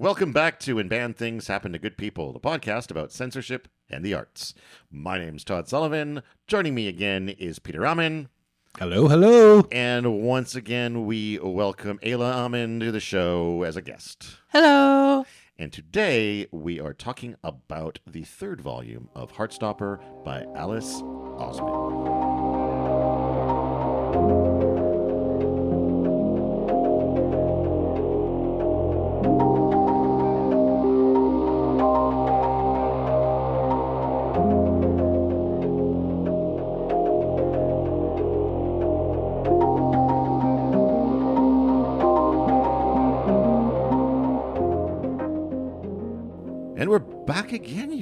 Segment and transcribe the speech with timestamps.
[0.00, 4.02] Welcome back to When Bad Things Happen to Good People, the podcast about censorship and
[4.02, 4.54] the arts.
[4.90, 6.22] My name's Todd Sullivan.
[6.46, 8.30] Joining me again is Peter Amin.
[8.78, 9.68] Hello, hello.
[9.70, 14.38] And once again, we welcome Ayla Amin to the show as a guest.
[14.48, 15.26] Hello.
[15.58, 22.29] And today we are talking about the third volume of Heartstopper by Alice Oseman.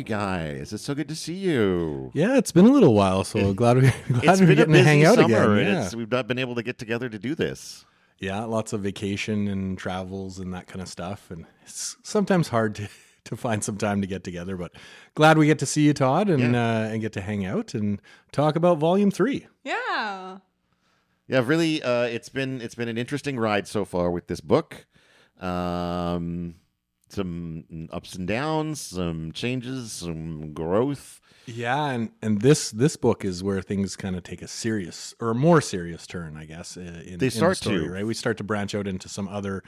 [0.08, 0.72] Guys.
[0.72, 2.10] It's so good to see you.
[2.14, 3.94] Yeah, it's been a little while, so glad we glad
[4.24, 5.74] It's we're been getting to hang out summer, again.
[5.74, 5.90] Yeah.
[5.96, 7.84] we've not been able to get together to do this.
[8.18, 12.74] yeah, lots of vacation and travels and that kind of stuff, and it's sometimes hard
[12.76, 12.88] to
[13.24, 14.56] to find some time to get together.
[14.56, 14.72] But
[15.14, 18.00] glad we get to see you, Todd, and uh, and get to hang out and
[18.32, 19.46] talk about Volume Three.
[19.62, 20.38] Yeah.
[21.30, 24.86] Yeah, really, uh, it's been it's been an interesting ride so far with this book.
[25.40, 26.54] Um,
[27.08, 31.20] some ups and downs, some changes, some growth.
[31.46, 35.30] Yeah, and and this this book is where things kind of take a serious or
[35.30, 36.76] a more serious turn, I guess.
[36.76, 37.90] In, They in the start story, to.
[37.90, 38.06] right.
[38.06, 39.62] We start to branch out into some other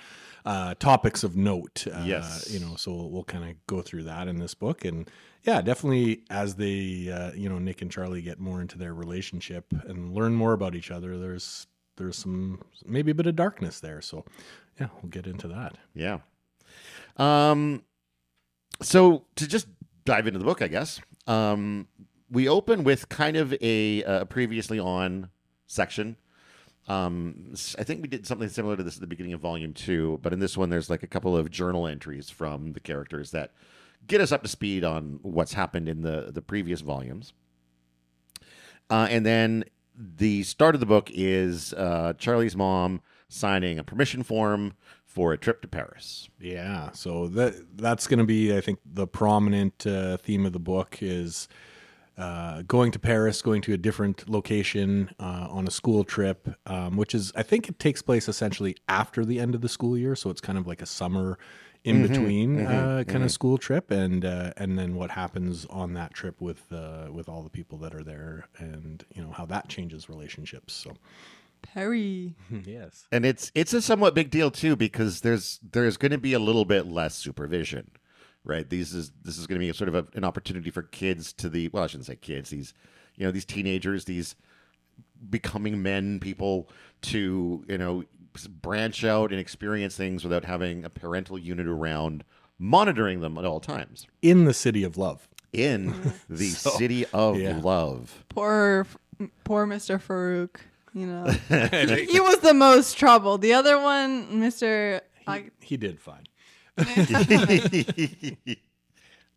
[0.45, 1.87] uh, topics of note.
[1.87, 2.51] Uh, Yes.
[2.51, 5.11] you know, so we'll, we'll kind of go through that in this book, and
[5.43, 9.65] yeah, definitely as they, uh, you know, Nick and Charlie get more into their relationship
[9.87, 11.17] and learn more about each other.
[11.17, 14.03] There's there's some maybe a bit of darkness there.
[14.03, 14.27] So
[14.79, 15.79] yeah, we'll get into that.
[15.95, 16.19] Yeah.
[17.17, 17.83] Um,
[18.83, 19.67] so to just
[20.05, 21.01] dive into the book, I guess.
[21.27, 21.89] Um,
[22.31, 25.31] we open with kind of a, previously on
[25.67, 26.17] section.
[26.89, 30.19] Um, I think we did something similar to this at the beginning of volume two,
[30.23, 33.53] but in this one, there's like a couple of journal entries from the characters that
[34.07, 37.33] get us up to speed on what's happened in the the previous volumes.
[38.89, 39.65] Uh, and then
[39.95, 44.75] the start of the book is uh, Charlie's mom signing a permission form
[45.07, 46.29] for a trip to Paris.
[46.39, 50.59] Yeah, so that that's going to be, I think, the prominent uh, theme of the
[50.59, 51.49] book is
[52.19, 56.97] uh, going to Paris, going to a different location uh, on a school trip, um,
[56.97, 60.15] which is, I think, it takes place essentially after the end of the school year,
[60.15, 61.39] so it's kind of like a summer
[61.83, 66.13] in between uh, kind of school trip, and uh, and then what happens on that
[66.13, 69.69] trip with uh, with all the people that are there, and you know how that
[69.69, 70.75] changes relationships.
[70.75, 70.93] So
[71.63, 72.35] Perry.
[72.65, 76.33] yes, and it's it's a somewhat big deal too because there's there's going to be
[76.33, 77.91] a little bit less supervision
[78.43, 81.31] right these is this is going to be sort of a, an opportunity for kids
[81.31, 82.73] to the well i shouldn't say kids these
[83.17, 84.35] you know these teenagers these
[85.29, 86.69] becoming men people
[87.03, 88.03] to you know
[88.63, 92.25] branch out and experience things without having a parental unit around
[92.59, 95.29] monitoring them at all times in the city of love.
[95.53, 97.59] in the So, city of yeah.
[97.63, 98.87] love Poor,
[99.45, 100.01] poor Mr.
[100.01, 100.61] Farouk.
[100.95, 103.43] You know, he was the most troubled.
[103.43, 105.01] The other one, Mr.
[105.27, 106.25] I, He did fine.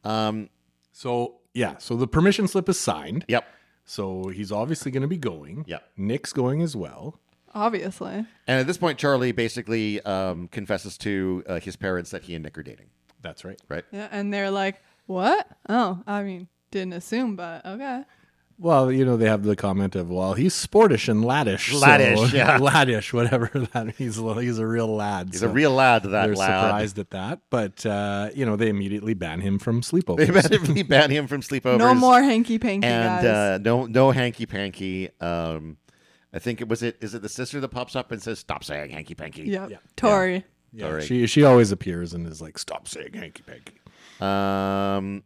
[0.04, 0.50] um
[0.92, 3.26] So yeah, so the permission slip is signed.
[3.28, 3.46] yep
[3.86, 5.66] So he's obviously going to be going.
[5.68, 5.84] Yep.
[5.98, 7.20] Nick's going as well.
[7.54, 8.14] obviously.
[8.48, 12.44] And at this point, Charlie basically um, confesses to uh, his parents that he and
[12.44, 12.88] Nick are dating,
[13.22, 13.60] That's right.
[13.70, 13.84] right?
[13.92, 15.48] Yeah, and they're like, "What?
[15.70, 18.04] Oh, I mean, didn't assume, but okay."
[18.60, 21.72] Well, you know, they have the comment of, well, he's sportish and laddish.
[21.78, 22.60] so- Laddish, yeah.
[22.60, 24.18] laddish, whatever that he's.
[24.20, 25.30] a- He's a real lad.
[25.32, 26.62] He's so a real lad, that They're lad.
[26.66, 30.18] surprised at that, but uh, you know, they immediately ban him from sleepovers.
[30.18, 30.46] They sleepovers.
[30.56, 31.78] immediately ban him from sleepovers.
[31.80, 33.26] No more hanky panky, and guys.
[33.26, 35.10] uh, no no hanky panky.
[35.20, 35.78] Um,
[36.34, 36.98] I think it was it.
[37.02, 39.44] Is it the sister that pops up and says, "Stop saying hanky panky"?
[39.44, 39.70] yep.
[39.70, 39.78] yeah.
[39.96, 40.46] Tori.
[40.72, 41.06] yeah, Sorry.
[41.06, 43.80] she she always appears and is like, "Stop saying hanky panky."
[44.22, 45.24] Um,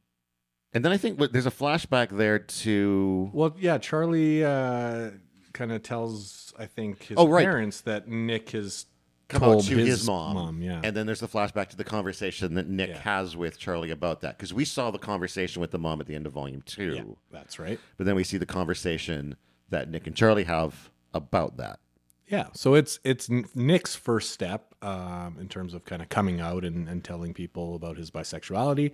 [0.77, 3.31] and then I think what, there's a flashback there to.
[3.33, 5.09] Well, yeah, Charlie uh,
[5.53, 7.43] kind of tells, I think, his Oh, right.
[7.43, 8.85] parents that Nick has
[9.27, 12.53] Come told out to his, mom, yeah, and then there's the flashback to the conversation
[12.53, 12.99] that Nick Yeah.
[12.99, 16.13] has with Charlie about that because we saw the conversation with the mom at the
[16.13, 16.93] end of volume two.
[16.95, 17.79] yeah, that's right.
[17.97, 19.35] But then we see the conversation
[19.69, 21.79] that Nick and Charlie have about that.
[22.27, 26.65] Yeah, so it's it's Nick's first step um, in terms of kind of coming out
[26.65, 28.91] and, and telling people about his bisexuality.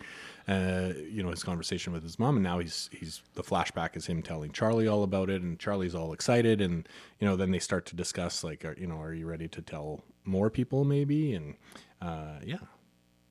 [0.48, 4.06] Uh, you know, his conversation with his mom, and now he's he's the flashback is
[4.06, 6.88] him telling Charlie all about it, and Charlie's all excited, and
[7.20, 9.62] you know, then they start to discuss like, are, you know, are you ready to
[9.64, 11.34] tell more people maybe?
[11.34, 11.56] And
[12.04, 12.58] uh, yeah,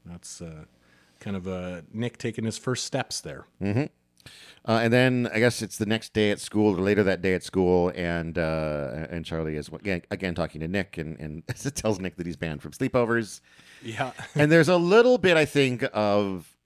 [0.05, 0.65] that's uh,
[1.21, 3.47] kind of uh, Nick taking his first steps there.
[4.67, 7.35] Uh, and then I guess it's the next day at school or later that day
[7.35, 11.43] at school, and uh, and Charlie is again, again talking to Nick and, and
[11.75, 13.41] tells Nick that he's banned from sleepovers.
[13.83, 14.13] Yeah.
[14.37, 16.57] and there's a little bit, I think, of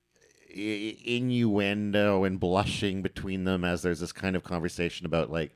[0.55, 5.55] innuendo and blushing between them as there's this kind of conversation about like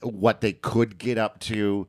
[0.00, 1.86] what they could get up to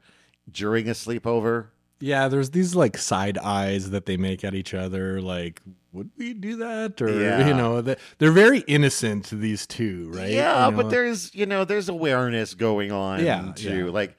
[0.50, 1.68] during a sleepover.
[2.00, 5.62] Yeah, there's these like side eyes that they make at each other, like,
[5.92, 7.02] would we do that?
[7.02, 7.48] Or Yeah.
[7.48, 10.30] you know, the, they're very innocent, these two, right?
[10.30, 10.78] Yeah, You know?
[10.84, 13.86] but there's you know there's awareness going on Yeah, too.
[13.86, 13.92] yeah.
[13.92, 14.16] Like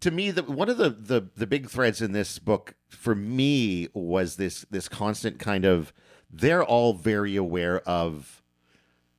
[0.00, 3.88] to me, the one of the, the the big threads in this book for me
[3.92, 5.92] was this this constant kind of
[6.32, 8.42] they're all very aware of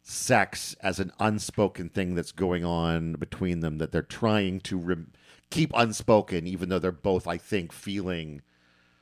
[0.04, 5.12] sex as an unspoken thing that's going on between them that they're trying to rem-
[5.52, 8.42] keep unspoken, even though they're both, I think, feeling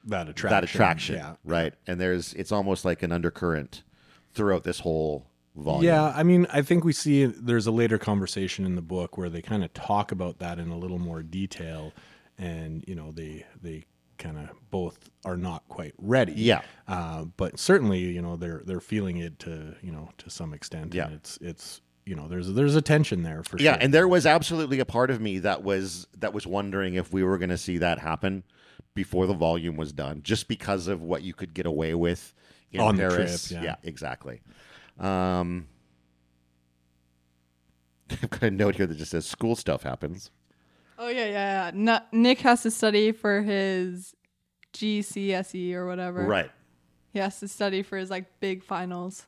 [0.06, 0.50] that attraction.
[0.56, 1.36] that attraction, Yeah.
[1.46, 1.74] right?
[1.88, 3.84] And there's it's almost like an undercurrent
[4.34, 5.26] throughout this whole
[5.56, 5.84] volume.
[5.86, 9.30] Yeah, I mean, I think we see there's a later conversation in the book where
[9.30, 11.94] they kind of talk about that in a little more detail,
[12.38, 13.86] and you know, they they
[14.18, 16.34] kind of both are not quite ready.
[16.34, 16.62] Yeah.
[16.90, 20.94] uh, but certainly, you know, they're they're feeling it to you know to some extent.
[20.94, 21.06] Yeah.
[21.06, 23.66] and it's it's you know there's there's a tension there for sure.
[23.66, 23.84] yeah sure.
[23.84, 27.24] and there was absolutely a part of me that was that was wondering if we
[27.24, 28.44] were going to see that happen
[28.96, 32.34] before the volume was done just because of what you could get away with
[32.72, 33.76] in On the paris trip, yeah.
[33.84, 34.42] exactly
[35.00, 35.68] um
[38.10, 40.32] i've got a note here that just says school stuff happens
[41.02, 41.72] Oh yeah, yeah, yeah.
[41.74, 44.14] No, Nick has to study for his
[44.74, 46.26] GCSE E or whatever.
[46.26, 46.52] right
[47.14, 49.26] He has to study for his like big finals.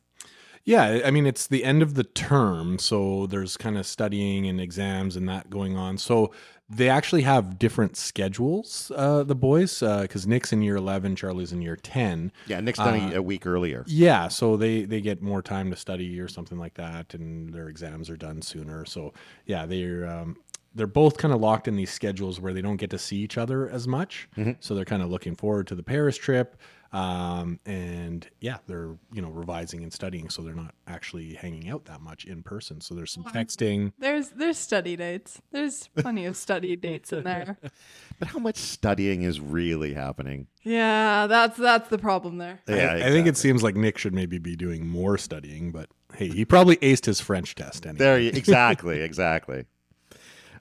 [0.64, 4.60] Yeah, I mean it's the end of the term, so there's kind of studying and
[4.60, 5.98] exams and that going on.
[5.98, 6.32] So
[6.70, 11.60] they actually have different schedules, uh, the boys, because Nick's in year eleven, Charlie's in
[11.62, 12.32] year ten.
[12.46, 15.70] yeah nick's done Uh, a, a week earlier Yeah, so they they get more time
[15.70, 18.84] to study or something like that, and their exams are done sooner.
[18.86, 19.12] So
[19.46, 20.36] yeah, they're um,
[20.74, 23.36] they're both kind of locked in these schedules where they don't get to see each
[23.36, 24.26] other as much.
[24.60, 26.56] So they're kind of looking forward to the Paris trip,
[26.92, 31.86] um, and yeah, they're you know revising and studying, so they're not actually hanging out
[31.86, 32.82] that much in person.
[32.82, 33.92] So there's some texting.
[33.98, 35.40] There's there's study dates.
[35.52, 37.56] There's plenty of study dates in there.
[38.18, 42.60] but how much studying is really happening Yeah, that's that's the problem there.
[42.68, 45.88] yeah I, I think it seems like Nick should maybe be doing more studying, but
[46.14, 47.98] hey, he probably aced his French test anyway.
[47.98, 49.64] There, you, exactly, exactly.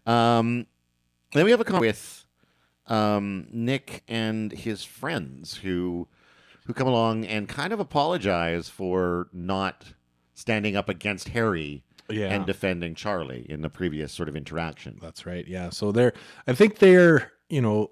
[0.06, 0.66] Um,
[1.34, 2.26] then we have a comment with
[2.88, 6.08] um, Nick and his friends who
[6.66, 9.86] who come along and kind of apologize for not
[10.34, 12.28] standing up against Harry Yeah.
[12.34, 14.98] and defending Charlie in the previous sort of interaction.
[15.02, 15.48] That's right.
[15.48, 15.70] Yeah.
[15.70, 16.14] So they're,
[16.48, 17.92] I think they're, you know,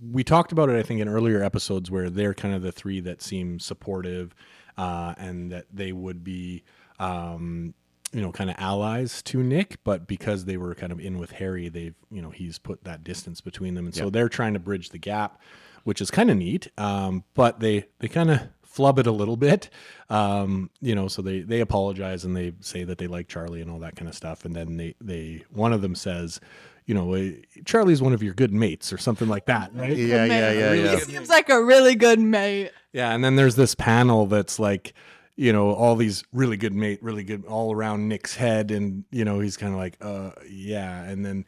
[0.00, 3.00] we talked about it, I think, in earlier episodes where they're kind of the three
[3.00, 4.34] that seem supportive
[4.76, 6.62] uh, and that they would be,
[7.00, 7.74] um,
[8.12, 9.78] you know, kind of allies to Nick.
[9.82, 13.02] But because they were kind of in with Harry, they've, you know, he's put that
[13.02, 13.86] distance between them.
[13.86, 15.40] And so they're trying to bridge the gap,
[15.84, 16.68] which is kind of neat.
[16.78, 19.70] Um, but they, they kind of, flub it a little bit
[20.08, 23.68] um you know so they they apologize and they say that they like charlie and
[23.68, 26.38] all that kind of stuff and then they they one of them says
[26.86, 27.32] you know
[27.64, 30.58] charlie's one of your good mates or something like that right Yeah, yeah, Mate.
[30.58, 30.98] yeah, He yeah.
[31.00, 32.70] seems like a really good mate.
[32.92, 34.92] yeah and then there's this panel that's like
[35.34, 39.24] you know all these really good mate really good all around nick's head and you
[39.24, 41.44] know he's kind of like uh yeah and then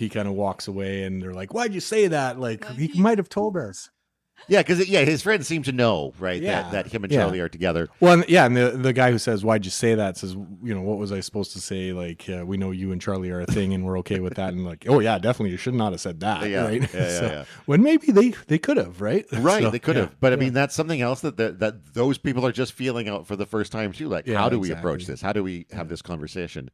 [0.00, 2.86] he kind of walks away and they're like why'd you say that like Like, he
[2.88, 3.90] he- might have told us
[4.48, 6.40] Yeah, because yeah, his friends seem to know, right?
[6.42, 6.62] Yeah.
[6.62, 7.20] That, that him and Yeah.
[7.20, 7.88] Charlie are together.
[8.00, 10.74] Well, and, yeah, and the the guy who says, "Why'd you say that?" says, "You
[10.74, 11.92] know, what was I supposed to say?
[11.92, 14.54] Like, uh, we know you and Charlie are a thing, and we're okay with that."
[14.54, 16.80] And like, oh yeah, definitely, you should not have said that, Yeah, right?
[16.80, 17.44] yeah, yeah, So, yeah.
[17.66, 19.26] When maybe they they could have, right?
[19.50, 20.40] Right, So, they could yeah, have, but I yeah.
[20.40, 23.46] mean that's something else that that, that those people are just feeling out for the
[23.46, 24.08] first time too.
[24.08, 25.20] Like, Yeah, how do we approach this?
[25.20, 26.70] How do we have this conversation?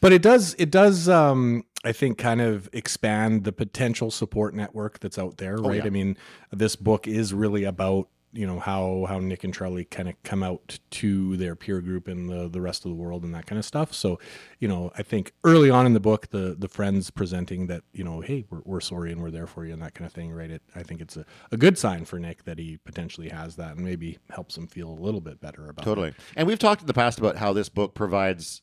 [0.00, 4.98] But it does it does um I think kind of expand the potential support network
[5.00, 5.78] that's out there, right?
[5.78, 5.86] yeah.
[5.86, 6.16] I mean,
[6.52, 10.42] this book is really about you know how how Nick and Charlie kind of come
[10.42, 13.58] out to their peer group and the the rest of the world and that kind
[13.58, 13.94] of stuff.
[13.94, 14.18] So,
[14.58, 18.04] you know, I think early on in the book, the the friends presenting that you
[18.04, 20.32] know, hey, we're, we're sorry and we're there for you and that kind of thing,
[20.32, 20.50] right?
[20.50, 23.76] It I think it's a, a good sign for Nick that he potentially has that
[23.76, 25.88] and maybe helps him feel a little bit better about it.
[25.88, 26.14] Totally.
[26.36, 28.62] And we've talked in the past about how this book provides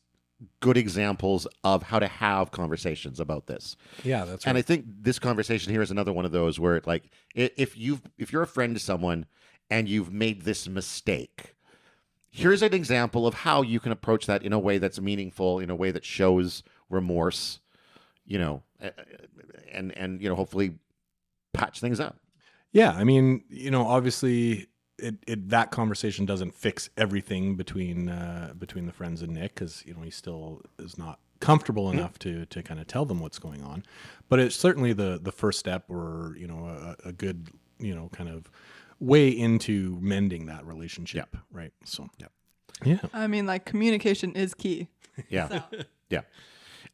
[0.60, 3.76] good examples of how to have conversations about this.
[4.04, 4.50] Yeah, that's right.
[4.50, 8.02] And I think this conversation here is another one of those where like if you've
[8.18, 9.26] if you're a friend to someone
[9.70, 11.54] and you've made this mistake,
[12.30, 15.70] here's an example of how you can approach that in a way that's meaningful, in
[15.70, 17.60] a way that shows remorse,
[18.24, 18.62] you know,
[19.72, 20.74] and and you know hopefully
[21.54, 22.18] patch things up.
[22.72, 28.54] Yeah, I mean, you know, obviously it, it that conversation doesn't fix everything between uh,
[28.58, 32.46] between the friends and Nick because you know he still is not comfortable enough to
[32.46, 33.84] to kind of tell them what's going on,
[34.28, 37.48] but it's certainly the the first step or you know a, a good
[37.78, 38.50] you know kind of
[38.98, 41.72] way into mending that relationship, right?
[41.84, 42.32] So Yep.
[42.84, 44.88] yeah, I mean, like communication is key.
[45.30, 45.48] Yeah.
[45.48, 45.62] So,
[46.10, 46.20] Yeah,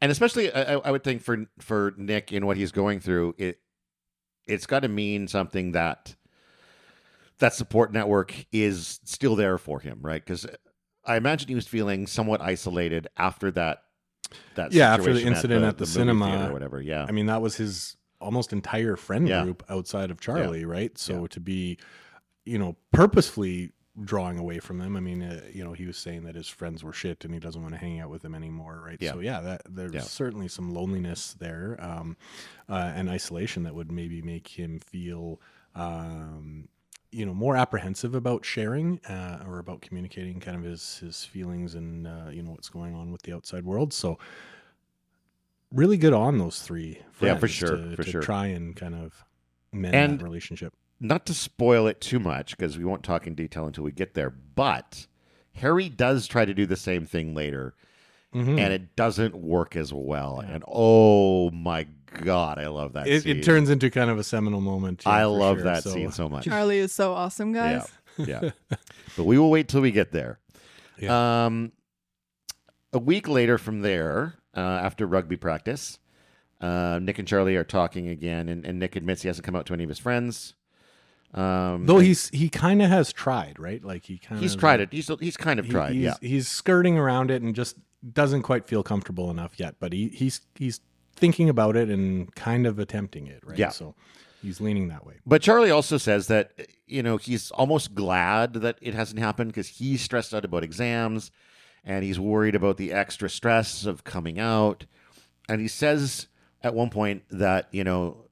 [0.00, 3.58] and especially I, I would think for for Nick in what he's going through, it
[4.46, 6.14] it's got to mean something that
[7.42, 10.24] that support network is still there for him, right?
[10.24, 10.46] Because
[11.04, 13.82] I imagine he was feeling somewhat isolated after that.
[14.54, 16.48] That Yeah, after the incident at the movie cinema.
[16.48, 16.80] or whatever.
[16.80, 19.42] Yeah, I mean that was his almost entire friend Yeah.
[19.42, 20.96] group outside of Charlie, right?
[20.96, 21.26] So Yeah.
[21.30, 21.78] to be,
[22.44, 23.72] you know, purposefully
[24.04, 24.96] drawing away from them.
[24.96, 27.40] I mean, uh, you know, he was saying that his friends were shit and he
[27.40, 28.96] doesn't want to hang out with them anymore, right?
[29.00, 29.12] Yeah.
[29.12, 30.00] So yeah, that there's Yeah.
[30.02, 32.16] certainly some loneliness there um,
[32.70, 35.40] uh, and isolation that would maybe make him feel.
[35.74, 36.68] Um,
[37.12, 41.74] you know, more apprehensive about sharing uh, or about communicating kind of his his feelings
[41.74, 43.92] and uh, you know what's going on with the outside world.
[43.92, 44.18] So,
[45.72, 47.00] really good on those three.
[47.20, 48.20] Yeah, for sure, To, for to sure.
[48.22, 49.24] try and kind of
[49.72, 50.72] mend And- that relationship.
[51.00, 54.14] not to spoil it too much because we won't talk in detail until we get
[54.14, 54.30] there.
[54.30, 55.06] But
[55.56, 57.74] Harry does try to do the same thing later,
[58.34, 58.58] Mhm.
[58.58, 60.40] and it doesn't work as well.
[60.40, 61.86] And oh my
[62.20, 63.06] god, I love that.
[63.06, 63.38] It, scene.
[63.38, 65.02] it turns into kind of a seminal moment.
[65.04, 65.64] yeah, I love sure.
[65.64, 66.44] that So, scene so much.
[66.44, 67.88] Charlie is so awesome, guys.
[68.16, 68.50] Yeah, yeah.
[69.16, 70.38] but we will wait till we get there.
[70.98, 71.46] Yeah.
[71.46, 71.72] Um,
[72.92, 75.98] a week later from there, uh, after rugby practice,
[76.60, 79.66] uh, Nick and Charlie are talking again, and, and Nick admits he hasn't come out
[79.66, 80.54] to any of his friends.
[81.34, 83.82] Um, Though he's he kind of has tried, right?
[83.82, 84.92] Like he kind of he's tried it.
[84.92, 85.94] He's he's kind of tried.
[85.94, 87.76] he's, yeah, he's skirting around it and just
[88.12, 89.76] doesn't quite feel comfortable enough yet.
[89.80, 90.80] But he he's he's
[91.14, 93.58] thinking about it and kind of attempting it, right?
[93.58, 93.70] Yeah.
[93.70, 93.94] So
[94.42, 95.14] he's leaning that way.
[95.26, 96.52] But Charlie also says that
[96.86, 101.30] you know he's almost glad that it hasn't happened because he's stressed out about exams,
[101.84, 104.86] and he's worried about the extra stress of coming out.
[105.48, 106.28] And he says
[106.62, 108.26] at one point that you know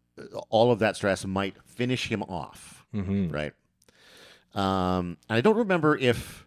[0.48, 3.52] all of that stress might finish him off, hmm right?
[4.54, 6.46] Um, and I don't remember if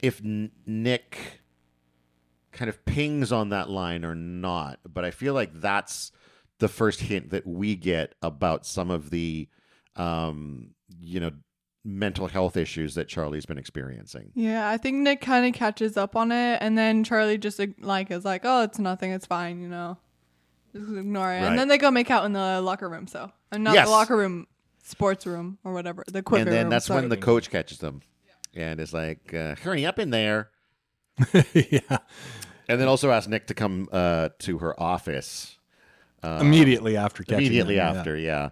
[0.00, 1.39] if Nick
[2.52, 6.12] kind of pings on that line or not, but I feel like that's
[6.58, 9.48] the first hint that we get about some of the
[9.96, 11.30] um, you know
[11.84, 14.30] mental health issues that Charlie's been experiencing.
[14.34, 18.10] Yeah, I think Nick kind of catches up on it, and then Charlie just like
[18.10, 19.10] is like, "Oh, it's nothing.
[19.12, 19.96] It's fine," you know.
[20.74, 21.46] Just ignore it, Right.
[21.48, 23.06] and then they go make out in the locker room.
[23.06, 23.86] So, and not Yes.
[23.88, 24.46] the locker room,
[24.84, 26.70] sports room or whatever, the equipment and then room.
[26.70, 27.00] that's sorry.
[27.00, 28.02] when the coach catches them
[28.54, 30.50] and is like, uh, "Hurry up in there!"
[31.54, 31.98] yeah.
[32.68, 35.58] And then also asks Nick to come uh, to her office
[36.22, 37.98] uh, Immediately after catching immediately them, yeah.
[37.98, 38.50] after, yeah.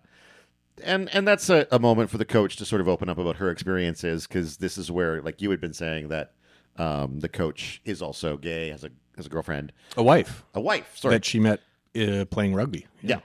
[0.85, 3.37] And and that's a, a moment for the coach to sort of open up about
[3.37, 6.33] her experiences because this is where, like you had been saying, that
[6.77, 10.97] um, the coach is also gay, has a has a girlfriend, a wife a wife.
[10.97, 11.61] Sorry, that she met
[12.01, 12.87] uh, playing rugby.
[13.03, 13.21] yeah,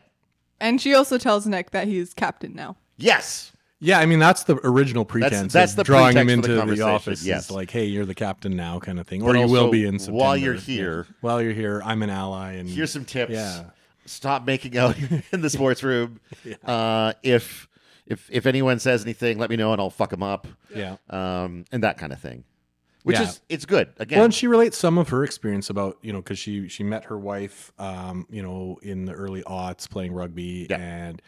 [0.59, 2.75] and she also tells Nick that he's captain now.
[2.97, 3.53] yes,
[3.83, 5.51] Yeah, I mean that's the original pretense.
[5.53, 7.25] that's of the drawing him for the the, office.
[7.25, 7.51] yes.
[7.51, 9.99] Like, hey, you're the captain now, kind of thing, But or you will be in
[9.99, 10.19] September.
[10.23, 10.59] while you're Yeah.
[10.61, 11.07] here.
[11.21, 13.31] While you're here, I'm an ally, and here's some tips.
[13.33, 13.65] Yeah.
[14.05, 14.95] Stop making out
[15.33, 16.19] in the sports room.
[16.65, 17.67] uh, if
[18.07, 20.47] if if anyone says anything, let me know and I'll fuck them up.
[20.73, 20.95] yeah.
[21.09, 22.43] Um, and that kind of thing,
[23.03, 23.23] which Yeah.
[23.23, 23.89] is it's good.
[23.97, 26.83] Again, Well, and she relates some of her experience about you know because she she
[26.83, 30.77] met her wife um, you know in the early aughts playing rugby Yeah.
[30.79, 31.21] and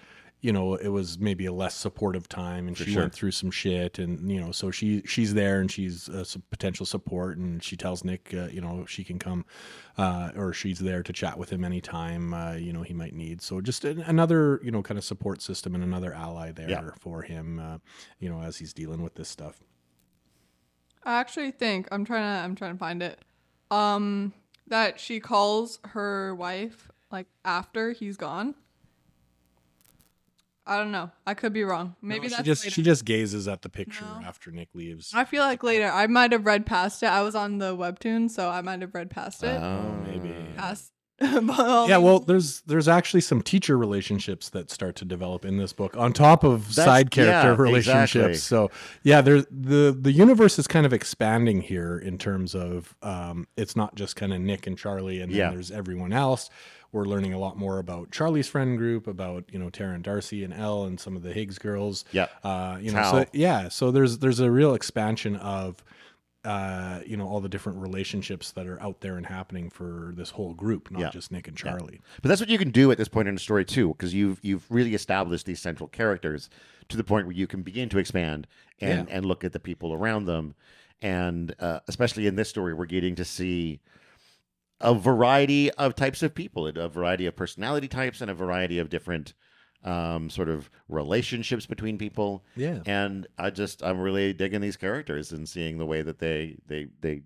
[0.46, 3.02] you know it was maybe a less supportive time and For she sure.
[3.04, 6.38] went through some shit and you know so she she's there and she's a s-
[6.50, 9.46] potential support and she tells Nick uh, you know she can come
[9.98, 13.42] uh, or she's there to chat with him anytime uh, you know he might need
[13.42, 16.90] so just an, another you know kind of support system and another ally there Yeah.
[17.00, 17.78] for him uh,
[18.20, 19.64] you know as he's dealing with this stuff.
[21.04, 23.20] I actually think I'm trying to I'm trying to find it.
[23.72, 24.34] Um,
[24.68, 28.56] that she calls her wife like after he's gone.
[30.67, 31.12] I don't know.
[31.27, 31.95] I could be wrong.
[32.01, 32.74] Maybe No, that's she just later.
[32.74, 34.25] she just gazes at the picture No.
[34.25, 35.12] after Nick leaves.
[35.13, 35.88] I feel like later.
[35.91, 37.07] I might have read past it.
[37.07, 39.62] I was on the webtoon, so I might have read past it.
[39.62, 40.34] Oh, maybe.
[40.57, 40.91] past.
[41.22, 45.95] Yeah, well, there's there's actually some teacher relationships that start to develop in this book
[45.95, 48.15] on top of That's- side character yeah, relationships.
[48.15, 48.34] exactly.
[48.36, 48.72] So
[49.03, 53.75] yeah, there's the the universe is kind of expanding here in terms of um, it's
[53.75, 55.50] not just kind of Nick and Charlie, and then Yeah.
[55.51, 56.50] there's everyone else.
[56.91, 60.43] We're learning a lot more about Charlie's friend group, about you know Tara and Darcy
[60.43, 62.03] and Elle and some of the Higgs girls.
[62.12, 62.29] Yep.
[62.43, 63.12] Uh, you know, Tal.
[63.12, 65.84] so yeah, so there's there's a real expansion of
[66.46, 70.30] uh, you know all the different relationships that are out there and happening for this
[70.30, 71.10] whole group, not Yeah.
[71.10, 72.02] just Nick and Charlie.
[72.22, 74.40] But that's what you can do at this point in the story too, because you've
[74.44, 76.50] you've really established these central characters
[76.90, 78.48] to the point where you can begin to expand
[78.80, 79.16] and Yeah.
[79.18, 80.56] and look at the people around them,
[81.02, 83.80] and uh, especially in this story, we're getting to see
[84.82, 88.90] a variety of types of people, a variety of personality types, and a variety of
[88.90, 89.34] different
[89.86, 92.44] um, sort of relationships between people.
[92.56, 92.80] Yeah.
[92.86, 96.88] And I just I'm really digging these characters and seeing the way that they they
[97.00, 97.22] they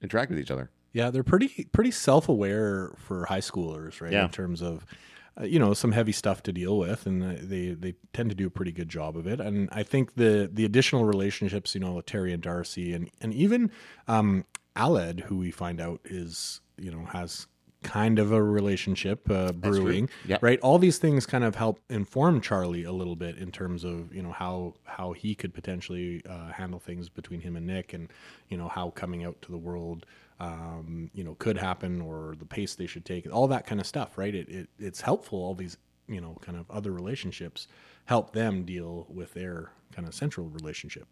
[0.00, 0.70] interact with each other.
[0.92, 4.12] Yeah, they're pretty pretty self aware for high schoolers, right?
[4.12, 4.24] Yeah.
[4.24, 4.86] In terms of
[5.38, 8.46] uh, you know some heavy stuff to deal with, and they they tend to do
[8.46, 9.40] a pretty good job of it.
[9.40, 13.34] And I think the the additional relationships, you know, with Terry and Darcy, and and
[13.34, 13.72] even
[14.06, 14.44] um,
[14.76, 17.48] Aled, who we find out is you know has
[17.84, 20.42] kind of a relationship uh, brewing, Yep.
[20.42, 20.58] right?
[20.60, 24.22] All these things kind of help inform Charlie a little bit in terms of you
[24.22, 28.08] know how how he could potentially uh, handle things between him and Nick, and
[28.48, 30.06] you know how coming out to the world,
[30.40, 33.86] um, you know, could happen or the pace they should take, all that kind of
[33.86, 34.34] stuff, right?
[34.34, 35.38] It, it it's helpful.
[35.38, 35.76] All these
[36.08, 37.68] you know kind of other relationships
[38.06, 41.06] help them deal with their kind of central relationship.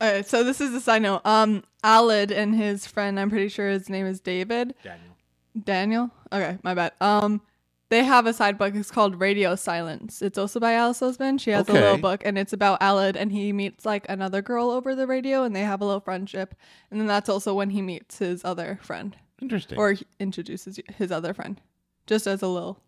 [0.00, 1.22] Okay, so this is a side note.
[1.24, 4.74] Um, Aled and his friend, I'm pretty sure his name is David.
[4.82, 5.16] Daniel.
[5.64, 6.10] Daniel.
[6.32, 6.92] Okay, my bad.
[7.00, 7.40] Um,
[7.88, 8.74] they have a side book.
[8.74, 10.20] It's called Radio Silence.
[10.20, 11.40] It's also by Alice Oseman.
[11.40, 14.70] She has a little book, and it's about Aled, and he meets like another girl
[14.70, 16.54] over the radio, and they have a little friendship.
[16.90, 19.78] And then that's also when he meets his other friend, Interesting.
[19.78, 21.60] or he introduces his other friend,
[22.06, 22.80] just as a little.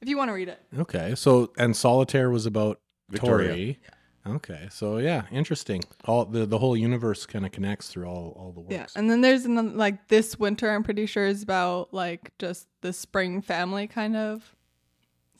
[0.00, 0.60] If you want to read it.
[0.76, 2.80] Okay, so and Solitaire was about
[3.10, 3.48] Victoria.
[3.48, 3.78] Tori.
[4.24, 5.82] Okay, so yeah, interesting.
[6.04, 8.72] All the the whole universe kind of connects through all all the works.
[8.72, 10.70] Yeah, and then there's another like this winter.
[10.70, 14.54] I'm pretty sure is about like just the spring family kind of.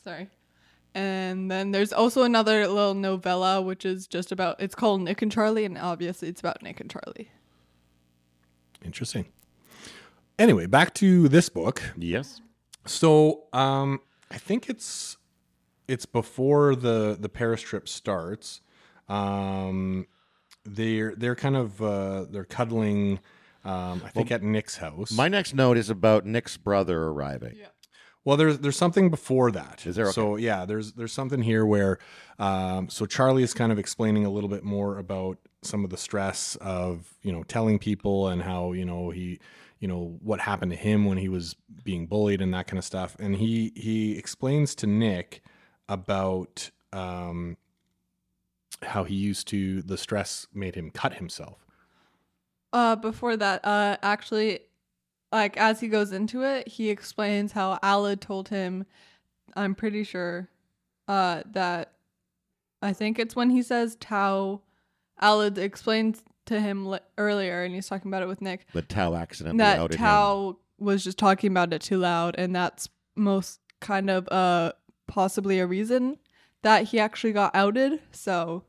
[0.03, 0.27] Sorry,
[0.93, 4.57] and then there's also another little novella which is just about.
[4.59, 7.31] It's called Nick and Charlie, and obviously it's about Nick and Charlie.
[8.83, 9.27] Interesting.
[10.37, 11.81] Anyway, back to this book.
[11.97, 12.41] yes.
[12.85, 15.15] So, um, I think it's
[15.87, 18.59] it's before the the Paris trip starts.
[19.09, 20.07] Um,
[20.65, 23.19] they're they're kind of uh, they're cuddling.
[23.65, 25.11] Um, I think at Nick's house.
[25.11, 27.55] My next note is about Nick's brother arriving.
[27.57, 27.67] Yeah.
[28.25, 29.85] Well, there's there's something before that.
[29.85, 30.11] Is there?
[30.11, 31.99] So yeah, there's there's something here where,
[32.39, 35.97] um, so Charlie is kind of explaining a little bit more about some of the
[35.97, 39.39] stress of you know telling people and how you know he
[39.79, 42.85] you know what happened to him when he was being bullied and that kind of
[42.85, 45.41] stuff, and he he explains to Nick
[45.89, 47.57] about um,
[48.85, 51.65] how he used to the stress made him cut himself.
[52.71, 54.59] Uh, before that, uh, actually,
[55.31, 58.85] like as he goes into it, he explains how Aled told him.
[59.55, 60.49] I'm pretty sure,
[61.07, 61.93] uh, that
[62.81, 64.61] I think it's when he says Tao.
[65.21, 68.65] Aled explains to him li- earlier, and he's talking about it with Nick.
[68.73, 70.05] The Tao accidentally that outed him.
[70.05, 74.71] Tao was just talking about it too loud, and that's most kind of uh
[75.07, 76.17] possibly a reason
[76.63, 77.99] that he actually got outed.
[78.11, 78.63] So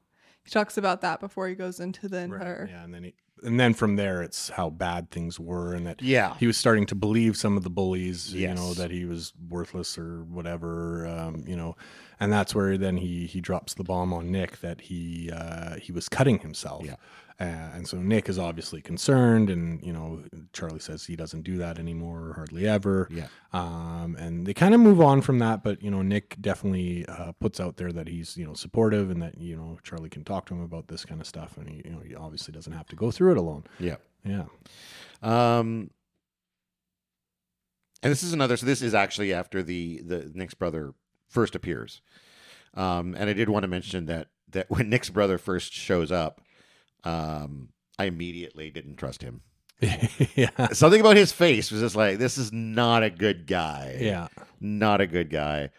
[0.45, 2.69] he talks about that before he goes into the entire.
[2.71, 6.01] Yeah, and then he, and then from there, it's how bad things were, and that
[6.03, 6.35] Yeah.
[6.39, 8.51] he was starting to believe some of the bullies, yes.
[8.51, 11.77] you know, that he was worthless or whatever, um, you know,
[12.21, 15.93] and that's where then he he drops the bomb on Nick that he uh, he
[15.93, 16.97] was cutting himself, Yeah.
[17.41, 21.57] Uh, and so Nick is obviously concerned, and you know, Charlie says he doesn't do
[21.59, 23.27] that anymore, hardly ever, Yeah.
[23.53, 27.33] um, and they kind of move on from that, but you know, Nick definitely uh,
[27.41, 30.47] puts out there that he's you know supportive and that you know Charlie can talk
[30.47, 32.87] to him about this kind of stuff, and he you know he obviously doesn't have
[32.89, 33.65] to go through it alone.
[33.81, 33.97] Yeah.
[34.25, 34.45] Yeah.
[35.23, 35.91] Um,
[38.03, 38.57] and this is another.
[38.57, 40.95] So this is actually after the the Nick's brother
[41.29, 42.01] first appears.
[42.75, 46.41] Um, and I did want to mention that that when Nick's brother first shows up,
[47.05, 49.43] um, I immediately didn't trust him.
[49.81, 50.69] yeah.
[50.73, 53.99] Something about his face was just like, this is not a good guy.
[54.01, 54.29] Yeah.
[54.61, 55.71] not a good guy.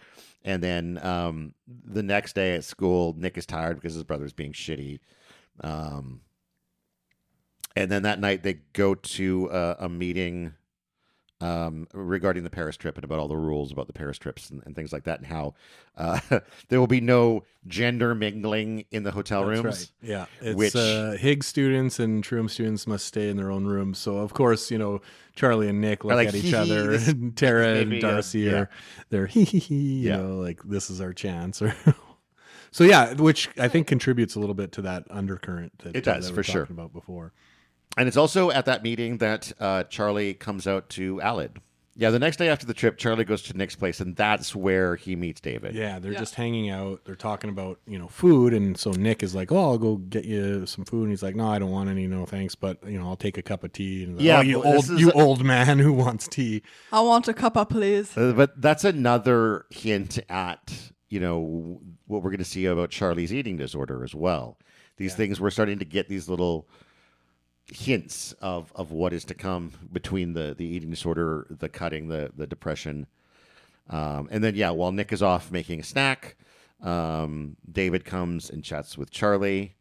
[0.44, 4.54] And then um, the next day at school, Nick is tired because his brother's being
[4.54, 5.00] shitty.
[5.62, 6.22] Um,
[7.76, 10.54] and then that night they go to a, a meeting
[11.42, 14.64] um, regarding the Paris trip and about all the rules about the Paris trips and,
[14.66, 15.54] and things like that, and how
[15.98, 16.20] uh,
[16.70, 19.92] there will be no gender mingling in the hotel That's rooms.
[20.02, 20.10] right.
[20.10, 20.26] Yeah.
[20.42, 23.98] It's Which- uh, Higgs students and Truham students must stay in their own rooms.
[23.98, 25.02] So of course, you know,
[25.36, 28.00] Charlie and Nick look like, at each "Hee hee, other this- and Tara and a-
[28.00, 28.52] Darcy yeah.
[28.54, 28.70] are
[29.10, 30.18] they're hee hee hee, you Yeah.
[30.18, 31.76] know, like this is our chance or
[32.72, 36.26] So yeah, which I think contributes a little bit to that undercurrent that, It does,
[36.26, 36.68] that we for were sure.
[36.70, 37.32] about before.
[37.98, 41.58] And it's also at that meeting that uh, Charlie comes out to Aled
[41.96, 44.98] Yeah, the next day after the trip, Charlie goes to Nick's place, and that's where
[44.98, 45.76] he meets David.
[45.76, 46.20] Yeah, they're Yeah.
[46.20, 47.06] just hanging out.
[47.06, 50.26] They're talking about you know food, and so Nick is like, "Oh, I'll go get
[50.26, 52.06] you some food." And he's like, "No, I don't want any.
[52.06, 54.40] No thanks, but you know, I'll take a cup of tea." And he's like, Yeah,
[54.40, 56.64] oh, you well, old this is you a- old man who wants tea.
[56.92, 58.18] I want a cuppa, please.
[58.18, 60.74] Uh, but that's another hint at
[61.08, 64.58] you know what we're going to see about Charlie's eating disorder as well.
[64.98, 65.18] These Yeah.
[65.18, 66.68] things we're starting to get these little
[67.68, 72.32] hints of of what is to come between the the eating disorder, the cutting, the
[72.36, 73.08] the depression,
[73.90, 76.36] um, and then yeah, while Nick is off making a snack,
[76.82, 79.76] um, David comes and chats with Charlie,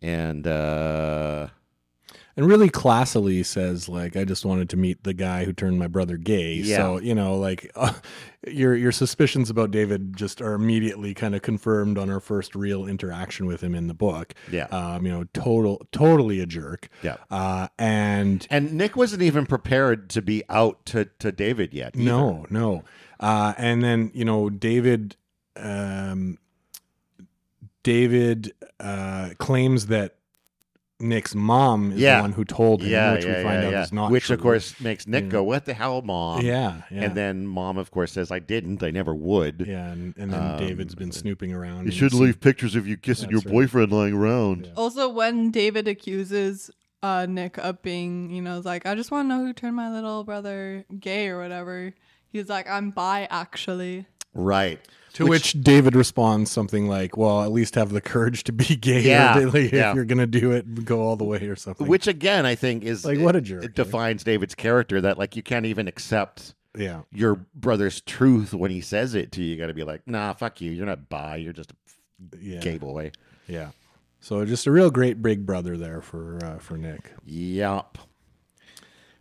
[0.00, 1.48] and uh,
[2.36, 5.86] And really classily says like, "I just wanted to meet the guy who turned my
[5.86, 6.76] brother gay." Yeah.
[6.78, 7.92] So you know, like uh,
[8.46, 12.86] your your suspicions about David just are immediately kind of confirmed on our first real
[12.86, 14.32] interaction with him in the book.
[14.50, 16.88] yeah, Um, you know, total totally a jerk.
[17.02, 17.16] yeah.
[17.30, 21.94] Uh, and And Nick wasn't even prepared to be out to, to David yet.
[21.94, 22.02] either.
[22.04, 22.82] No, no.
[23.20, 25.16] Uh, and then you know David,
[25.56, 26.38] um,
[27.82, 30.16] David uh, claims that
[31.02, 32.16] Nick's mom is Yeah.
[32.16, 33.82] the one who told him, yeah, which yeah, we find yeah, out yeah.
[33.82, 34.34] is not Which true.
[34.36, 35.30] of course makes Nick Yeah.
[35.30, 38.82] go, "What the hell, mom?" yeah, yeah, And then mom, of course, says, "I didn't.
[38.82, 41.86] I never would." yeah, and, and then Um, David's been snooping around.
[41.86, 43.52] You shouldn't leave pictures of you kissing your right.
[43.52, 44.66] boyfriend lying around.
[44.66, 44.72] Yeah.
[44.76, 46.70] Also, when David accuses
[47.02, 49.90] uh, Nick of being, you know, like, I just want to know who turned my
[49.92, 51.94] little brother gay or whatever,
[52.30, 54.06] he's like, I'm bi, actually.
[54.34, 54.78] Right.
[55.14, 59.02] To which, David responds something like, "Well, at least have the courage to be gay.
[59.02, 59.90] Yeah, or, like, yeah.
[59.90, 62.84] if you're gonna do it, go all the way or something." Which again, I think
[62.84, 66.54] is Like, what a jerk, It defines David's character that like you can't even accept
[66.76, 69.50] yeah, your brother's truth when he says it to you.
[69.50, 70.70] You got to be like, "Nah, fuck you.
[70.70, 71.36] You're not bi.
[71.36, 71.74] You're just a
[72.40, 73.12] yeah, gay boy."
[73.46, 73.70] yeah.
[74.20, 77.10] So just a real great big brother there for uh, for Nick.
[77.24, 77.98] Yup.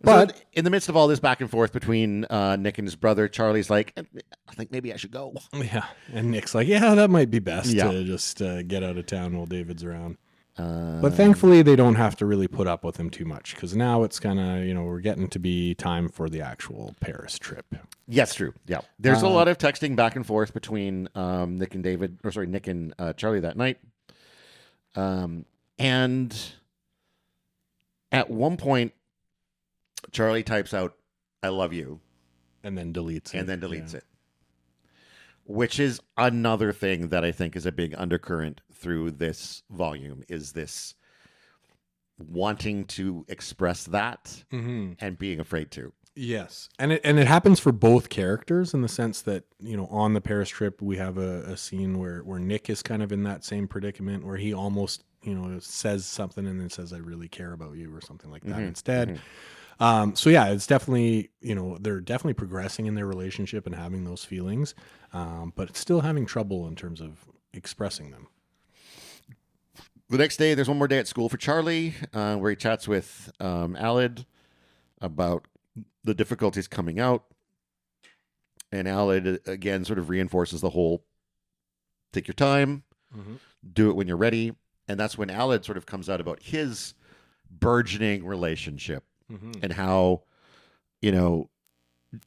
[0.04, 2.88] But- But in the midst of all this back and forth between uh, Nick and
[2.88, 5.34] his brother, Charlie's like, I think maybe I should go.
[5.54, 7.92] Yeah, and Nick's like, yeah, that might be best Yeah.
[7.92, 10.18] to just uh, get out of town while David's around.
[10.58, 13.74] Uh, But thankfully, they don't have to really put up with him too much because
[13.76, 17.40] now it's kind of you know we're getting to be time for the actual Paris
[17.40, 17.66] trip.
[18.08, 18.54] yes, true.
[18.68, 22.18] Yeah, there's a Um, lot of texting back and forth between um, Nick and David,
[22.24, 23.78] or sorry, Nick and uh, Charlie that night.
[24.96, 25.46] Um,
[25.80, 26.36] and
[28.12, 28.94] at one point,
[30.12, 30.98] Charlie types out,
[31.44, 32.00] "I love you,"
[32.64, 33.40] And then deletes it.
[33.40, 34.00] and then deletes Yeah.
[34.00, 34.06] it.
[35.46, 40.54] Which is another thing that I think is a big undercurrent through this volume is
[40.54, 40.94] this
[42.18, 44.96] wanting to express that Mhm.
[45.00, 45.94] and being afraid to.
[46.14, 49.88] Yes, and it and it happens for both characters in the sense that you know
[49.88, 53.12] on the Paris trip we have a, a scene where where Nick is kind of
[53.14, 56.98] in that same predicament where he almost you know says something and then says I
[56.98, 59.22] really care about you or something like that Mhm, instead.
[59.82, 64.06] Um, so yeah, it's definitely you know they're definitely progressing in their relationship and having
[64.06, 64.76] those feelings,
[65.12, 68.28] um, but still having trouble in terms of expressing them.
[70.08, 72.88] The next day, there's one more day at school for Charlie, uh, where he chats
[72.88, 74.26] with um, Aled
[75.02, 75.48] about
[76.04, 77.24] the difficulties coming out.
[78.72, 81.06] And Aled, uh, again, sort of reinforces the whole
[82.14, 82.84] take your time,
[83.74, 84.54] do it when you're ready.
[84.88, 86.94] And that's when Aled sort of comes out about his
[87.50, 89.52] burgeoning relationship Mm-hmm.
[89.64, 90.24] and how,
[91.02, 91.50] you know,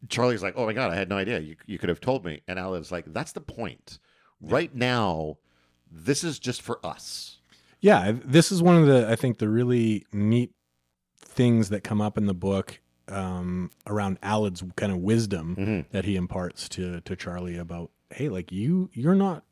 [0.08, 1.38] Charlie's like, oh my God, I had no idea.
[1.40, 2.40] You, you could have told me.
[2.48, 3.98] And Aled's like, that's the point.
[4.40, 5.36] Right now,
[5.90, 7.38] this is just for us.
[7.80, 10.52] Yeah, this is one of the I think the really neat
[11.18, 15.84] things that come up in the book um, around Aled's kind of wisdom Mhm.
[15.90, 19.44] that he imparts to to Charlie about hey, like you you're not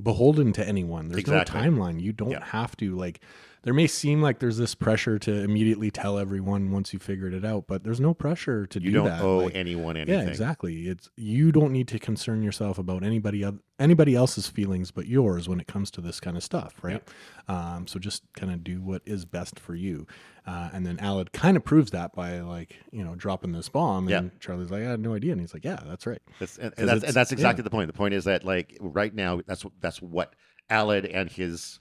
[0.00, 1.08] beholden to anyone.
[1.08, 1.60] There's Exactly.
[1.60, 2.00] no timeline.
[2.00, 2.44] You don't Yeah.
[2.46, 3.20] have to like
[3.62, 7.44] there may seem like there's this pressure to immediately tell everyone once you figured it
[7.44, 9.22] out, but there's no pressure to You do don't that.
[9.22, 10.20] owe Like, anyone anything.
[10.22, 10.88] yeah, exactly.
[10.88, 13.44] It's you don't need to concern yourself about anybody
[13.78, 17.02] anybody else's feelings but yours when it comes to this kind of stuff, right?
[17.48, 20.06] Um, so just kind of do what is best for you.
[20.46, 24.08] Uh, and then Aled kind of proves that by like you know dropping this bomb,
[24.08, 24.30] and.
[24.40, 26.20] Charlie's like, I had no idea, and he's like, Yeah, that's right.
[26.38, 27.64] That's, and, and that's, and that's exactly yeah.
[27.64, 27.88] the point.
[27.88, 30.34] The point is that like right now, that's that's what
[30.70, 31.78] Aled and his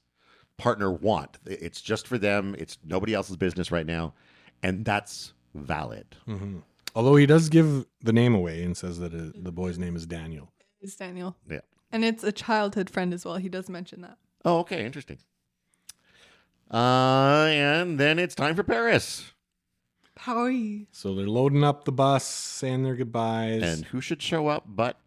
[0.60, 1.38] partner want.
[1.45, 2.56] It's just for them.
[2.60, 4.13] It's nobody else's business right now,
[4.62, 6.15] and that's valid.
[6.26, 6.60] hmm
[6.95, 10.06] Although he does give the name away and says that uh, the boy's name is
[10.08, 10.52] Daniel.
[10.82, 11.36] It's Daniel.
[11.50, 11.60] Yeah.
[11.91, 13.36] And it's a childhood friend as well.
[13.38, 14.17] He does mention that.
[14.43, 15.19] Oh, okay, interesting.
[16.72, 19.32] Uh, and then it's time for Paris.
[20.17, 20.88] Howie.
[20.91, 23.62] So they're loading up the bus, saying their goodbyes.
[23.63, 25.00] And who should show up but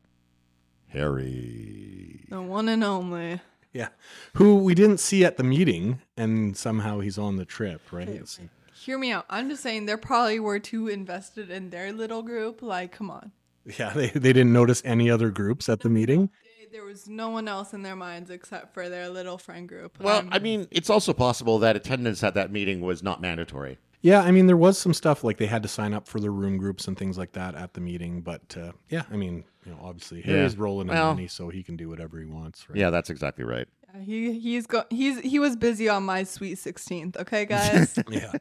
[0.88, 2.24] Harry?
[2.28, 3.40] The one and only.
[3.72, 3.88] Yeah,
[4.34, 8.08] who we didn't see at the meeting, and somehow he's on the trip, right?
[8.08, 8.40] It's-
[8.74, 9.26] Hear me out.
[9.30, 12.62] I'm just saying they probably were too invested in their little group.
[12.62, 13.30] Like, come on.
[13.78, 16.30] Yeah, they, they didn't notice any other groups at the meeting.
[16.72, 20.00] There was no one else in their minds except for their little friend group.
[20.00, 23.78] Well, I'm- I mean, it's also possible that attendance at that meeting was not mandatory.
[24.02, 26.28] Yeah, I mean, there was some stuff like they had to sign up for the
[26.30, 28.20] room groups and things like that at the meeting.
[28.20, 31.62] But uh, yeah, I mean, you know, obviously Harry's rolling in Well- money, so he
[31.62, 32.68] can do whatever he wants.
[32.68, 32.78] Right?
[32.78, 33.68] Yeah, that's exactly right.
[33.94, 37.16] Yeah, he he's go he's he was busy on my sweet sixteenth.
[37.16, 37.96] Okay, guys.
[38.10, 38.32] yeah.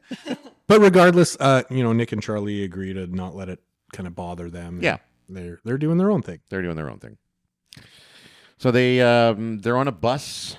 [0.66, 3.60] But regardless, uh, you know, Nick and Charlie agree to not let it
[3.92, 4.80] kind of bother them.
[4.82, 4.96] Yeah.
[5.28, 6.40] they're they're doing their own thing.
[6.48, 7.18] They're doing their own thing.
[8.58, 10.56] So they um, they're on a bus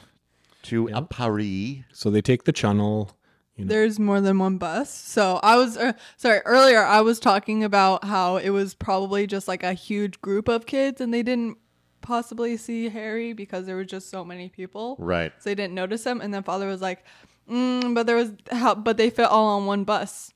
[0.64, 1.00] to Yeah.
[1.00, 1.78] a Paris.
[1.92, 3.18] So they take the channel.
[3.56, 4.92] You know, There's more than one bus.
[4.92, 6.84] So I was uh, sorry earlier.
[6.84, 11.00] I was talking about how it was probably just like a huge group of kids,
[11.02, 11.58] and they didn't
[12.02, 14.96] possibly see Harry because there were just so many people.
[15.00, 15.32] Right.
[15.38, 16.20] So they didn't notice him.
[16.20, 17.04] And then father was like,
[17.50, 18.74] mm, "But there was how?
[18.76, 20.34] But they fit all on one bus."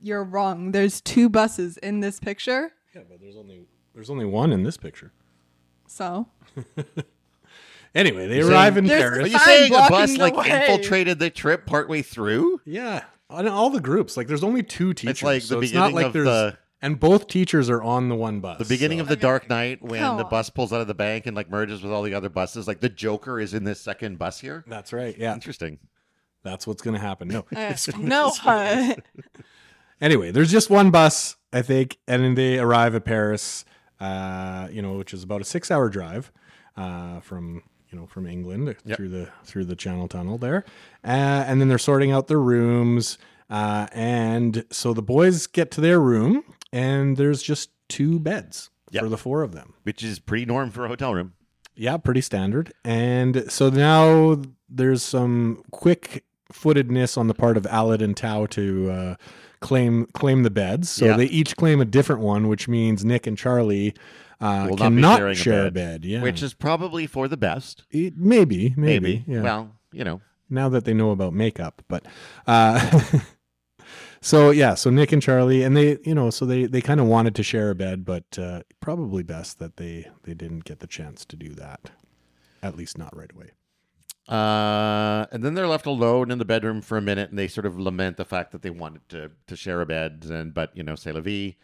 [0.00, 0.72] You're wrong.
[0.72, 2.72] There's two buses in this picture.
[2.94, 5.12] yeah, but there's only there's only one in this picture.
[5.86, 6.26] So
[7.96, 9.24] Anyway, they You're arrive saying- in There's Paris.
[9.24, 10.50] Are you saying a bus like way.
[10.50, 12.60] infiltrated the trip partway through?
[12.64, 14.16] Yeah, on all the groups.
[14.16, 15.22] Like, there's only two teachers.
[15.22, 18.10] like the so it's not beginning like of there's the- and both teachers are on
[18.10, 18.58] the one bus.
[18.58, 20.94] The beginning so- of the Dark Knight when Come the bus pulls out of the
[20.94, 22.68] bank and like merges with all the other buses.
[22.68, 24.62] Like the Joker is in this second bus here.
[24.66, 25.16] That's right.
[25.18, 25.78] Yeah, Interesting.
[26.44, 27.28] that's what's gonna happen.
[27.28, 28.30] No, uh, no.
[28.44, 28.94] uh,
[30.00, 33.64] anyway, there's just one bus, I think, and then they arrive at Paris.
[33.98, 36.30] Uh, you know, which is about a six-hour drive
[36.76, 38.96] uh, from you know from England Yep.
[38.96, 40.64] through the through the Channel Tunnel there,
[41.04, 43.18] uh, and then they're sorting out their rooms.
[43.48, 49.04] Uh, and so the boys get to their room, and there's just two beds Yep.
[49.04, 49.74] for the four of them.
[49.84, 51.34] Which is pretty norm for a hotel room.
[51.76, 52.72] Yeah, pretty standard.
[52.84, 58.90] And so now there's some quick footedness on the part of Aled and Tao to
[58.90, 59.14] uh,
[59.60, 60.88] claim claim the beds.
[60.88, 61.16] So Yeah.
[61.16, 63.94] they each claim a different one, which means Nick and Charlie
[64.40, 66.04] uh, Will not cannot a share a bed, bed.
[66.04, 67.84] Yeah, Which is probably for the best.
[67.90, 69.24] It- maybe, maybe, Maybe.
[69.26, 69.42] Yeah.
[69.42, 70.20] Well, you know.
[70.50, 72.04] now that they know about makeup, but.
[72.46, 73.00] Uh,
[74.22, 77.06] So yeah, so Nick and Charlie, and they, you know, so they they kind of
[77.06, 80.88] wanted to share a bed, but uh, probably best that they they didn't get the
[80.88, 81.92] chance to do that,
[82.60, 83.52] at least not right away.
[84.28, 87.66] Uh, and then they're left alone in the bedroom for a minute, and they sort
[87.66, 90.82] of lament the fact that they wanted to to share a bed, and but you
[90.82, 91.56] know, c'est la vie.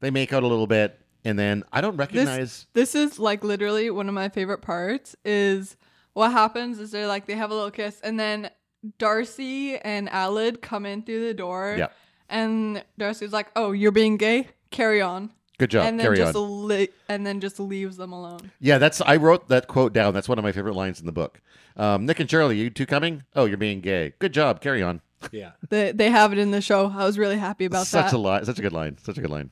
[0.00, 2.66] They make out a little bit, and then I don't recognize.
[2.72, 5.76] This is like literally one of my favorite parts is
[6.12, 8.50] what happens is they're like they have a little kiss and then
[8.98, 11.76] Darcy and Aled come in through the door.
[11.78, 11.88] Yeah.
[12.28, 14.48] And Darcy's like, "Oh, you're being gay?
[14.70, 15.84] Carry on." Good job.
[15.86, 16.68] and then Carry just on.
[16.68, 18.50] li- and then just leaves them alone.
[18.60, 20.14] Yeah, that's I wrote that quote down.
[20.14, 21.40] That's one of my favorite lines in the book.
[21.76, 23.24] Um, Nick and Charlie, you two coming?
[23.36, 24.14] Oh, you're being gay.
[24.18, 24.60] Good job.
[24.60, 25.00] Carry on.
[25.32, 26.86] Yeah, They they have it in the show.
[26.96, 28.14] I was really happy about such that.
[28.14, 28.44] a line.
[28.46, 28.96] Such a good line.
[29.02, 29.50] Such a good line.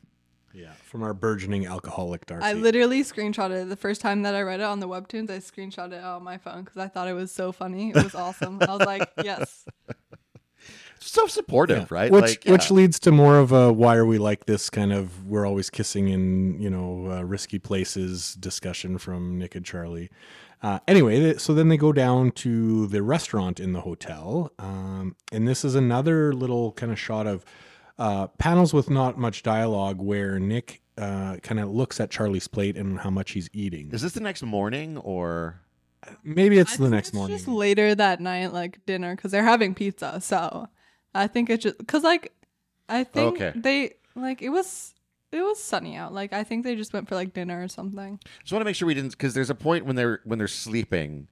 [0.89, 2.47] Yeah, from our burgeoning alcoholic Darcy.
[2.47, 5.31] I literally screenshotted it the first time that I read it on the webtoons.
[5.31, 7.91] I screenshotted it on my phone because I thought it was so funny.
[7.91, 8.59] It was awesome.
[8.61, 9.65] I was like, yes.
[11.01, 12.11] So supportive, right?
[12.11, 15.27] Which Like, which leads to more of a why are we like this kind of
[15.27, 20.11] we're always kissing in you know uh, risky places discussion from Nick and Charlie.
[20.61, 25.47] Uh, anyway, so then they go down to the restaurant in the hotel, um, and
[25.47, 27.45] this is another little kind of shot of
[27.99, 32.77] uh, panels with not much dialogue where Nick uh, kind of looks at Charlie's plate
[32.77, 33.91] and how much he's eating.
[33.93, 35.61] Is this the next morning or?
[36.23, 37.37] Maybe it's I the think next it's morning.
[37.37, 40.21] Just later that night, like dinner, because they're having pizza.
[40.21, 40.69] So
[41.15, 42.33] I think it's just because, like,
[42.89, 43.53] I think Okay.
[43.55, 44.95] they like it was
[45.33, 46.15] it was sunny out.
[46.15, 48.21] Like I think they just went for like dinner or something.
[48.41, 50.47] Just want to make sure we didn't, because there's a point when they're when they're
[50.49, 51.27] sleeping,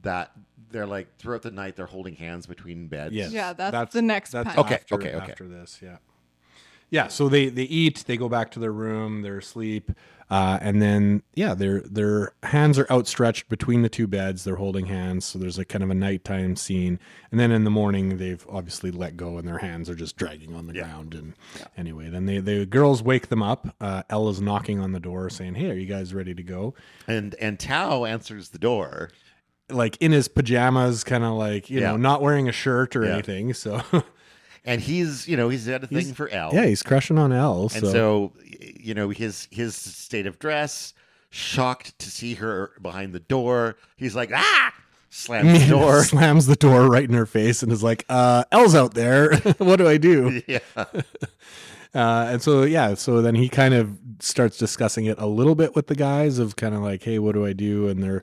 [0.00, 0.32] that
[0.72, 3.14] they're like throughout the night they're holding hands between beds.
[3.14, 3.32] Yes.
[3.32, 4.56] Yeah, that's the next That's.
[4.56, 5.32] Okay, after, okay, okay.
[5.32, 5.98] After this, yeah,
[6.90, 7.08] yeah.
[7.08, 9.92] So they they eat, they go back to their room, they're asleep,
[10.32, 14.44] uh, and then yeah, their their hands are outstretched between the two beds.
[14.44, 16.98] They're holding hands, so there's a kind of a nighttime scene,
[17.30, 20.54] and then in the morning they've obviously let go, and their hands are just dragging
[20.54, 21.14] on the ground.
[21.14, 21.34] And
[21.76, 23.74] anyway, then they the girls wake them up.
[23.78, 26.74] Uh, Elle's knocking on the door, saying, "Hey, are you guys ready to go?"
[27.06, 29.10] And and Tao answers the door.
[29.72, 31.90] Like in his pajamas, kind of like you Yeah.
[31.92, 33.12] know, not wearing a shirt or Yeah.
[33.14, 33.54] anything.
[33.54, 33.82] So
[34.64, 36.50] And he's, you know, he's had a thing for Al.
[36.54, 37.70] yeah, he's crushing on Elle.
[37.74, 40.94] And so, y- you know, his his state of dress,
[41.30, 43.76] shocked to see her behind the door.
[43.96, 44.72] He's like, ah,
[45.10, 46.04] slams the door.
[46.04, 49.34] slams the door right in her face and is like, uh, Elle's out there.
[49.58, 50.42] what do I do?
[50.46, 50.58] yeah.
[51.94, 55.74] Uh, and so, yeah, so then he kind of starts discussing it a little bit
[55.74, 57.88] with the guys of kind of like, hey, what do I do?
[57.88, 58.22] And they're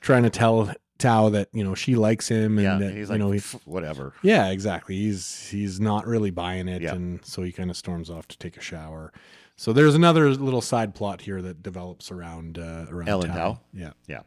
[0.00, 3.14] trying to tell Tao that you know she likes him and yeah, that he's you
[3.14, 4.12] like, know he, whatever.
[4.22, 6.94] yeah exactly he's he's not really buying it Yeah.
[6.94, 9.12] and so he kind of storms off to take a shower.
[9.56, 13.34] So there's another little side plot here that develops around uh, around Ellen Tao.
[13.34, 13.60] Tao?
[13.74, 13.90] Yeah.
[14.06, 14.22] Yeah.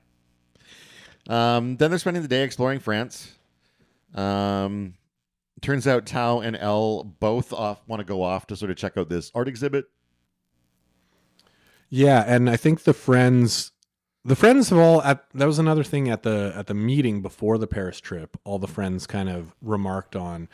[1.28, 3.32] Um, then they're spending the day exploring France.
[4.14, 4.94] Um,
[5.62, 8.98] turns out Tao and Elle both off want to go off to sort of check
[8.98, 9.86] out this art exhibit.
[11.90, 13.72] Yeah, and I think the friends
[14.26, 17.58] the friends of all at that was another thing at the at the meeting before
[17.58, 18.38] the Paris trip.
[18.44, 20.48] All the friends kind of remarked on,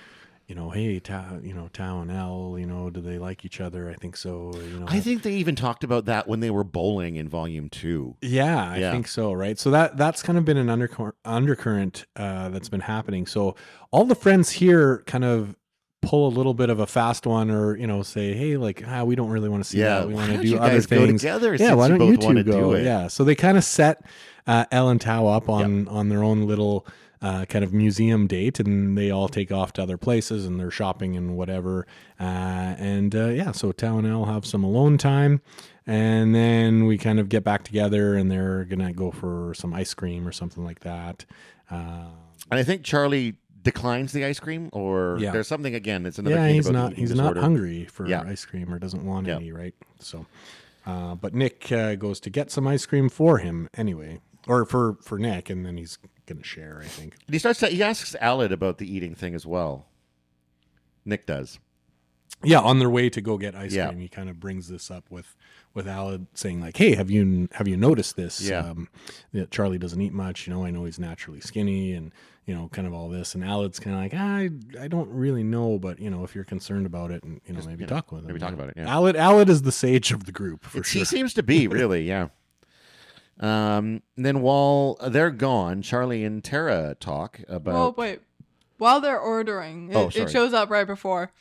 [0.47, 3.61] you know, hey, Tao, you know, Tao and Elle, you know, do they like each
[3.61, 3.87] other?
[3.89, 4.51] I think so.
[4.55, 7.69] You know, I think they even talked about that when they were bowling in Volume
[7.69, 8.15] Two.
[8.21, 8.91] Yeah, I Yeah.
[8.91, 9.31] think so.
[9.33, 9.59] Right.
[9.59, 13.27] So that that's kind of been an undercurrent undercurrent uh, that's been happening.
[13.27, 13.55] So
[13.91, 15.55] all the friends here kind of
[16.01, 19.03] pull a little bit of a fast one, or you know, say, hey, like, ah,
[19.03, 20.07] we don't really want to see Yeah, that.
[20.07, 21.21] We want to do you other things.
[21.21, 22.73] together yeah, why don't you wanna two do go?
[22.73, 22.83] it?
[22.83, 23.07] Yeah.
[23.07, 24.03] So they kind of set
[24.47, 26.85] uh, Elle and Tao up on on their own little.
[27.21, 30.71] Uh, kind of museum date, and they all take off to other places, and they're
[30.71, 31.85] shopping and whatever.
[32.17, 35.41] Uh, and uh, yeah, so Tao and Elle have some alone time,
[35.85, 39.93] and then we kind of get back together and they're gonna go for some ice
[39.93, 41.25] cream or something like that
[41.69, 42.05] uh,
[42.49, 45.31] And I think Charlie declines the ice cream, or Yeah.
[45.31, 46.05] there's something again.
[46.05, 47.35] It's another yeah thing he's about not he's disorder.
[47.35, 48.21] not hungry for Yeah.
[48.21, 49.35] ice cream or doesn't want Yeah.
[49.35, 50.25] any right so
[50.85, 54.95] uh, but nick uh, goes to get some ice cream for him anyway or for
[55.01, 58.15] for nick and then he's gonna share i think And he starts to he asks
[58.21, 59.87] Aled about the eating thing as well.
[61.05, 61.59] Nick does.
[62.43, 63.87] Yeah on their way to go get ice Yeah.
[63.87, 65.35] cream he kind of brings this up with
[65.73, 68.59] with Aled saying like hey have you have you noticed this Yeah.
[68.61, 68.87] um
[69.33, 72.11] that charlie doesn't eat much you know i know he's naturally skinny and
[72.45, 74.49] you know kind of all this and Aled's kind of like I
[74.83, 77.59] I don't really know but you know if you're concerned about it and you know
[77.65, 78.87] maybe you know, talk with him maybe talk about it, yeah.
[78.87, 81.67] Aled Aled is the sage of the group for It's- sure He seems to be
[81.79, 82.29] really, yeah.
[83.39, 87.75] Um, then while they're gone, Charlie and Tara talk about.
[87.75, 88.19] Oh wait.
[88.79, 91.31] While they're ordering, it, Oh, it shows up right before.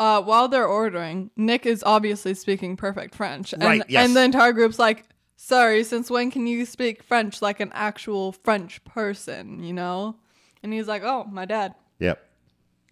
[0.00, 4.06] Uh, while they're ordering, Nick is obviously speaking perfect French, and Right, yes.
[4.06, 5.04] and the entire group's like,
[5.36, 10.16] "Sorry, since when can you speak French like an actual French person?" You know,
[10.62, 12.18] and he's like, "Oh, my dad." Yep.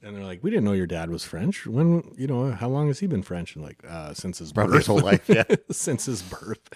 [0.03, 1.67] And they're like, we didn't know your dad was French.
[1.67, 3.57] When, you know, how long has he been French?
[3.57, 4.81] And like, uh, since his Probably birth.
[4.83, 5.29] his whole life.
[5.29, 5.43] Yeah.
[5.73, 6.69] since his birth.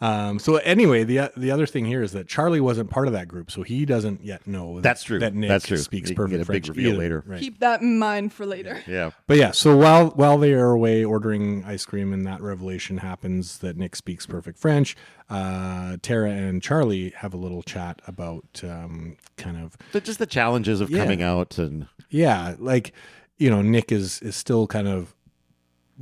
[0.00, 3.28] Um, so anyway, the the other thing here is that Charlie wasn't part of that
[3.28, 4.76] group, so he doesn't yet know.
[4.76, 5.18] That, That's true.
[5.20, 5.76] That Nick That's true.
[5.76, 6.98] speaks You can perfect get a big French reveal either.
[6.98, 7.24] later.
[7.26, 7.40] Right.
[7.40, 8.80] Keep that in mind for later.
[8.86, 9.10] Yeah.
[9.26, 13.58] But yeah, so while while they are away ordering ice cream, and that revelation happens
[13.58, 14.96] that Nick speaks perfect French,
[15.30, 20.26] uh, Tara and Charlie have a little chat about um, kind of But just the
[20.26, 21.02] challenges of Yeah.
[21.02, 22.92] coming out and yeah, like
[23.38, 25.14] you know, Nick is is still kind of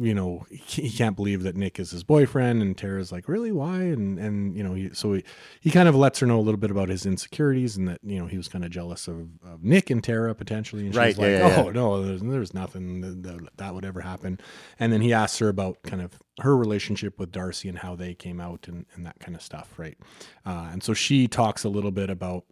[0.01, 3.53] you know he, he can't believe that Nick is his boyfriend, and Tara's like, really,
[3.53, 3.83] why?
[3.83, 5.25] And and you know, he, so he
[5.61, 8.19] he kind of lets her know a little bit about his insecurities and that you
[8.19, 11.19] know he was kind of jealous of, of Nick and Tara potentially, and Right, she's
[11.19, 11.73] like, yeah, yeah, oh yeah.
[11.73, 14.41] no, there's, there's nothing that, that, that would ever happen.
[14.79, 18.15] And then he asks her about kind of her relationship with Darcy and how they
[18.15, 19.99] came out and and that kind of stuff, right?
[20.47, 22.45] Uh, and so she talks a little bit about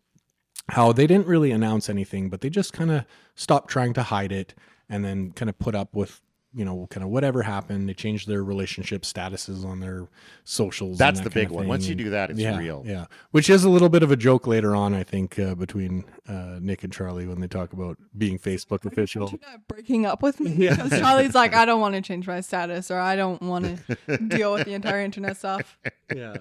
[0.70, 4.32] how they didn't really announce anything, but they just kind of stopped trying to hide
[4.32, 4.54] it
[4.88, 6.20] and then kind of put up with,
[6.58, 7.88] you know, kind of whatever happened.
[7.88, 10.08] They changed their relationship statuses on their
[10.42, 10.90] socials.
[10.90, 11.68] and That's that the kind big one.
[11.68, 12.82] Once you do that, it's yeah, real.
[12.84, 13.04] Yeah.
[13.30, 16.58] Which is a little bit of a joke later on, I think, uh, between uh,
[16.60, 19.28] Nick and Charlie when they talk about being Facebook official.
[19.30, 22.40] You're not breaking up with me because Charlie's like, I don't want to change my
[22.40, 25.78] status or I don't want to deal with the entire internet stuff.
[26.12, 26.38] yeah.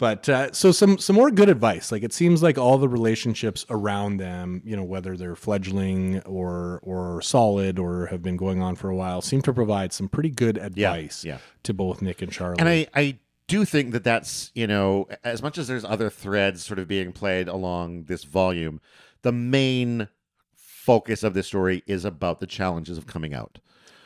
[0.00, 1.92] But uh, so some some more good advice.
[1.92, 6.80] Like it seems like all the relationships around them, you know, whether they're fledgling or
[6.82, 10.30] or solid or have been going on for a while, seem to provide some pretty
[10.30, 11.36] good advice yeah.
[11.64, 12.56] to both Nick and Charlie.
[12.58, 16.64] And I, I do think that that's, you know, as much as there's other threads
[16.64, 18.80] sort of being played along this volume,
[19.20, 20.08] the main
[20.54, 23.58] focus of this story is about the challenges of coming out.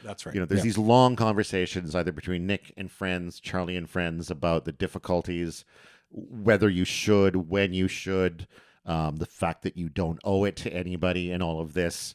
[0.04, 0.34] That's right.
[0.34, 0.64] You know, there's Yeah.
[0.64, 5.64] these long conversations either between Nick and friends, Charlie and friends about the difficulties,
[6.10, 8.46] whether you should, when you should,
[8.86, 12.14] um, the fact that you don't owe it to anybody, and all of this.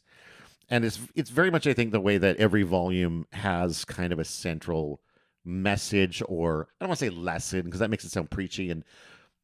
[0.69, 4.19] And it's it's very much, I think, the way that every volume has kind of
[4.19, 5.01] a central
[5.43, 8.69] message, or I don't want to say lesson because that makes it sound preachy.
[8.69, 8.83] And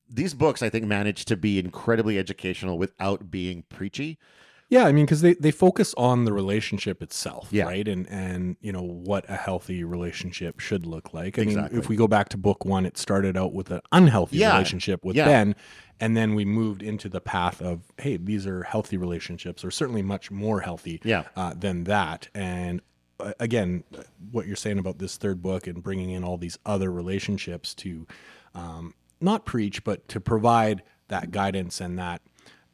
[0.08, 4.20] these books, I think, manage to be incredibly educational without being preachy.
[4.67, 7.65] Yeah, I mean, because they, they focus on the relationship itself, Yeah.
[7.65, 7.88] right?
[7.88, 11.38] And and you know what a healthy relationship should look like.
[11.38, 11.75] I Exactly.
[11.75, 14.54] mean, if we go back to book one, it started out with an unhealthy Yeah.
[14.54, 15.25] relationship with Yeah.
[15.25, 15.56] Ben,
[15.99, 20.01] and then we moved into the path of hey, these are healthy relationships, or certainly
[20.01, 21.25] much more healthy Yeah.
[21.36, 22.30] uh, than that.
[22.34, 22.82] And
[23.19, 23.84] uh, again,
[24.32, 28.07] what you're saying about this third book and bringing in all these other relationships to
[28.55, 32.22] um, not preach, but to provide that guidance and that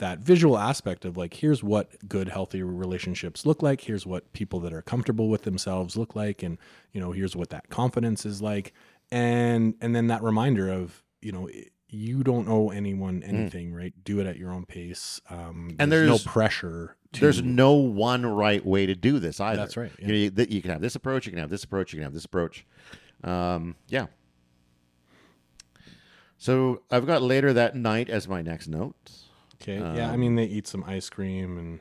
[0.01, 4.59] that visual aspect of like here's what good healthy relationships look like here's what people
[4.59, 6.57] that are comfortable with themselves look like and
[6.91, 8.73] you know here's what that confidence is like
[9.11, 11.47] and and then that reminder of you know
[11.87, 15.75] you don't owe anyone anything right do it at your own pace um Mm.
[15.79, 19.57] And no there's- pressure to, There's no one right way to do this either.
[19.57, 21.25] That's right, You, know, you, you can have this approach.
[21.25, 21.91] You can have this approach.
[21.91, 22.65] You can have this approach.
[23.25, 24.05] Um, yeah.
[26.37, 28.95] So I've got later that night as my next note.
[29.62, 29.78] Okay.
[29.78, 31.80] yeah, I mean they eat some ice cream and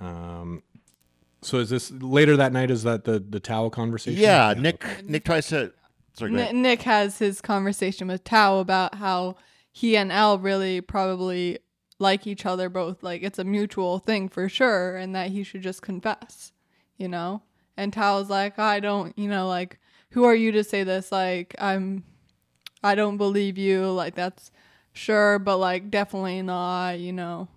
[0.00, 0.62] um
[1.42, 4.20] so is this later that night is that the the Tao conversation?
[4.20, 4.84] Yeah, Nick.
[5.04, 5.72] Nick tries to.
[6.14, 6.36] Sorry.
[6.36, 9.36] N- Nick has his conversation with Tao about how
[9.70, 11.58] he and Elle really probably
[11.98, 13.02] like each other both.
[13.02, 16.52] Like it's a mutual thing for sure, and that he should just confess,
[16.96, 17.42] you know?
[17.76, 19.78] And Tao's like, I don't, you know, like,
[20.10, 21.12] who are you to say this?
[21.12, 22.04] Like, I'm,
[22.82, 23.90] I don't believe you.
[23.90, 24.50] Like, that's
[24.96, 27.48] sure, but like, definitely not, you know?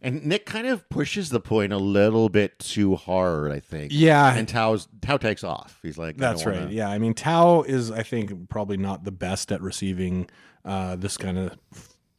[0.00, 3.90] And Nick kind of pushes the point a little bit too hard, I think.
[3.92, 4.32] Yeah.
[4.32, 5.80] And Tao's Tao takes off.
[5.82, 6.60] He's like, That's don't right.
[6.62, 10.28] wanna- Yeah, I mean Tao is I think probably not the best at receiving
[10.64, 11.58] uh this kind of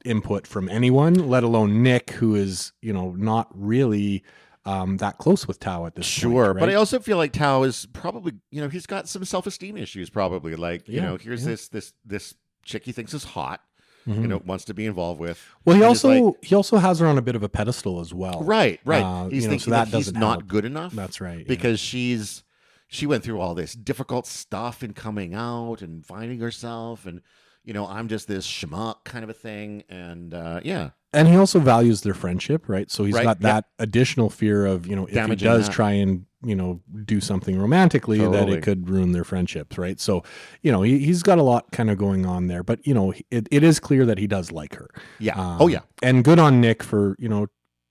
[0.04, 4.24] input from anyone, let alone Nick who is, you know, not really
[4.66, 7.64] um that close with Tao at this Sure, point, but I also feel like Tao
[7.64, 10.10] is probably, you know, he's got some self-esteem issues.
[10.10, 11.52] Probably, like, you Yeah, know, here's yeah.
[11.52, 12.34] this this this
[12.64, 13.62] chick he thinks is hot,
[14.08, 14.22] Mhm.
[14.22, 15.44] you know, wants to be involved with.
[15.66, 18.00] Well, he and also like- he also has her on a bit of a pedestal
[18.00, 18.42] as well.
[18.44, 19.04] right, right.
[19.04, 20.48] Uh, he's you know, thinking so that, that he's doesn't help.
[20.48, 20.94] good enough.
[20.94, 21.40] That's right.
[21.40, 21.44] yeah.
[21.48, 22.44] because she's
[22.88, 27.22] she went through all this difficult stuff in coming out and finding herself, and
[27.64, 31.36] you know, I'm just this schmuck kind of a thing, and uh, yeah, and he
[31.36, 32.90] also values their friendship, right?
[32.90, 33.54] So he's Right, got yeah.
[33.54, 35.74] that additional fear of, you know, if Damaging he does that.
[35.74, 40.00] try and, you know, do something romantically, that it could ruin their friendships, right?
[40.00, 40.24] So,
[40.62, 43.14] you know, he, he's got a lot kind of going on there, but, you know,
[43.30, 44.88] it, it is clear that he does like her.
[45.20, 47.48] yeah, Um, oh yeah, And good on Nick for, you know,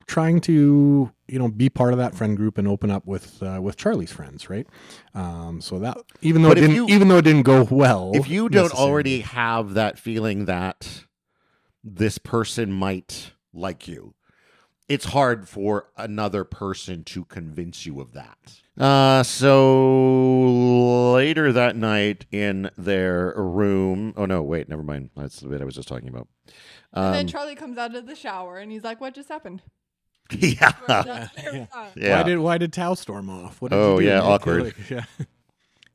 [0.06, 3.60] trying to, you know, be part of that friend group and open up with uh,
[3.60, 4.66] with Charlie's friends, right?
[5.14, 8.12] Um, so that even though But it didn't you- even though it didn't go well,
[8.14, 11.04] if you don't already have that feeling that
[11.84, 14.14] this person might like you,
[14.88, 18.60] it's hard for another person to convince you of that.
[18.78, 24.14] Uh, so later that night in their room.
[24.16, 25.10] Oh no, wait, never mind.
[25.16, 26.28] That's the bit I was just talking about.
[26.92, 29.62] and then Um, Charlie comes out of the shower and he's like, what just happened?
[30.30, 31.26] yeah, Yeah.
[31.96, 32.16] yeah.
[32.16, 33.60] Why did why did Tao storm off?
[33.60, 34.64] What did Oh, you do, yeah, awkward.
[34.64, 35.04] Like, yeah.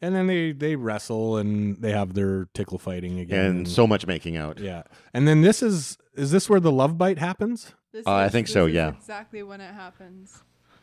[0.02, 3.46] And then they they wrestle and they have their tickle fighting again.
[3.46, 4.60] and so much making out.
[4.60, 4.84] yeah.
[5.14, 7.74] And then this is is this where the love bite happens?
[7.94, 8.90] This Uh, I think this so, is yeah.
[8.90, 10.42] Exactly when it happens.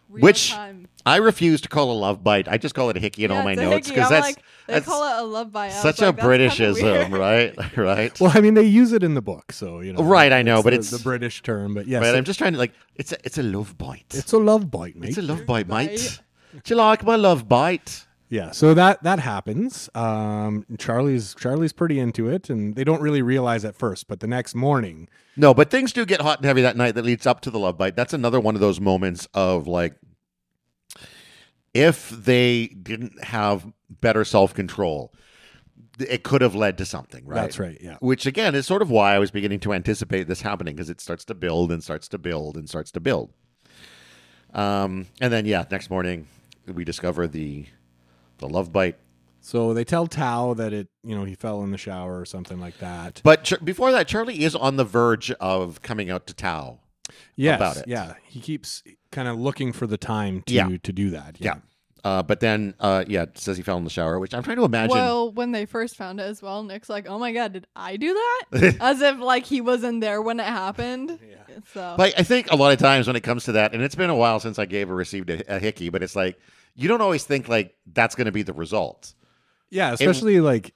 [0.08, 0.88] Real Which- time.
[1.06, 2.48] I refuse to call a love bite.
[2.48, 4.36] I just call it a hickey in Yeah, all my notes because I'm that's like,
[4.66, 5.66] they that's call it a love bite.
[5.66, 7.76] I such a like, that's Britishism, right?
[7.76, 8.20] right.
[8.20, 10.02] Well, I mean they use it in the book, so you know.
[10.02, 11.74] Right, I know, it's but the, it's- the British term.
[11.74, 14.12] But yes, Right, I'm just trying to like it's a it's a love bite.
[14.14, 15.10] it's a love bite, mate.
[15.10, 15.90] It's a love bite, Bite.
[15.90, 16.20] mate.
[16.64, 18.06] Do you like my love bite?
[18.30, 19.90] Yeah, so that that happens.
[19.92, 24.28] Um, Charlie's Charlie's pretty into it, and they don't really realize at first, but the
[24.28, 27.40] next morning, No, but things do get hot and heavy that night that leads up
[27.40, 27.96] to the love bite.
[27.96, 29.96] That's another one of those moments of like
[31.74, 35.12] if they didn't have better self control,
[35.98, 37.34] it could have led to something, right?
[37.34, 37.78] that's right.
[37.80, 40.88] Yeah, Which again is sort of why I was beginning to anticipate this happening because
[40.90, 43.32] it starts to build and starts to build and starts to build.
[44.54, 46.26] Um, and then yeah, next morning
[46.66, 47.66] we discover the
[48.40, 48.96] the love bite.
[49.40, 52.60] so they tell Tao that it, you know, he fell in the shower or something
[52.60, 53.20] like that.
[53.24, 56.80] But Ch- before that, Charlie is on the verge of coming out to Tao.
[57.36, 57.84] yes, about it.
[57.88, 58.82] Yeah, he keeps
[59.12, 60.68] kind of looking for the time to Yeah.
[60.82, 61.36] to do that.
[61.40, 61.56] Yeah.
[62.02, 64.56] Uh, but then, uh, yeah, it says he fell in the shower, which I'm trying
[64.56, 64.96] to imagine.
[64.96, 67.96] Well, when they first found it as well, Nick's like, "Oh my god, did I
[67.98, 71.18] do that?" As if like he wasn't there when it happened.
[71.50, 71.56] Yeah.
[71.74, 73.96] So but I think a lot of times when it comes to that, and it's
[73.96, 76.38] been a while since I gave or received a, a hickey, but it's like
[76.74, 79.14] you don't always think like that's going to be the result.
[79.70, 80.74] yeah, especially like,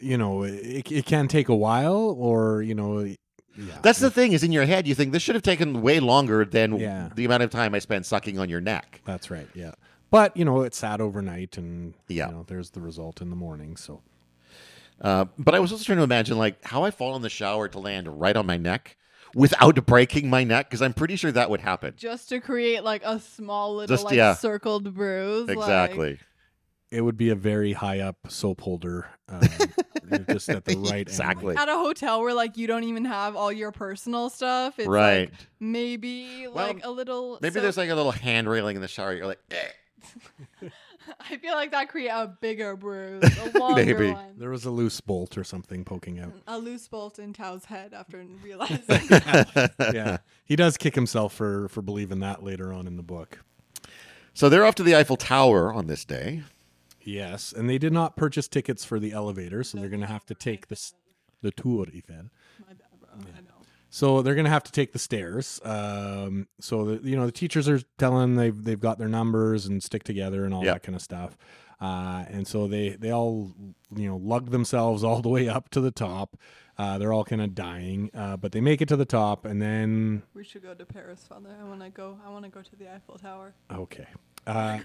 [0.00, 3.78] you know, it, it can take a while, or you know, yeah.
[3.80, 6.44] That's the thing is in your head, you think this should have taken way longer
[6.44, 7.08] than Yeah.
[7.14, 9.00] the amount of time I spent sucking on your neck.
[9.06, 9.48] That's right.
[9.54, 9.72] Yeah.
[10.10, 12.26] But, you know, it sat overnight and, Yeah.
[12.28, 13.76] you know, there's the result in the morning.
[13.78, 14.02] So,
[15.00, 17.66] Uh, but I was also trying to imagine like how I fall in the shower
[17.68, 18.96] to land right on my neck
[19.36, 21.92] without breaking my neck because I'm pretty sure that would happen.
[21.96, 24.34] just to create like a small little Just- like yeah.
[24.34, 25.46] circled bruise.
[25.48, 26.18] like- Exactly.
[26.90, 29.40] it would be a very high up soap holder, um,
[30.30, 31.54] just at the right Exactly.
[31.56, 34.78] at a hotel where like you don't even have all your personal stuff.
[34.78, 35.30] It's Right.
[35.30, 38.82] like maybe Well, like a little Maybe so- there's like a little hand railing in
[38.82, 39.12] the shower.
[39.12, 40.68] You're like, eh.
[41.20, 44.12] I feel like that create a bigger bruise, a longer Maybe.
[44.12, 44.34] one.
[44.38, 46.32] There was a loose bolt or something poking out.
[46.46, 49.00] A loose bolt in Tao's head after realizing.
[49.92, 53.40] yeah, he does kick himself for for believing that later on in the book.
[54.34, 56.42] So they're off to the Eiffel Tower on this day.
[57.00, 60.26] Yes, and they did not purchase tickets for the elevator, so they're going to have
[60.26, 60.92] to take this
[61.40, 62.30] the Tour Eiffel.
[62.66, 63.08] My bad, bro.
[63.12, 63.45] I know.
[63.88, 65.60] So they're going to have to take the stairs.
[65.64, 69.66] Um, so the, you know the teachers are telling them they've they've got their numbers
[69.66, 70.74] and stick together and all Yeah.
[70.74, 71.36] that kind of stuff.
[71.80, 73.52] Uh, and so they they all
[73.94, 76.36] you know lug themselves all the way up to the top.
[76.78, 79.62] Uh, they're all kind of dying, uh, but they make it to the top, and
[79.62, 81.48] then We should go to Paris, Father.
[81.58, 82.18] I want to go.
[82.26, 83.54] I want to go to the Eiffel Tower.
[83.72, 84.06] Okay.
[84.46, 84.80] Uh,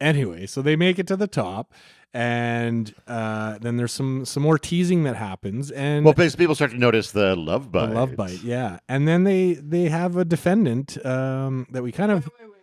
[0.00, 1.72] anyway, so they make it to the top,
[2.12, 6.70] and uh, then there's some some more teasing that happens, and Well, because people start
[6.72, 7.94] to notice the love bite the bite.
[7.94, 8.78] love bite, yeah.
[8.88, 12.56] And then they they have a defendant um, that we kind of Wait, wait, wait.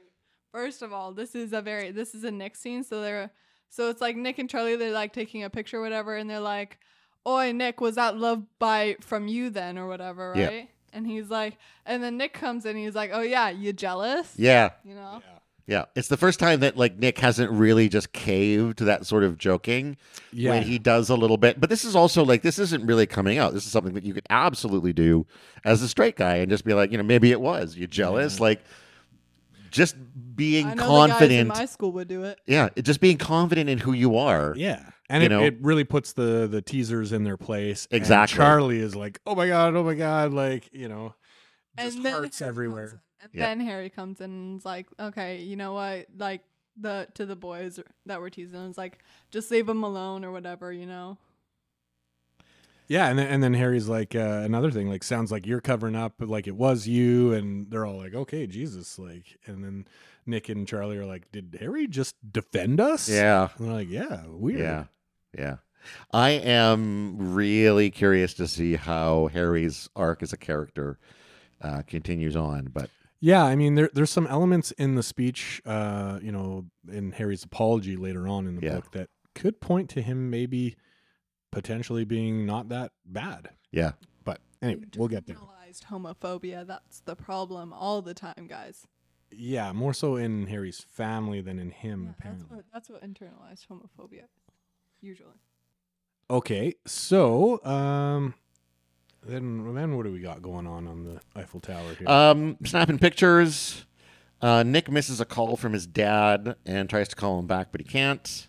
[0.53, 3.31] First of all, this is a very this is a Nick scene, so they're
[3.69, 4.75] so it's like Nick and Charlie.
[4.75, 6.79] They're like taking a picture, or whatever, and they're like,
[7.27, 10.47] "Oi, Nick, was that love bite from you then, or whatever, right Yeah.
[10.47, 14.33] right?" And he's like, and then Nick comes in, he's like, "Oh yeah, you jealous?"
[14.37, 15.21] Yeah, You know.
[15.23, 15.36] yeah.
[15.67, 19.23] Yeah, it's the first time that like Nick hasn't really just caved to that sort
[19.25, 19.97] of joking
[20.31, 21.59] yeah when he does a little bit.
[21.59, 23.53] But this is also like this isn't really coming out.
[23.53, 25.25] This is something that you could absolutely do
[25.65, 28.39] as a straight guy and just be like, you know, maybe it was you jealous,
[28.39, 28.61] like
[29.69, 29.95] just
[30.35, 31.19] being I know confident.
[31.19, 32.39] the guys in my school would do it.
[32.47, 34.53] yeah, just being confident in who you are.
[34.55, 34.91] yeah.
[35.09, 35.43] And You it, know?
[35.43, 37.87] it really puts the the teasers in their place.
[37.91, 38.35] and Exactly.
[38.37, 41.15] Charlie is like, "Oh my god, oh my god!" Like you know,
[41.77, 43.01] just and then hearts Harry everywhere.
[43.27, 43.41] Comes in.
[43.41, 43.55] And Yeah.
[43.55, 46.07] then Harry comes in and is like, okay, you know what?
[46.17, 46.41] Like
[46.79, 48.99] the to the boys that were teasing, him, it's like
[49.31, 51.17] just leave them alone or whatever, you know.
[52.89, 55.95] Yeah, and then, and then Harry's like uh, another thing, like sounds like you're covering
[55.95, 59.87] up, like it was you, and they're all like, okay, Jesus, like, and then
[60.25, 63.09] Nick and Charlie are like, did Harry just defend us?
[63.09, 63.49] Yeah.
[63.57, 64.59] and they're like, yeah, weird.
[64.59, 64.85] Yeah.
[65.37, 65.55] Yeah.
[66.13, 70.97] I am really curious to see how Harry's arc as a character
[71.61, 72.69] uh, continues on.
[72.73, 72.89] But
[73.19, 77.43] Yeah, I mean, there there's some elements in the speech, uh, you know, in Harry's
[77.43, 78.75] apology later on in the Yeah.
[78.75, 80.75] book that could point to him maybe
[81.51, 83.49] potentially being not that bad.
[83.71, 83.93] yeah,
[84.23, 85.35] But anyway, we'll get there.
[85.37, 86.65] Internalized homophobia.
[86.65, 88.87] That's the problem all the time, guys.
[89.31, 92.55] Yeah, more so in Harry's family than in him, Yeah, that's apparently.
[92.57, 94.27] what that's what internalized homophobia
[95.01, 95.35] usually.
[96.29, 98.33] Okay, so um,
[99.27, 102.07] then then what do we got going on on the Eiffel Tower here?
[102.09, 103.85] um, snapping pictures.
[104.41, 107.81] Uh, Nick misses a call from his dad and tries to call him back, but
[107.81, 108.47] he can't.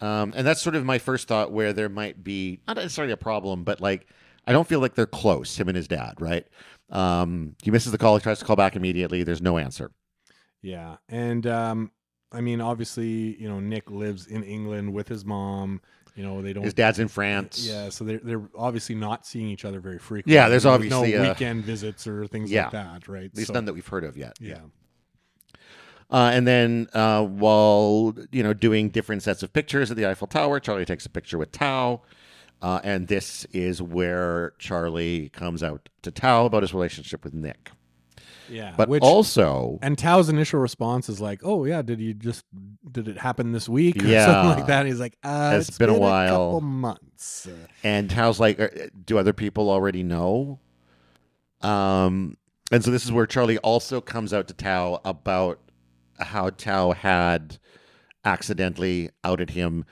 [0.00, 3.16] Um, and that's sort of my first thought where there might be not necessarily a
[3.16, 4.06] problem, but like
[4.46, 6.46] I don't feel like they're close, him and his dad, right?
[6.90, 9.22] Um, he misses the call, he tries to call back immediately.
[9.22, 9.90] There's no answer.
[10.62, 11.90] yeah, and um,
[12.32, 15.80] I mean, obviously, you know, Nick lives in England with his mom.
[16.18, 16.64] You know, they don't.
[16.64, 17.64] His dad's in France.
[17.64, 20.34] Yeah, so they're they're obviously not seeing each other very frequently.
[20.34, 22.64] Yeah, there's no obviously, uh, weekend visits or things yeah.
[22.64, 23.26] like that, right?
[23.26, 24.36] At least So- none that we've heard of yet.
[24.40, 24.58] yeah.
[26.10, 30.26] Uh, and then uh, while you know doing different sets of pictures at the Eiffel
[30.26, 32.02] Tower, Charlie takes a picture with Tao,
[32.62, 37.70] uh, and this is where Charlie comes out to Tao about his relationship with Nick.
[38.50, 42.44] Yeah, But which also, and Tao's initial response is like, "Oh yeah, did you just
[42.90, 44.24] did it happen this week or Yeah.
[44.26, 47.48] something like that?" He's like, uh, It's it's been a been while." couple months."
[47.84, 48.68] And Tao's like, "Uh,
[49.04, 50.60] "Do other people already know?"
[51.60, 52.36] Um,
[52.70, 55.60] and so this is where Charlie also comes out to Tao about
[56.18, 57.58] how Tao had
[58.24, 59.84] accidentally outed him,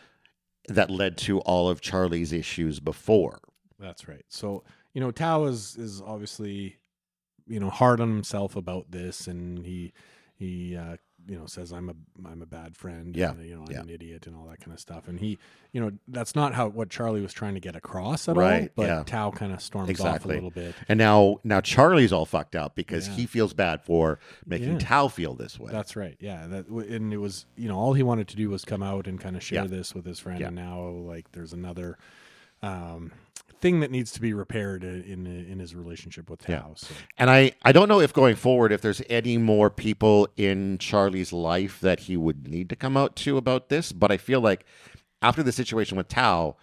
[0.69, 3.41] that led to all of Charlie's issues before.
[3.79, 4.25] That's right.
[4.29, 6.77] So you know, Tao is is obviously
[7.47, 9.93] you know hard on himself about this, and he
[10.35, 10.97] he uh,
[11.29, 11.95] you know says I'm a
[12.29, 13.17] I'm a bad friend.
[13.17, 13.81] Yeah, and, you know I'm yeah.
[13.81, 15.09] an idiot and all that kind of stuff.
[15.09, 15.39] And he
[15.73, 18.43] you know that's not how what Charlie was trying to get across at all.
[18.43, 19.03] Right, But yeah.
[19.05, 20.35] Tao kind of storms off a Exactly.
[20.35, 20.75] little bit.
[20.89, 23.15] And now, now Charlie's all fucked up because Yeah.
[23.15, 24.79] he feels bad for making Yeah.
[24.79, 25.73] Tao feel this way.
[25.73, 26.17] That's right.
[26.21, 26.47] Yeah.
[26.47, 29.21] That and it was you know all he wanted to do was come out and
[29.21, 31.99] kind of share this with his friend, and now like there's another
[32.63, 33.13] um,
[33.61, 36.61] thing that needs to be repaired in in, his relationship with Yeah.
[36.61, 36.73] Tao.
[36.77, 36.95] So.
[37.19, 41.33] And I, I don't know if going forward, if there's any more people in Charlie's
[41.33, 44.65] life that he would need to come out to about this, but I feel like
[45.23, 46.57] after the situation with Tao,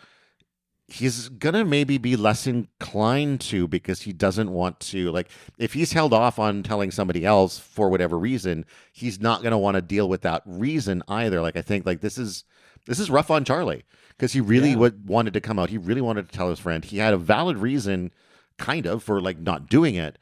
[0.87, 5.93] he's gonna maybe be less inclined to because he doesn't want to like if he's
[5.93, 10.07] held off on telling somebody else for whatever reason, he's not gonna want to deal
[10.07, 11.41] with that reason either.
[11.41, 12.43] Like I think like this is
[12.85, 13.85] this is rough on Charlie
[14.17, 14.89] because he really Yeah.
[15.05, 15.69] wanted to come out.
[15.69, 16.83] He really wanted to tell his friend.
[16.85, 18.11] He had a valid reason,
[18.57, 20.17] kind of, for like not doing it.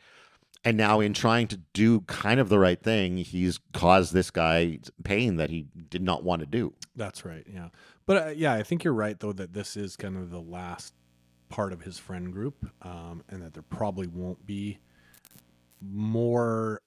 [0.63, 4.77] and now in trying to do kind of the right thing, he's caused this guy
[5.03, 6.71] pain that he did not want to do.
[6.95, 7.43] That's right.
[7.51, 7.69] Yeah.
[8.05, 10.93] But uh, yeah, I think you're right though that this is kind of the last
[11.49, 14.77] part of his friend group, um, and that there probably won't be
[15.81, 16.81] more,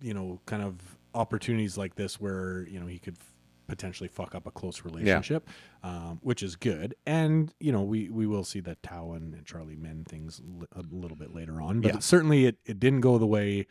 [0.00, 0.76] you know, kind of
[1.14, 3.16] opportunities like this where you know he could
[3.70, 5.48] potentially fuck up a close relationship,
[5.82, 6.94] um, which is good.
[7.06, 10.66] And you know, we we will see that Tao and, and Charlie mend things li-
[10.74, 11.98] a little bit later on, but Yeah.
[12.00, 13.66] certainly it it didn't go the way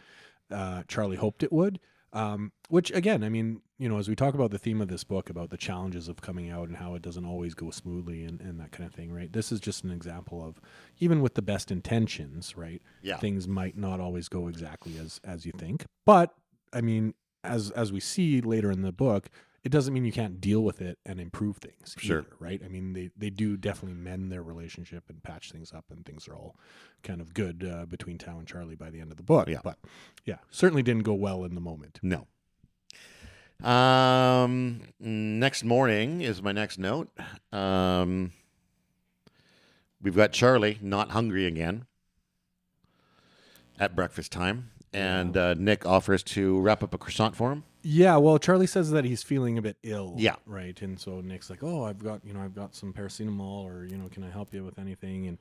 [0.52, 1.80] uh, Charlie hoped it would.
[2.12, 5.04] Um, which again, I mean, you know, as we talk about the theme of this
[5.04, 8.41] book about the challenges of coming out and how it doesn't always go smoothly and,
[8.41, 9.32] and that kind of thing, right?
[9.32, 10.60] This is just an example of
[10.97, 12.82] even with the best intentions, right?
[13.04, 13.18] Yeah.
[13.18, 15.86] Things might not always go exactly as as you think.
[16.04, 16.34] But
[16.74, 19.30] I mean, as as we see later in the book,
[19.64, 21.95] it doesn't mean you can't deal with it and improve things.
[21.97, 22.20] Sure.
[22.20, 22.62] either, right?
[22.64, 26.28] I mean, they they do definitely mend their relationship and patch things up, and things
[26.28, 26.55] are all
[27.03, 29.49] kind of good uh, between Tao and Charlie by the end of the book.
[29.49, 29.60] Yeah.
[29.64, 29.78] But
[30.26, 31.99] yeah, certainly didn't go well in the moment.
[32.01, 32.28] No.
[33.64, 37.10] Um, next morning is my next note.
[37.51, 38.32] Um,
[40.01, 41.86] we've got Charlie not hungry again
[43.78, 47.66] at breakfast time, and uh, Nick offers to wrap up a croissant for him.
[47.82, 50.16] Yeah, well, Charlie says that he's feeling a bit ill.
[50.18, 50.36] Yeah.
[50.46, 50.80] right.
[50.82, 53.98] And so Nick's like, "Oh, I've got you know, I've got some paracetamol, or you
[53.98, 55.38] know, can I help you with anything?" And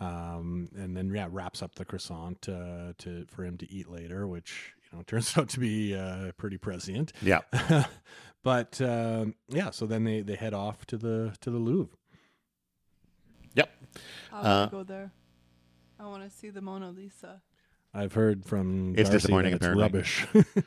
[0.00, 4.26] um, and then yeah, wraps up the croissant uh, to for him to eat later,
[4.26, 7.12] which you know turns out to be uh, pretty prescient.
[7.22, 7.40] Yeah.
[8.42, 11.96] but um, yeah, so then they they head off to the to the Louvre.
[13.54, 13.70] Yep.
[14.30, 15.10] I want Uh, to go there.
[15.98, 17.40] I want to see the Mona Lisa.
[17.94, 19.82] I've heard from It's Darcy disappointing, that it's apparently.
[19.82, 20.26] rubbish.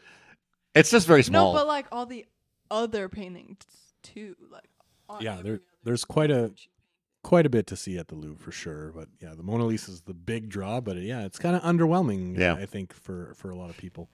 [0.76, 1.54] It's just very small.
[1.54, 2.26] No, but like all the
[2.70, 3.58] other paintings
[4.04, 4.36] too.
[4.50, 4.70] Like
[5.10, 6.78] on Yeah, every there- there's quite a- page she painted.
[7.24, 9.92] Quite a bit to see at the Louvre for sure, but yeah, the Mona Lisa
[9.92, 10.82] is the big draw.
[10.82, 12.36] But yeah, it's kind of underwhelming.
[12.36, 12.56] Yeah.
[12.56, 14.10] I think for for a lot of people.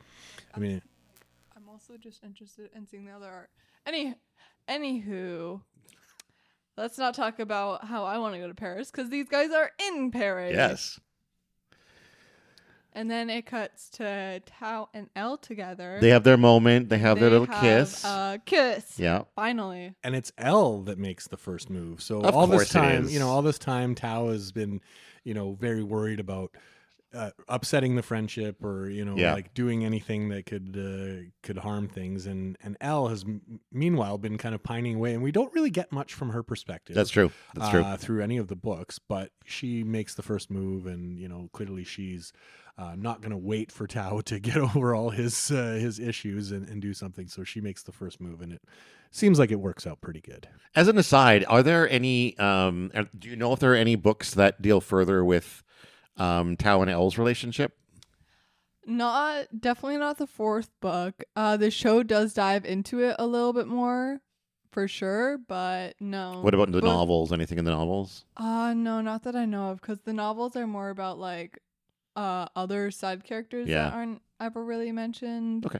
[0.53, 0.82] I mean,
[1.55, 3.49] I'm also just interested in seeing the other art.
[3.86, 4.16] Any,
[4.68, 5.62] anywho,
[6.76, 9.72] let's not talk about how I want to go to Paris because these guys are
[9.88, 10.53] in Paris.
[10.53, 10.99] yes.
[12.97, 15.99] And then it cuts to Tao and Elle together.
[16.01, 16.89] They have their moment.
[16.89, 18.03] They have their They little have kiss.
[18.03, 18.97] A kiss.
[18.99, 19.21] yeah.
[19.35, 19.93] Finally.
[20.03, 22.01] and it's Elle that makes the first move.
[22.01, 23.13] So Of all course this it time, is.
[23.13, 24.81] you know, all this time, Tao has been,
[25.23, 26.55] you know, very worried about
[27.13, 29.33] uh, upsetting the friendship or you know, Yeah.
[29.33, 32.25] like doing anything that could uh, could harm things.
[32.27, 35.69] And and Elle has m- meanwhile been kind of pining away, and we don't really
[35.69, 36.95] get much from her perspective.
[36.95, 37.31] That's true.
[37.55, 37.81] That's true.
[37.81, 41.49] uh, through any of the books, but she makes the first move, and you know
[41.53, 42.33] clearly she's
[42.78, 46.51] uh, not going to wait for Tao to get over all his uh, his issues
[46.51, 47.28] and, and do something.
[47.28, 48.61] So she makes the first move, and it
[49.11, 50.47] seems like it works out pretty good.
[50.75, 52.38] As an aside, are there any?
[52.38, 55.63] Um, do you know if there are any books that deal further with
[56.17, 57.73] um, Tao and Elle's relationship?
[58.86, 61.23] Not definitely not the fourth book.
[61.36, 64.21] Uh, the show does dive into it a little bit more,
[64.71, 65.38] for sure.
[65.38, 66.39] But no.
[66.41, 67.34] What about the But- novels?
[67.34, 68.23] Anything in the novels?
[68.38, 71.59] Uh no, not that I know of, because the novels are more about like
[72.18, 73.84] uh other side characters Yeah.
[73.86, 75.65] that aren't ever really mentioned.
[75.65, 75.80] Okay.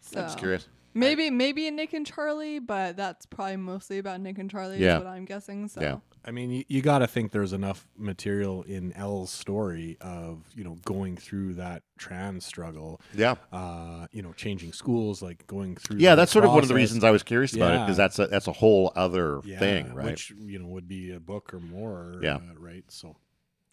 [0.00, 0.68] So I'm just curious.
[0.94, 4.78] maybe maybe in Nick and Charlie, but that's probably mostly about Nick and Charlie.
[4.78, 4.98] Yeah.
[4.98, 5.68] is what I'm guessing.
[5.68, 5.96] So Yeah.
[6.26, 10.64] I mean, you, you got to think there's enough material in Elle's story of you
[10.64, 13.34] know going through that trans struggle, Yeah.
[13.52, 15.98] uh, you know, changing schools, like going through.
[15.98, 16.82] Yeah, the that's sort of one of the process.
[16.92, 17.84] reasons I was curious about it Yeah.
[17.84, 20.06] because that's a that's a whole other Yeah, thing, right?
[20.06, 22.20] Which you know would be a book or more.
[22.22, 22.36] Yeah.
[22.36, 22.84] uh, right.
[22.88, 23.16] So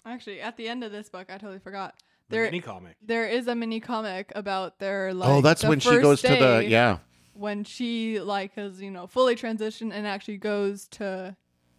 [0.05, 1.95] actually, at the end of this book, I totally forgot.
[2.29, 2.95] the There, mini comic.
[3.01, 5.29] there is a mini comic about their like.
[5.29, 6.97] oh, that's the when she goes to the yeah.
[7.33, 11.35] When she like has you know fully transitioned and actually goes to,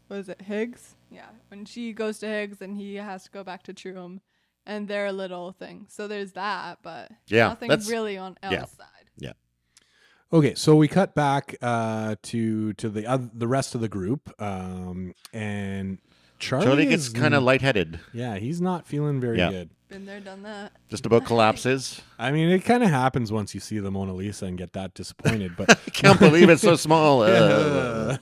[0.08, 0.94] what is it Higgs?
[1.10, 4.20] Yeah, when she goes to Higgs and he has to go back to Truham,
[4.66, 5.86] and their little thing.
[5.90, 8.64] So there's that, but Yeah, nothing that's- really on Elle's yeah.
[8.64, 9.10] side.
[9.18, 9.32] Yeah.
[10.32, 14.32] Okay, so we cut back uh, to to the oth- the rest of the group,
[14.40, 15.98] um, and
[16.42, 18.00] Charlie, Charlie gets is- kind of lightheaded.
[18.12, 19.50] yeah, he's not feeling very Yeah.
[19.50, 19.70] good.
[19.88, 20.72] Been there, done that.
[20.88, 22.00] Just about collapses.
[22.18, 24.94] I mean, it kind of happens once you see the Mona Lisa and get that
[24.94, 27.22] disappointed, but I can't believe it's so small.
[27.32, 28.16] Uh,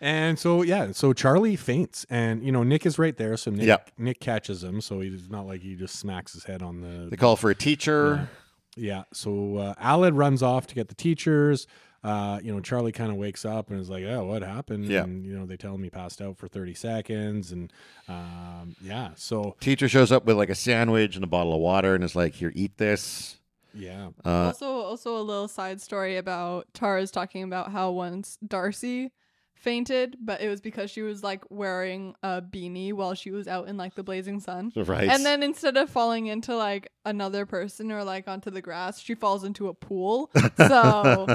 [0.00, 3.66] and so yeah, so Charlie faints, and you know Nick is right there, so Nick
[3.66, 3.90] Yep.
[3.98, 7.16] Nick catches him, so he's not like he just smacks his head on the they
[7.16, 8.28] call for a teacher.
[8.76, 9.04] Yeah.
[9.12, 11.66] So uh, Aled runs off to get the teachers.
[12.04, 15.04] Uh, you know, Charlie kind of wakes up and is like, "Oh, what happened?" Yeah.
[15.04, 17.72] And you know, they tell him he passed out for thirty seconds, and
[18.08, 19.10] um, yeah.
[19.14, 22.16] So Teacher shows up with like a sandwich and a bottle of water and is
[22.16, 23.38] like, "Here, eat this."
[23.74, 29.12] yeah, Uh, also, also a little side story about Tara's talking about how once Darcy
[29.62, 33.68] fainted, but it was because she was like wearing a beanie while she was out
[33.68, 34.72] in like the blazing sun.
[34.76, 35.08] Right.
[35.08, 39.14] And then instead of falling into like another person or like onto the grass, she
[39.14, 40.30] falls into a pool.
[40.58, 41.26] So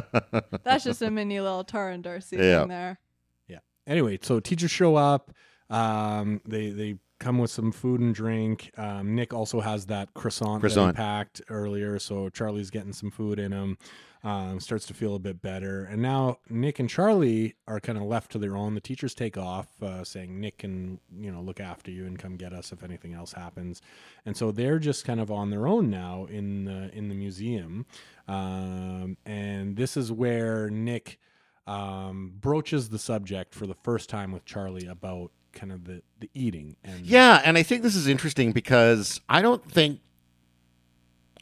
[0.63, 2.59] that's just a mini little Tara and Darcy Yeah.
[2.59, 2.99] thing there.
[3.47, 3.59] Yeah.
[3.87, 5.31] Anyway, so teachers show up.
[5.69, 8.71] Um, they they come with some food and drink.
[8.77, 10.95] Um, Nick also has that croissant, that Croissant.
[10.95, 13.77] he packed earlier, so Charlie's getting some food in him.
[14.23, 18.03] Um, starts to feel a bit better, and now Nick and Charlie are kind of
[18.03, 18.73] left to their own.
[18.73, 22.35] The teachers take off, uh, saying Nick can you know look after you and come
[22.35, 23.81] get us if anything else happens,
[24.25, 27.85] and so they're just kind of on their own now in the in the museum,
[28.27, 31.19] um, and this is where Nick
[31.67, 36.29] um, broaches the subject for the first time with Charlie about kind of the, the
[36.33, 39.99] eating and Yeah, and I think this is interesting because I don't think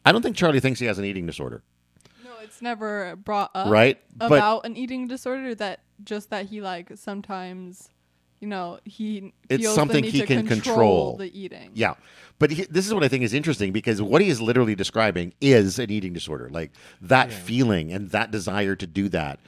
[0.04, 1.62] I don't think Charlie thinks he has an eating disorder,
[2.24, 4.00] No, it's never brought up right?
[4.16, 5.54] But about an eating disorder.
[5.54, 7.88] That just that he like sometimes,
[8.40, 11.16] you know, he It's feels something the need he to can control, control.
[11.16, 11.70] the eating.
[11.74, 11.94] yeah,
[12.38, 15.34] but he, this is what I think is interesting because what he is literally describing
[15.40, 17.36] is an eating disorder, like that Yeah.
[17.36, 19.40] feeling and that desire to do that.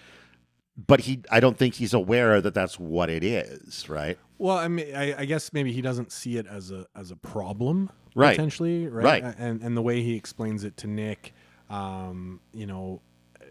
[0.87, 4.19] But he, I don't think he's aware that that's what it is, right?
[4.41, 7.17] well I mean I, I guess maybe he doesn't see it as a as a
[7.17, 8.37] problem Right.
[8.37, 9.35] potentially right, Right.
[9.39, 11.35] and and the way he explains it to Nick
[11.69, 13.01] um you know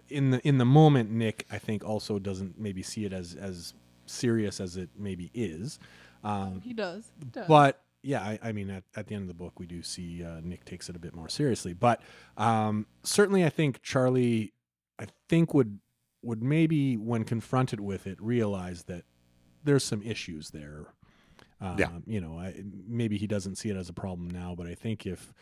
[0.08, 3.74] in the in the moment Nick I think also doesn't maybe see it as as
[4.06, 5.78] serious as it maybe is
[6.24, 7.12] um He does.
[7.20, 7.48] He does.
[7.50, 10.24] but yeah, I, I mean, at, at the end of the book, we do see
[10.24, 11.74] uh, Nick takes it a bit more seriously.
[11.74, 12.02] But
[12.38, 14.54] um, certainly, I think Charlie,
[14.98, 15.80] I think would
[16.22, 19.04] would maybe when confronted with it, realize that
[19.64, 20.88] there's some issues there.
[21.60, 21.90] Um, Yeah.
[22.06, 25.06] you know, I, maybe he doesn't see it as a problem now, but I think
[25.06, 25.34] if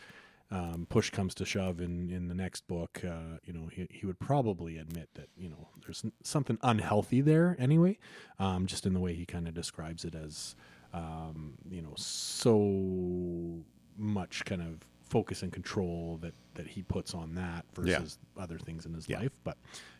[0.50, 4.06] um, push comes to shove in in the next book, uh, you know, he he
[4.06, 7.98] would probably admit that you know there's something unhealthy there anyway,
[8.38, 10.54] um, just in the way he kind of describes it as
[10.94, 13.64] um, you know, so
[13.98, 17.98] much kind of focus and control that that he puts on that Yeah.
[17.98, 19.18] versus other things in his Yeah.
[19.20, 19.32] life.
[19.44, 19.58] But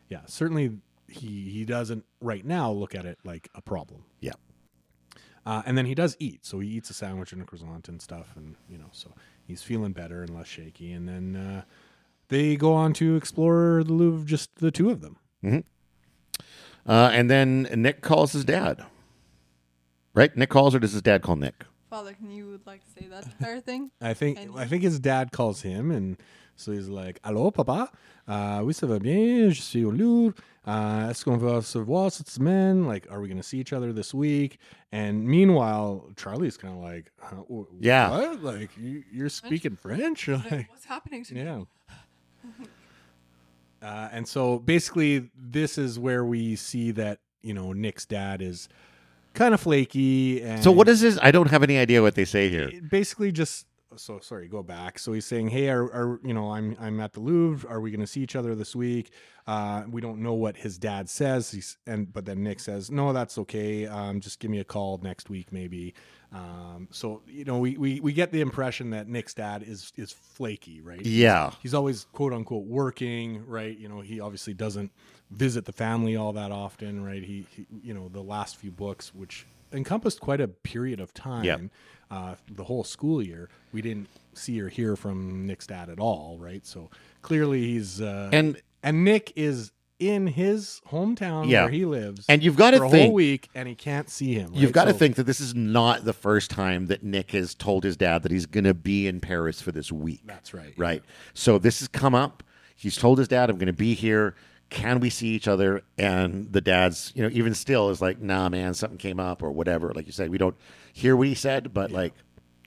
[0.09, 0.77] yeah, certainly
[1.07, 4.03] he he doesn't right now look at it like a problem.
[4.19, 4.33] Yeah.
[5.45, 8.01] Uh, and then he does eat, so he eats a sandwich and a croissant and
[8.01, 9.13] stuff, and you know, so
[9.45, 10.91] he's feeling better and less shaky.
[10.91, 11.61] And then uh,
[12.27, 15.17] they go on to explore the Louvre, just the two of them.
[16.85, 18.85] Uh, and then Nick calls his dad.
[20.13, 20.35] Right?
[20.35, 21.65] Nick calls, or does his dad call Nick?
[21.89, 23.91] Father, can you would like to say that entire thing?
[24.01, 26.17] I think And I think his dad calls him, and
[26.57, 27.89] so he's like, "Allô, papa?
[28.27, 29.49] Uh, oui, ça va bien.
[29.49, 30.33] Je suis au Louvre.
[30.65, 32.85] Uh, Est-ce qu'on va se voir cette semaine?
[32.85, 34.57] Like, are we going to see each other this week?"
[34.91, 38.09] And meanwhile, Charlie's kind of like, huh, wh- Yeah.
[38.09, 38.43] what?
[38.43, 40.27] Like, you, you're speaking French?
[40.51, 41.41] Like, What's happening to me?
[41.43, 41.63] yeah.
[43.81, 48.67] Uh, and so basically, this is where we see that you know Nick's dad is
[49.35, 50.41] kind of flaky.
[50.41, 51.19] And So what is this?
[51.21, 52.71] I don't have any idea what they say here.
[52.89, 54.99] basically just so sorry go back.
[54.99, 57.69] So he's saying hey are, are you know i'm i'm at the louvre.
[57.69, 59.11] Are we going to see each other this week?
[59.47, 61.51] Uh we don't know what his dad says.
[61.51, 63.87] He's and but then nick says no that's okay.
[63.87, 65.93] Um just give me a call next week maybe.
[66.33, 70.11] Um so you know we we, we get the impression that nick's dad is is
[70.11, 71.01] flaky right?
[71.05, 71.51] Yeah.
[71.63, 73.77] he's always quote unquote working right?
[73.77, 74.91] You know he obviously doesn't
[75.31, 77.23] visit the family all that often right?
[77.23, 81.43] He, he you know the last few books which encompassed quite a period of time
[81.43, 81.57] Yeah.
[82.11, 86.37] Uh, the whole school year we didn't see or hear from nick's dad at all
[86.39, 86.89] right so
[87.21, 91.63] clearly he's uh, And and nick is in his hometown Yeah.
[91.63, 94.51] where he lives and you've got to think whole week and he can't see him
[94.53, 94.73] You've right?
[94.73, 97.83] got to So- think that this is not the first time that Nick has told
[97.83, 100.21] his dad that he's going to be in Paris for this week.
[100.25, 101.01] that's right Right.
[101.33, 102.43] So this has come up.
[102.75, 104.35] He's told his dad, I'm going to be here.
[104.69, 105.81] Can we see each other?
[105.97, 109.49] And the dad's, you know, even still is like, nah, man, something came up or
[109.49, 109.91] whatever.
[109.95, 110.55] Like you said, we don't
[110.97, 112.13] hear what he said, but like,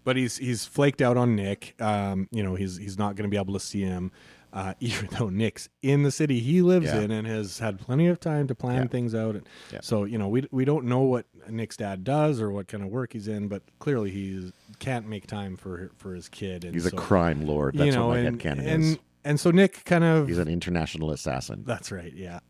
[0.05, 1.74] but he's he's flaked out on Nick.
[1.81, 4.12] Um, you know, he's he's not going to be able to see him,
[4.53, 7.01] uh, even though Nick's in the city he lives Yeah.
[7.01, 8.89] in and has had plenty of time to plan Yeah.
[8.89, 9.35] things out.
[9.37, 9.81] And Yeah.
[9.83, 12.89] so you know, we we don't know what Nick's dad does or what kind of
[12.91, 16.64] work he's in, but clearly he can't make time for for his kid.
[16.64, 17.74] And he's so, a crime lord.
[17.76, 18.99] That's you know, what my and, headcanon and is.
[19.24, 21.64] and so Nick kind of He's an international assassin.
[21.66, 22.12] that's right.
[22.14, 22.41] Yeah.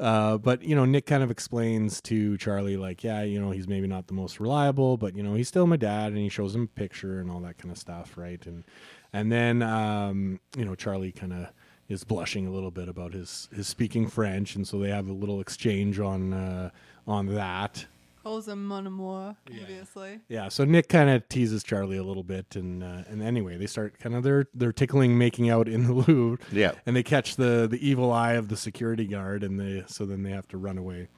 [0.00, 3.66] Uh, but you know, Nick kind of explains to Charlie, like, yeah, you know, he's
[3.66, 6.54] maybe not the most reliable, but you know, he's still my dad, and he shows
[6.54, 8.44] him a picture and all that kind of stuff, right?
[8.46, 8.64] And
[9.12, 11.48] and then um, you know, Charlie kind of
[11.88, 15.12] is blushing a little bit about his his speaking French, and so they have a
[15.12, 16.70] little exchange on uh,
[17.06, 17.86] on that.
[18.28, 20.20] Calls him mon amour, obviously.
[20.28, 23.66] Yeah, so Nick kind of teases Charlie a little bit, and uh, and anyway, they
[23.66, 26.36] start kind of they're they're tickling, making out in the loo.
[26.52, 26.72] Yeah.
[26.84, 30.24] and they catch the the evil eye of the security guard, and they so then
[30.24, 31.08] they have to run away.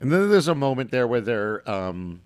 [0.00, 2.22] And then there's a moment there where they're um,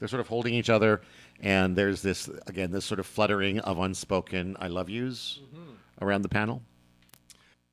[0.00, 1.00] they're sort of holding each other,
[1.40, 5.40] and there's this again this sort of fluttering of unspoken "I love yous"
[5.98, 6.60] around the panel.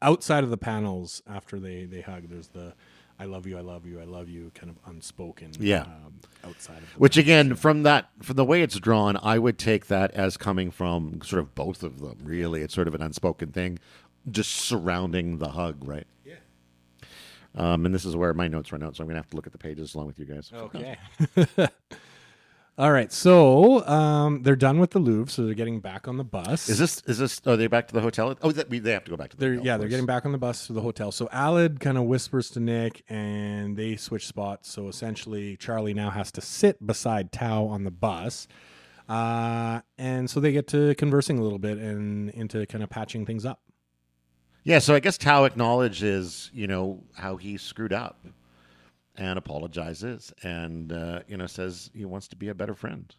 [0.02, 2.74] Outside of the panels, after they they hug, there's the
[3.20, 5.52] "I love you, I love you, I love you" kind of unspoken.
[5.60, 5.82] Yeah.
[5.82, 9.58] Um, outside of the Which again, from that from the way it's drawn, I would
[9.58, 12.18] take that as coming from sort of both of them.
[12.24, 13.80] Really, it's sort of an unspoken thing,
[14.32, 16.08] just surrounding the hug, right?
[16.26, 16.36] Yeah.
[17.56, 19.48] Um, and this is where my notes run out, so I'm gonna have to look
[19.48, 20.52] at the pages along with you guys.
[20.54, 20.98] Okay.
[22.80, 23.12] All right.
[23.12, 26.70] So um, they're done with the Louvre, so they're getting back on the bus.
[26.70, 27.42] Is this is this?
[27.46, 28.38] Are they back to the hotel?
[28.42, 29.66] Oh, that, we, they have to go back to the They're hotel.
[29.66, 31.12] yeah, they're getting back on the bus to the hotel.
[31.12, 34.72] So Aled kind of whispers to Nick, and they switch spots.
[34.72, 38.48] So essentially, Charlie now has to sit beside Tao on the bus,
[39.10, 43.26] uh, and so they get to conversing a little bit and into kind of patching
[43.26, 43.60] things up.
[44.64, 48.26] Yeah, so I guess Tao acknowledges, you know, how he screwed up,
[49.20, 53.14] and apologizes, and uh, you know says he wants to be a better friend.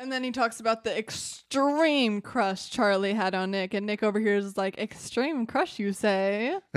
[0.00, 4.20] And then he talks about the extreme crush Charlie had on Nick, and Nick over
[4.20, 6.58] here is like, "Extreme crush, you say?"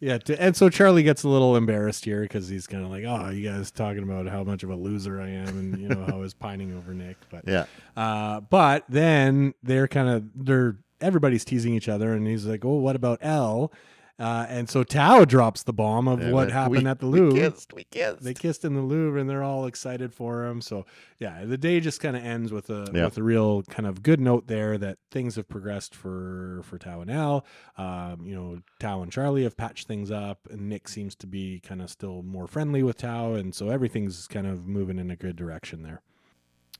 [0.00, 3.02] Yeah, to, and so Charlie gets a little embarrassed here because he's kind of like,
[3.04, 6.04] "Oh, you guys talking about how much of a loser I am, and you know
[6.04, 7.64] how I was pining over Nick." But yeah,
[7.96, 12.76] Uh, but then they're kind of they're everybody's teasing each other, and he's like, "Oh,
[12.76, 13.72] what about Elle?"
[14.18, 17.20] Uh, and so Tao drops the bomb of Yeah, what happened we- at the We
[17.20, 17.38] Louvre.
[17.50, 17.72] kissed.
[17.72, 18.22] We kissed.
[18.22, 20.60] They kissed in the Louvre, and they're all excited for him.
[20.60, 20.86] So
[21.20, 23.04] yeah, the day just kind of ends with a Yeah.
[23.04, 27.00] with a real kind of good note there that things have progressed for for Tao
[27.00, 27.46] and Elle.
[27.76, 31.60] Um, you know, Tao and Charlie have patched things up, and Nick seems to be
[31.60, 35.16] kind of still more friendly with Tao, and so everything's kind of moving in a
[35.16, 36.02] good direction there.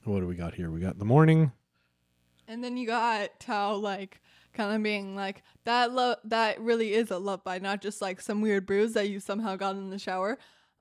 [0.03, 0.71] What do we got here?
[0.73, 1.53] We got the morning.
[2.49, 4.21] And then you got Tao like
[4.55, 8.21] kind of being like that love that really is a love bite, not just like
[8.21, 10.39] some weird bruise that you somehow got in the shower.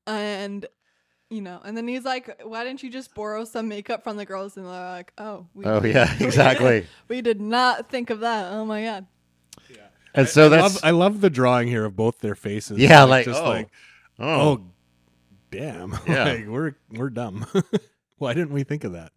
[0.07, 0.65] And
[1.29, 4.25] you know, and then he's like, "Why didn't you just borrow some makeup from the
[4.25, 6.87] girls?" And they're like, "Oh, we, Oh yeah, exactly.
[7.09, 8.51] we did not think of that.
[8.53, 9.05] Oh my god."
[10.13, 12.77] and so I that's love, I love the drawing here of both their faces.
[12.79, 13.69] yeah, like just oh, like
[14.19, 14.63] oh, oh,
[15.51, 16.23] damn, Yeah.
[16.23, 17.45] like we're we're dumb.
[18.17, 19.11] Why didn't we think of that?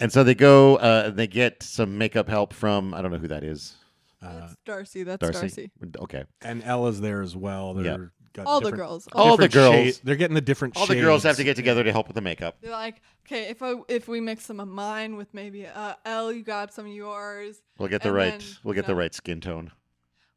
[0.00, 0.76] And so they go.
[0.76, 3.74] Uh, they get some makeup help from I don't know who that is.
[4.22, 5.02] Uh, That's Darcy.
[5.04, 5.70] That's Darcy.
[5.80, 5.98] Darcy.
[6.00, 6.24] Okay.
[6.42, 7.74] and Elle's there as well.
[7.74, 8.06] They're Yeah.
[8.32, 9.08] got All the different- girls.
[9.12, 9.74] All the different girls.
[9.96, 10.76] shade- they're getting the different.
[10.76, 11.46] All the girls have to shades.
[11.50, 12.56] get together to help with the makeup.
[12.60, 16.32] They're like, okay, if I if we mix some of mine with maybe uh, Elle,
[16.32, 17.60] you grab some of yours.
[17.78, 18.38] We'll get the And right.
[18.38, 18.98] then, we'll you get the know.
[18.98, 19.72] right skin tone.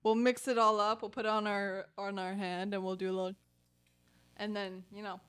[0.04, 1.02] We'll mix it all up.
[1.04, 3.36] We'll put it on our on our hand, and we'll do a little,
[4.38, 5.20] and then you know,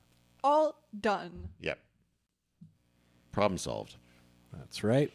[0.45, 1.49] all done.
[1.61, 1.79] Yep.
[3.33, 3.97] Problem solved.
[4.53, 5.13] That's right.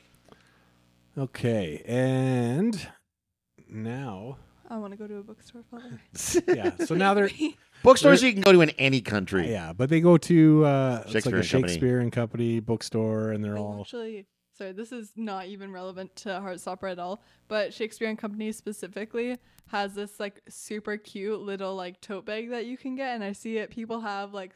[1.17, 2.88] Okay, and
[3.69, 4.38] now,
[4.69, 5.99] I want to go to a bookstore, Father.
[6.55, 6.85] yeah.
[6.85, 7.29] So now they're
[7.83, 9.49] Bookstores you can go to in any country.
[9.51, 11.73] yeah, but they go to uh, it's like Shakespeare a and Company.
[11.73, 14.25] Shakespeare and Company bookstore, and they're They all actually,
[14.57, 17.21] sorry, this is not even relevant to Heartstopper at all.
[17.47, 22.65] But Shakespeare and Company specifically has this like super cute little like tote bag that
[22.65, 23.69] you can get, and I see it.
[23.69, 24.53] People have like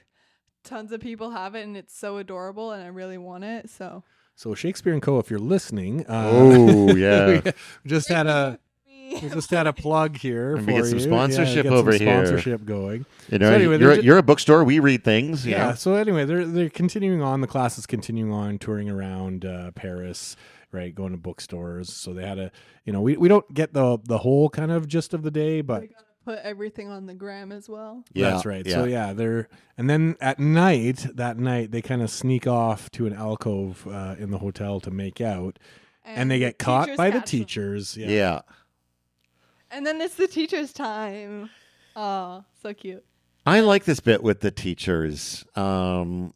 [0.63, 3.69] tons of people have it, and it's so adorable, and I really want it.
[3.69, 4.03] So
[4.35, 5.19] so Shakespeare and Co.
[5.19, 7.41] If you're listening, uh, Oh, yeah.
[7.43, 7.51] we
[7.85, 11.03] just had a we just had a plug here And for we get some you.
[11.03, 12.25] sponsorship get some over here.
[12.25, 13.05] Sponsorship going.
[13.29, 14.63] You know, So anyway, you're, they're you're a bookstore.
[14.63, 15.45] We read things.
[15.45, 15.69] You Yeah.
[15.69, 15.75] know?
[15.75, 17.41] So anyway, they're they're continuing on.
[17.41, 20.35] The class is continuing on, touring around uh, Paris,
[20.71, 20.95] right?
[20.95, 21.93] Going to bookstores.
[21.93, 22.51] So they had a,
[22.85, 25.59] you know, we, we don't get the the whole kind of gist of the day,
[25.61, 28.03] but we gotta put everything on the gram as well.
[28.13, 28.67] Yeah, that's right.
[28.67, 33.05] So yeah, they're and then at night, that night they kind of sneak off to
[33.05, 35.59] an alcove uh, in the hotel to make out,
[36.05, 37.97] and, they the get caught by the teachers.
[37.97, 38.07] Yeah.
[38.09, 38.41] yeah.
[39.71, 41.49] And then it's the teacher's time.
[41.95, 43.05] Oh, so cute.
[43.45, 46.33] I like this bit with the teachers, um,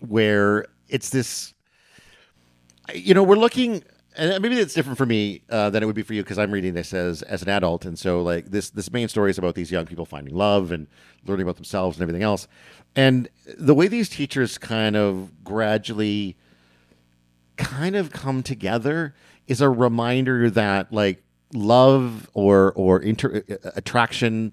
[0.00, 1.52] where it's this.
[2.94, 3.82] You know, we're looking,
[4.18, 6.50] and maybe it's different for me uh, than it would be for you because I'm
[6.50, 9.54] reading this as as an adult, and so like this this main story is about
[9.54, 10.86] these young people finding love and
[11.26, 12.48] learning about themselves and everything else,
[12.94, 16.36] and the way these teachers kind of gradually
[17.56, 19.14] kind of come together
[19.46, 21.22] is a reminder that like
[21.54, 24.52] love or or inter- uh, attraction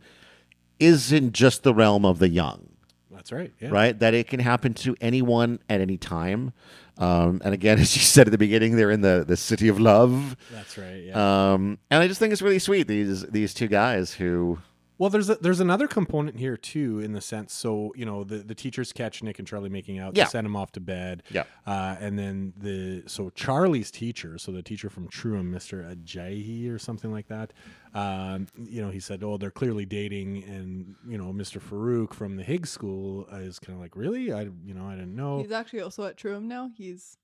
[0.79, 2.69] isn't just the realm of the young
[3.11, 3.53] That's right.
[3.59, 3.69] Yeah.
[3.69, 6.53] right that it can happen to anyone at any time
[6.97, 9.79] um, and again as you said at the beginning they're in the the city of
[9.79, 11.03] love That's right.
[11.05, 11.51] Yeah.
[11.53, 14.59] um, and i just think it's really sweet these these two guys who
[14.97, 17.53] Well, there's a, there's another component here too, in the sense.
[17.53, 20.15] So you know, the, the teachers catch Nick and Charlie making out.
[20.15, 20.23] Yeah.
[20.23, 21.23] They send him off to bed.
[21.29, 21.43] Yeah.
[21.67, 26.79] Uh, and then the so Charlie's teacher, so the teacher from Truham, Mister Ajayi or
[26.79, 27.51] something like that.
[27.93, 32.37] Um, you know, he said, "Oh, they're clearly dating," and you know, Mister Farouk from
[32.37, 34.31] the Higgs School is kind of like, "Really?
[34.31, 36.71] I you know, I didn't know." He's actually also at Truham now.
[36.75, 37.17] He's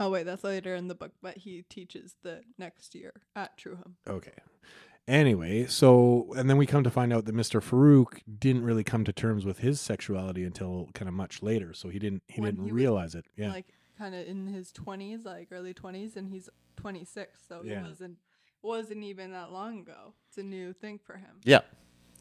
[0.00, 3.94] oh wait, that's later in the book, but he teaches the next year at Truham.
[4.08, 4.32] Okay.
[5.06, 7.60] Anyway, so and then we come to find out that Mr.
[7.62, 11.74] Farouk didn't really come to terms with his sexuality until kind of much later.
[11.74, 13.26] So he didn't he When didn't he was, realize it.
[13.36, 13.50] Yeah.
[13.52, 13.66] Like
[13.98, 17.82] kind of in his twenties, like early twenties, and he's twenty six, so Yeah.
[17.82, 18.16] he wasn't
[18.62, 20.14] wasn't even that long ago.
[20.28, 21.36] It's a new thing for him.
[21.44, 21.60] Yeah.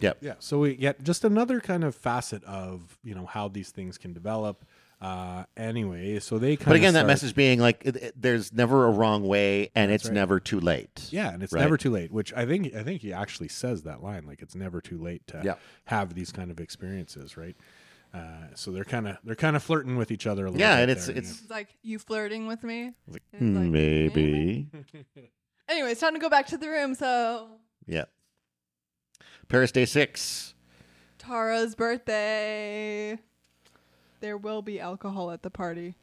[0.02, 0.14] Yeah.
[0.20, 0.34] yeah.
[0.40, 4.12] So we get just another kind of facet of, you know, how these things can
[4.12, 4.66] develop.
[5.04, 8.86] Uh anyway, so they kind But again, that message being like, it, it- there's never
[8.88, 10.14] a wrong way, and That's it's right.
[10.16, 11.10] never too late.
[11.12, 11.60] Yeah, and it's Right.
[11.62, 14.56] never too late, which I think I think he actually says that line like it's
[14.56, 15.56] never too late to Yeah.
[15.86, 17.58] have these kind of experiences, right?
[18.14, 20.76] Uh, so they're kind of they're kind of flirting with each other a little Yeah,
[20.78, 22.94] bit and it's there, it's It's like you flirting with me.
[23.08, 24.68] like, And it's like, maybe.
[25.70, 26.94] Anyway, it's time to go back to the room.
[26.96, 27.50] So
[27.88, 28.06] Yeah.
[29.50, 30.54] Paris Day Six.
[31.18, 33.18] Tara's birthday.
[34.24, 35.96] There will be alcohol at the party.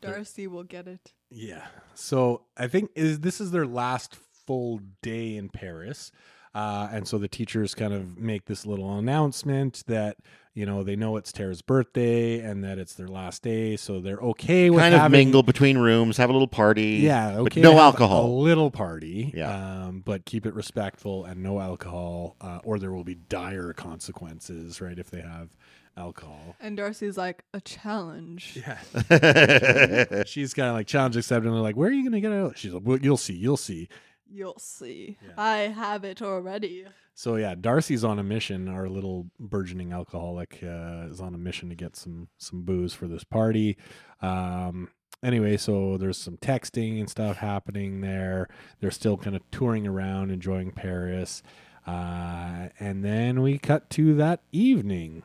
[0.00, 1.14] Darcy will get it.
[1.30, 1.66] Yeah.
[1.96, 4.14] So I think is this is their last
[4.46, 6.12] full day in Paris.
[6.54, 10.18] Uh, and so the teachers kind of make this little announcement that
[10.54, 14.18] you know they know it's Tara's birthday and that it's their last day, so they're
[14.18, 17.00] okay with Kind of having, mingle between rooms, have a little party.
[17.02, 17.60] Yeah, but okay.
[17.62, 18.26] no alcohol.
[18.26, 19.32] A little party.
[19.34, 19.86] Yeah.
[19.86, 24.80] Um, but keep it respectful and no alcohol, uh, or there will be dire consequences,
[24.80, 25.00] right?
[25.00, 25.56] If they have
[26.00, 26.56] alcohol.
[26.60, 28.58] And Darcy's like, a challenge.
[28.60, 30.24] Yeah.
[30.24, 31.46] She's kind of like challenge accepted.
[31.46, 33.34] And they're like, "Where are you going to get it?" She's like, "Well, you'll see,
[33.34, 33.88] you'll see."
[34.32, 35.18] You'll see.
[35.26, 35.32] Yeah.
[35.36, 36.86] I have it already.
[37.14, 38.68] So yeah, Darcy's on a mission.
[38.68, 43.08] Our little burgeoning alcoholic uh, is on a mission to get some some booze for
[43.08, 43.76] this party.
[44.22, 44.88] Um,
[45.22, 48.48] anyway, so there's some texting and stuff happening there.
[48.80, 51.42] They're still kind of touring around, enjoying Paris.
[51.86, 55.24] Uh, and then we cut to that evening.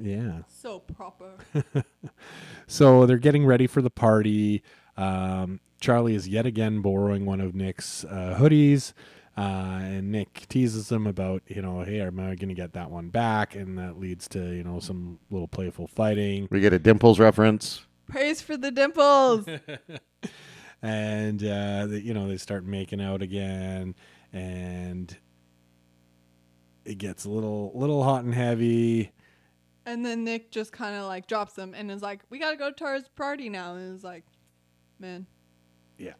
[0.00, 0.42] Yeah.
[0.48, 1.34] So proper.
[2.70, 4.62] So they're getting ready for the party.
[4.96, 8.92] Um, Charlie is yet again borrowing one of Nick's uh, hoodies.
[9.38, 12.90] Uh, and Nick teases him about, you know, hey, am I going to get that
[12.90, 13.54] one back?
[13.54, 16.48] And that leads to, you know, some little playful fighting.
[16.50, 17.86] we get a Dimples reference.
[18.08, 19.46] Praise for the dimples.
[20.82, 23.94] and, uh, they, you know, they start making out again.
[24.32, 25.16] And
[26.84, 29.12] it gets a little, little hot and heavy.
[29.88, 32.56] And then Nick just kind of like drops them and is like, we got to
[32.56, 33.74] go to Tara's party now.
[33.74, 34.24] And it's like,
[34.98, 35.26] man.
[35.96, 36.14] Yeah."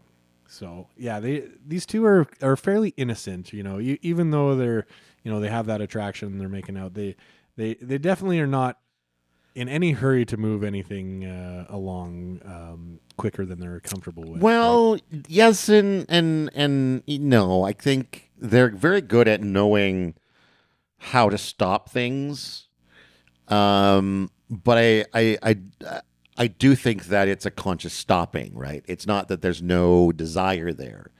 [0.48, 3.78] So yeah, they these two are are fairly innocent, you know.
[3.78, 4.86] You, even though they're
[5.22, 6.94] you know they have that attraction, they're making out.
[6.94, 7.16] They
[7.56, 8.78] they they definitely are not
[9.54, 14.34] in any hurry to move anything uh, along um, quicker than they're comfortable with.
[14.34, 14.42] right?
[14.42, 17.64] Well, yes, and and and no.
[17.64, 20.14] I think they're very good at knowing
[20.98, 22.67] how to stop things.
[23.48, 26.00] Um, but I I I
[26.36, 28.84] I do think that it's a conscious stopping, right?
[28.86, 31.10] It's not that there's no desire there.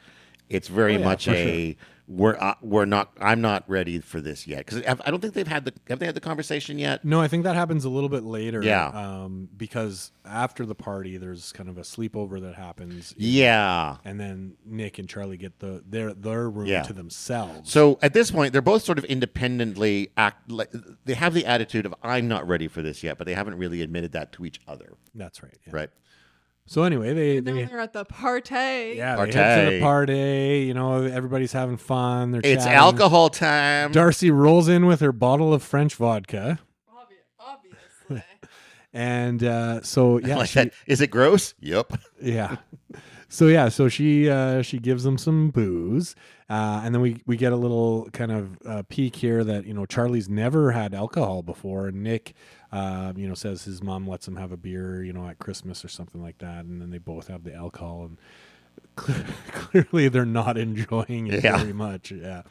[0.49, 1.77] It's very Oh, yeah, much a
[2.09, 3.13] we're uh, we're not.
[3.21, 6.07] I'm not ready for this yet because I don't think they've had the have they
[6.07, 7.05] had the conversation yet.
[7.05, 8.63] No, I think that happens a little bit later.
[8.63, 8.87] Yeah.
[8.89, 13.15] Um, because after the party, there's kind of a sleepover that happens.
[13.19, 13.97] Yeah.
[14.07, 16.83] And then Nick and Charlie get the their their room Yeah.
[16.85, 17.71] to themselves.
[17.71, 20.73] So at this point, they're both sort of independently act like
[21.05, 23.83] they have the attitude of "I'm not ready for this yet," but they haven't really
[23.83, 25.57] admitted that to each other, That's right.
[25.67, 25.73] yeah.
[25.77, 25.91] right?
[26.69, 28.95] So anyway, they Now they they're at the party.
[28.97, 30.13] yeah they head to the Party.
[30.13, 30.65] party.
[30.67, 32.31] You know, everybody's having fun.
[32.33, 32.79] They're It's chatting.
[32.79, 33.91] alcohol time.
[33.91, 36.59] Darcy rolls in with her bottle of French vodka,
[36.93, 38.23] Obvi- obviously.
[38.93, 40.73] and uh, so yeah, like she, that.
[40.87, 41.55] Is it gross?
[41.61, 41.93] Yep.
[42.23, 42.57] yeah.
[43.31, 46.15] So yeah, so she uh, she gives them some booze,
[46.49, 49.75] uh, and then we we get a little kind of uh, peek here that you
[49.75, 52.33] know Charlie's never had alcohol before, and Nick,
[52.73, 55.85] uh, you know, says his mom lets him have a beer, you know, at Christmas
[55.85, 58.19] or something like that, and then they both have the alcohol, and
[59.53, 61.57] clearly they're not enjoying it Yeah.
[61.59, 62.11] very much.
[62.11, 62.43] Yeah,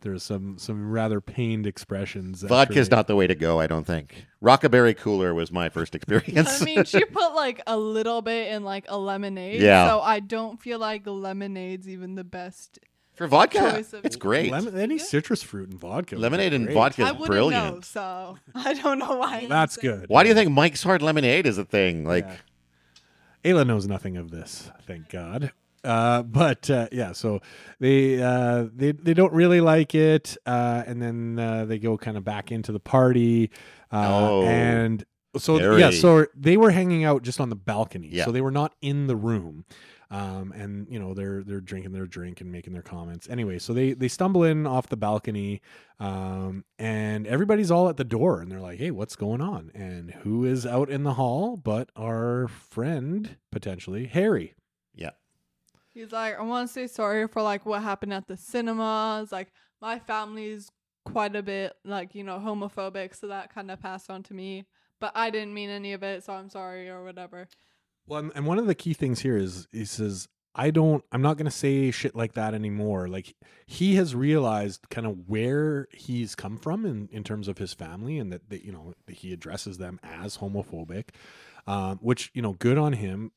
[0.00, 2.42] there's some some rather pained expressions.
[2.42, 3.60] after Vodka's they- not the way to go.
[3.60, 4.26] I don't think.
[4.42, 6.62] Rockaberry cooler was my first experience.
[6.62, 9.60] I mean, she put like a little bit in like a lemonade.
[9.60, 9.88] Yeah.
[9.88, 12.78] So I don't feel like lemonade's even the best.
[13.20, 14.50] For vodka, of- it's great.
[14.50, 15.02] Lemon, any Yeah.
[15.04, 16.16] citrus fruit and vodka.
[16.16, 17.74] Lemonade and vodka is brilliant.
[17.74, 19.46] know, so I don't know why.
[19.48, 20.06] That's good.
[20.08, 22.04] Why do you think Mike's Hard Lemonade is a thing?
[22.04, 23.52] Like, Yeah.
[23.52, 25.52] Ayla knows nothing of this, thank God.
[25.82, 27.40] Uh, but uh, yeah, so
[27.78, 32.18] they uh, they they don't really like it, uh, and then uh, they go kind
[32.18, 33.50] of back into the party,
[33.90, 34.42] uh, Oh.
[34.42, 35.04] and
[35.38, 35.80] so Very.
[35.80, 38.26] yeah, so they were hanging out just on the balcony, Yeah.
[38.26, 39.64] so they were not in the room.
[40.12, 43.28] Um, and you know they're they're drinking their drink and making their comments.
[43.30, 45.62] Anyway, so they they stumble in off the balcony,
[46.00, 50.10] um, and everybody's all at the door, and they're like, "Hey, what's going on?" And
[50.10, 54.54] who is out in the hall but our friend potentially Harry?
[54.94, 55.10] Yeah.
[55.94, 59.30] He's like, I want to say sorry for like what happened at the cinemas.
[59.30, 60.70] Like my family's
[61.04, 64.64] quite a bit like you know homophobic, so that kind of passed on to me.
[64.98, 67.48] But I didn't mean any of it, so I'm sorry or whatever.
[68.06, 71.22] Well, and- and one of the key things here is he says, I don't, I'm
[71.22, 73.06] not going to say shit like that anymore.
[73.08, 73.36] Like
[73.66, 78.18] he has realized kind of where he's come from in, in terms of his family
[78.18, 81.10] and that, that you know, that he addresses them as homophobic,
[81.68, 83.30] um, which, you know, good on him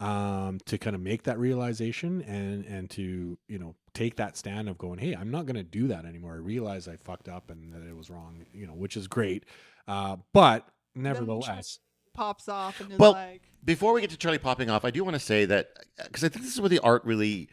[0.00, 4.68] um, to kind of make that realization and, and to, you know, take that stand
[4.70, 6.32] of going, Hey, I'm not going to do that anymore.
[6.32, 9.44] I realize I fucked up and that it was wrong, you know, which is great.
[9.86, 11.80] Uh, but nevertheless,
[12.14, 15.02] Pops off and is Well, like, Before we get to Charlie popping off, I do
[15.04, 15.70] want to say that
[16.04, 17.48] because I think this is where the art really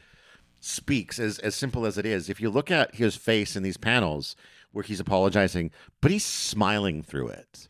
[0.60, 2.30] speaks, as as simple as it is.
[2.30, 4.36] If you look at his face in these panels
[4.72, 7.68] where he's apologizing, but he's smiling through it.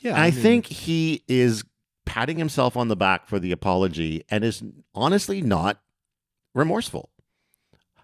[0.00, 1.64] yeah, I, mean- think he is
[2.04, 4.62] patting himself on the back for the apology and is
[4.94, 5.80] honestly not
[6.54, 7.10] remorseful.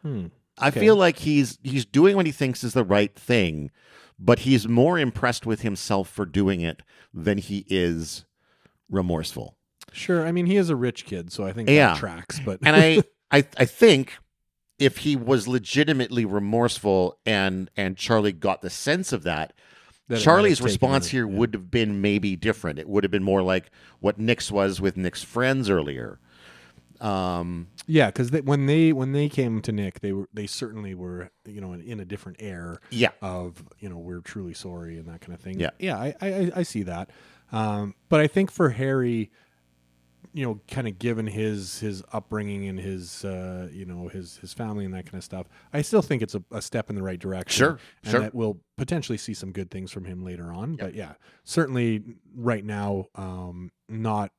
[0.02, 0.26] hmm.
[0.58, 0.80] I Okay.
[0.80, 3.70] feel like he's he's doing what he thinks is the right thing,
[4.18, 6.82] but he's more impressed with himself for doing it
[7.14, 8.26] than he is
[8.90, 9.56] remorseful.
[9.92, 10.26] Sure.
[10.26, 11.88] I mean, he is a rich kid, so I think Yeah.
[11.94, 12.40] that tracks.
[12.44, 14.14] But And I, I I think
[14.78, 19.52] if he was legitimately remorseful and and Charlie got the sense of that,
[20.08, 21.36] that Charlie's response a- here yeah.
[21.38, 22.78] would have been maybe different.
[22.78, 23.70] It would have been more like
[24.00, 26.18] what Nick's was with Nick's friends earlier.
[27.00, 31.30] Um, yeah, because when they when they came to Nick, they were they certainly were
[31.46, 35.08] you know in, in a different air yeah, of you know we're truly sorry and
[35.08, 35.58] that kind of thing.
[35.58, 35.70] Yeah.
[35.80, 37.10] yeah, I I, I- I see that.
[37.50, 39.30] Um, but I think for Harry,
[40.34, 44.52] you know, kind of given his his upbringing and his uh, you know his his
[44.52, 47.02] family and that kind of stuff, I still think it's a, a step in the
[47.02, 47.58] right direction.
[47.58, 48.20] Sure, and sure.
[48.20, 50.76] that we'll potentially see some good things from him later on.
[50.76, 51.14] But yeah,
[51.44, 52.02] certainly
[52.34, 54.32] right now, um, not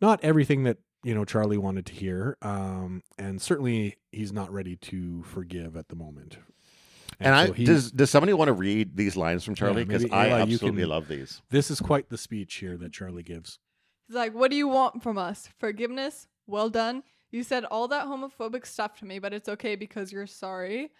[0.00, 4.76] not everything that you know Charlie wanted to hear, um, and certainly he's not ready
[4.76, 6.38] to forgive at the moment.
[7.20, 10.02] and, I so he- does does somebody want to read these lines from Charlie because
[10.02, 11.42] maybe, I absolutely can- love these.
[11.50, 13.58] this is quite the speech here that Charlie gives.
[14.06, 15.48] He's like, what do you want from us?
[15.58, 16.26] Forgiveness?
[16.46, 17.02] Well done.
[17.30, 20.90] You said all that homophobic stuff to me, but it's okay because you're sorry.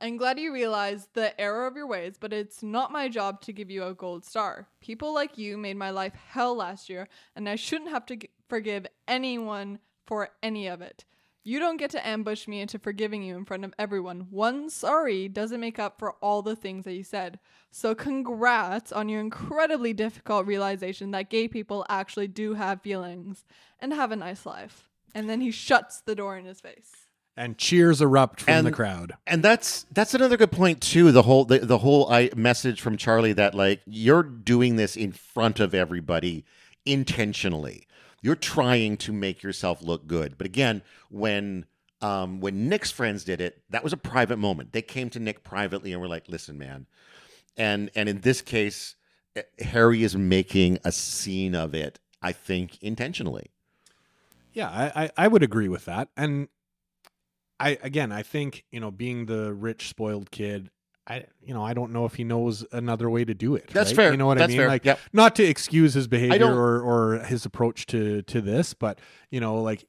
[0.00, 3.52] I'm glad you realize the error of your ways, but it's not my job to
[3.52, 4.68] give you a gold star.
[4.80, 8.28] People like you made my life hell last year, and I shouldn't have to g-
[8.48, 11.04] forgive anyone for any of it.
[11.48, 14.26] You don't get to ambush me into forgiving you in front of everyone.
[14.28, 17.38] One sorry doesn't make up for all the things that you said.
[17.70, 23.46] So, congrats on your incredibly difficult realization that gay people actually do have feelings
[23.80, 24.90] and have a nice life.
[25.14, 26.92] And then he shuts the door in his face.
[27.34, 29.14] And cheers erupt from the crowd.
[29.26, 31.12] And that's that's another good point too.
[31.12, 35.12] The whole the, the whole I, message from Charlie that like you're doing this in
[35.12, 36.44] front of everybody
[36.84, 37.86] intentionally.
[38.20, 40.36] You're trying to make yourself look good.
[40.36, 41.66] But again, when
[42.00, 44.72] um, when Nick's friends did it, that was a private moment.
[44.72, 46.86] They came to Nick privately and were like, "Listen, man."
[47.56, 48.94] And and in this case,
[49.36, 51.98] eh, Harry is making a scene of it.
[52.22, 53.50] I think intentionally.
[54.52, 56.08] Yeah, I, I, I would agree with that.
[56.16, 56.48] And
[57.60, 60.70] I again, I think you know, being the rich, spoiled kid,
[61.08, 63.68] I you know, I don't know if he knows another way to do it.
[63.72, 63.96] That's right?
[63.96, 64.10] fair.
[64.12, 64.58] You know what That's I mean?
[64.58, 64.68] fair.
[64.68, 64.98] Like, Yep.
[65.12, 69.00] not to excuse his behavior or or his approach to to this, but
[69.30, 69.86] you know, like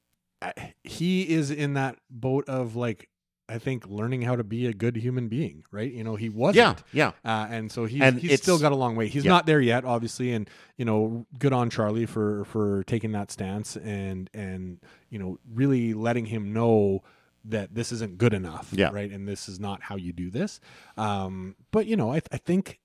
[0.83, 3.09] he is in that boat of like
[3.49, 5.91] I think learning how to be a good human being, right?
[5.91, 6.83] You know, he wasn't.
[6.93, 7.29] Yeah, yeah.
[7.29, 9.07] Uh, and so he's, And he's still got a long way.
[9.07, 9.31] He's yeah.
[9.31, 10.47] not there yet, obviously, and
[10.77, 15.95] you know, good on Charlie for for taking that stance and and you know, really
[15.95, 17.01] letting him know
[17.45, 18.89] that this isn't good enough, Yeah.
[18.91, 19.09] right?
[19.11, 20.59] And this is not how you do this.
[20.97, 22.79] Um, but you know, I, I think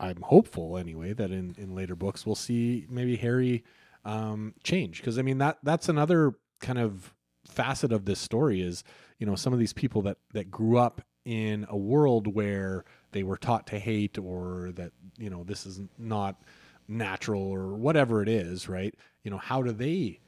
[0.00, 3.64] I'm hopeful anyway that in in later books we'll see maybe Harry
[4.04, 7.14] um, change because I mean that that's another kind of
[7.46, 8.84] facet of this story is
[9.18, 13.22] you know some of these people that that grew up in a world where they
[13.24, 16.40] were taught to hate or that you know this is not
[16.86, 18.94] natural or whatever it is right
[19.24, 20.20] you know how do they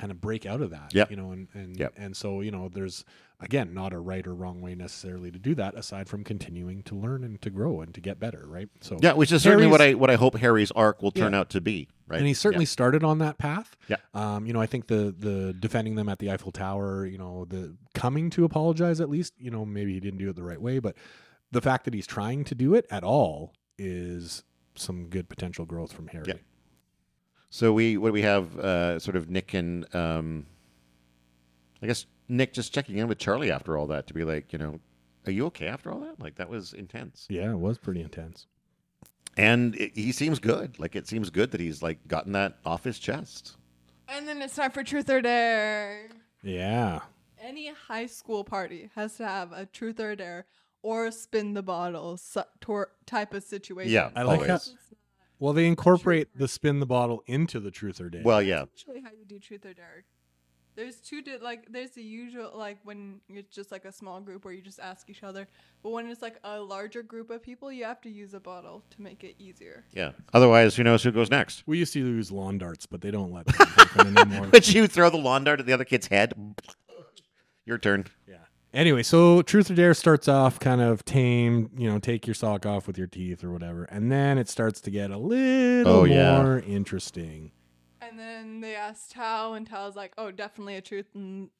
[0.00, 0.94] kind of break out of that.
[0.94, 1.10] Yep.
[1.10, 1.92] You know, and and Yep.
[1.96, 3.04] and so you know, there's
[3.38, 6.94] again not a right or wrong way necessarily to do that, aside from continuing to
[6.94, 8.68] learn and to grow and to get better, right?
[8.80, 11.40] So Yeah, which is certainly what I what I hope Harry's arc will turn Yeah.
[11.40, 11.88] out to be.
[12.08, 13.76] Right, and he certainly started on that path.
[13.88, 13.96] Yeah.
[14.14, 17.44] Um, you know, I think the the defending them at the Eiffel Tower, you know,
[17.44, 20.60] the coming to apologize at least, you know, maybe he didn't do it the right
[20.60, 20.96] way, but
[21.52, 24.44] the fact that he's trying to do it at all is
[24.74, 26.24] some good potential growth from Harry.
[26.28, 26.34] Yeah.
[27.50, 28.56] So we what do we have?
[28.58, 30.46] Uh, sort of Nick and um,
[31.82, 34.58] I guess Nick just checking in with Charlie after all that to be like, you
[34.58, 34.78] know,
[35.26, 36.20] are you okay after all that?
[36.20, 37.26] Like that was intense.
[37.28, 38.46] Yeah, it was pretty intense.
[39.36, 40.78] And it, he seems good.
[40.78, 43.56] Like it seems good that he's like gotten that off his chest.
[44.08, 46.08] And then it's time for truth or dare.
[46.42, 47.00] Yeah.
[47.42, 50.46] Any high school party has to have a truth or dare
[50.82, 53.92] or a spin the bottle su- tor- type of situation.
[53.92, 54.50] Yeah, I like always.
[54.68, 54.74] how-
[55.40, 58.22] Well, they incorporate the spin the bottle into the truth or dare.
[58.22, 60.04] Well, yeah, Actually, how you do truth or dare.
[60.76, 64.44] There's two di- like there's the usual like when it's just like a small group
[64.44, 65.48] where you just ask each other,
[65.82, 68.84] but when it's like a larger group of people, you have to use a bottle
[68.90, 69.84] to make it easier.
[69.92, 70.12] yeah.
[70.32, 71.64] Otherwise, who knows who goes next?
[71.66, 74.46] we used to use lawn darts, but they don't let that happen anymore.
[74.46, 76.34] But you throw the lawn dart at the other kid's head.
[77.66, 78.06] Your turn.
[78.28, 78.36] Yeah.
[78.72, 82.64] Anyway, so Truth or Dare starts off kind of tame, you know, take your sock
[82.66, 83.84] off with your teeth or whatever.
[83.84, 86.40] And then it starts to get a little Oh, yeah.
[86.40, 87.50] more interesting.
[88.00, 91.50] And then they asked Tao, and Tao's like, "Oh, definitely a truth." And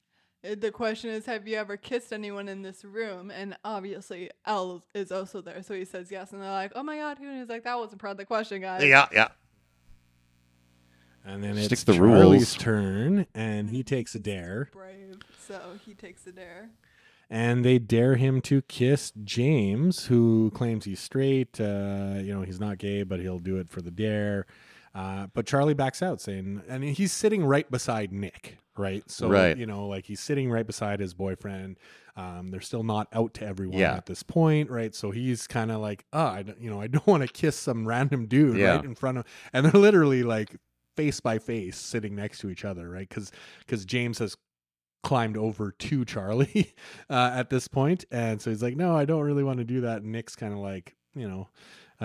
[0.41, 3.29] the question is, have you ever kissed anyone in this room?
[3.29, 6.31] And obviously, Elle is also there, so he says yes.
[6.33, 8.25] And they're like, "Oh my god, who?" And he's like, "That wasn't part of the
[8.25, 9.27] question, guys." Yeah, yeah.
[11.23, 12.55] And then Stick it's to the Charlie's rules.
[12.55, 14.69] turn, and he takes a dare.
[14.73, 16.69] Brave, so he takes a dare.
[17.33, 21.61] And they dare him to kiss James, who claims he's straight.
[21.61, 24.45] Uh, you know, he's not gay, but he'll do it for the dare.
[24.93, 29.09] Uh, but Charlie backs out, saying, and he's sitting right beside Nick, right?
[29.09, 29.57] So, Right.
[29.57, 31.77] you know, like he's sitting right beside his boyfriend.
[32.17, 33.95] Um, they're still not out to everyone Yeah.
[33.95, 34.93] at this point, right?
[34.93, 37.55] So he's kind of like, oh, I, don't- you know, I don't want to kiss
[37.55, 38.75] some random dude Yeah.
[38.75, 40.57] right in front of, and they're literally like
[40.97, 43.07] face by face sitting next to each other, right?
[43.07, 44.35] Because because James has
[45.03, 46.73] climbed over to Charlie
[47.09, 49.81] uh, at this point, and so he's like, "No, I don't really want to do
[49.81, 51.47] that." And Nick's kind of like, you know,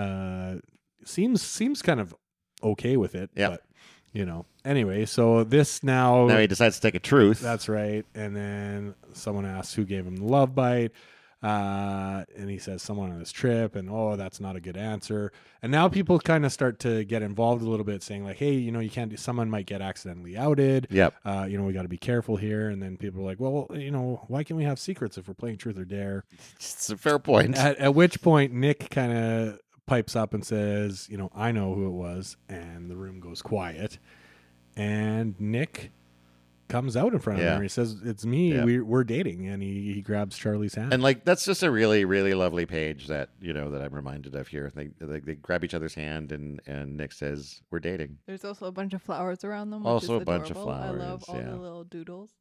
[0.01, 0.55] uh,
[1.05, 2.15] seems seems kind of
[2.63, 3.49] okay with it, Yeah.
[3.49, 3.63] but
[4.13, 4.45] you know.
[4.65, 7.39] Anyway, so this now, Now he decides to take a truth.
[7.39, 10.91] that's right, and then someone asks who gave him the love bite.
[11.43, 15.31] Uh, and he says someone on this trip, and oh, that's not a good answer.
[15.61, 18.53] And now people kind of start to get involved a little bit, saying like, "Hey,
[18.53, 19.17] you know, you can't do.
[19.17, 21.13] Someone might get accidentally outed Yep.
[21.25, 22.69] uh, you know, we got to be careful here.
[22.69, 25.35] And then people are like, well, you know, why can't we have secrets if we're
[25.35, 26.23] playing truth or dare?
[26.55, 27.55] It's a fair point.
[27.55, 31.75] At, at which point, Nick kind of pipes up and says, you know, I know
[31.75, 32.35] who it was.
[32.49, 33.99] And the room goes quiet.
[34.75, 35.91] And Nick
[36.67, 37.55] comes out in front of Yeah.
[37.55, 37.61] him.
[37.61, 38.53] He says, it's me.
[38.53, 38.63] Yeah.
[38.63, 39.47] We're, we're dating.
[39.47, 40.93] And he, he grabs Charlie's hand.
[40.93, 44.35] And like that's just a really, really lovely page that you know that I'm reminded
[44.35, 44.71] of here.
[44.73, 48.17] They they, they grab each other's hand and and Nick says we're dating.
[48.25, 49.83] There's also a bunch of flowers around them.
[49.83, 51.01] Which Also is a bunch of flowers.
[51.01, 51.49] I love all yeah.
[51.49, 52.31] the little doodles.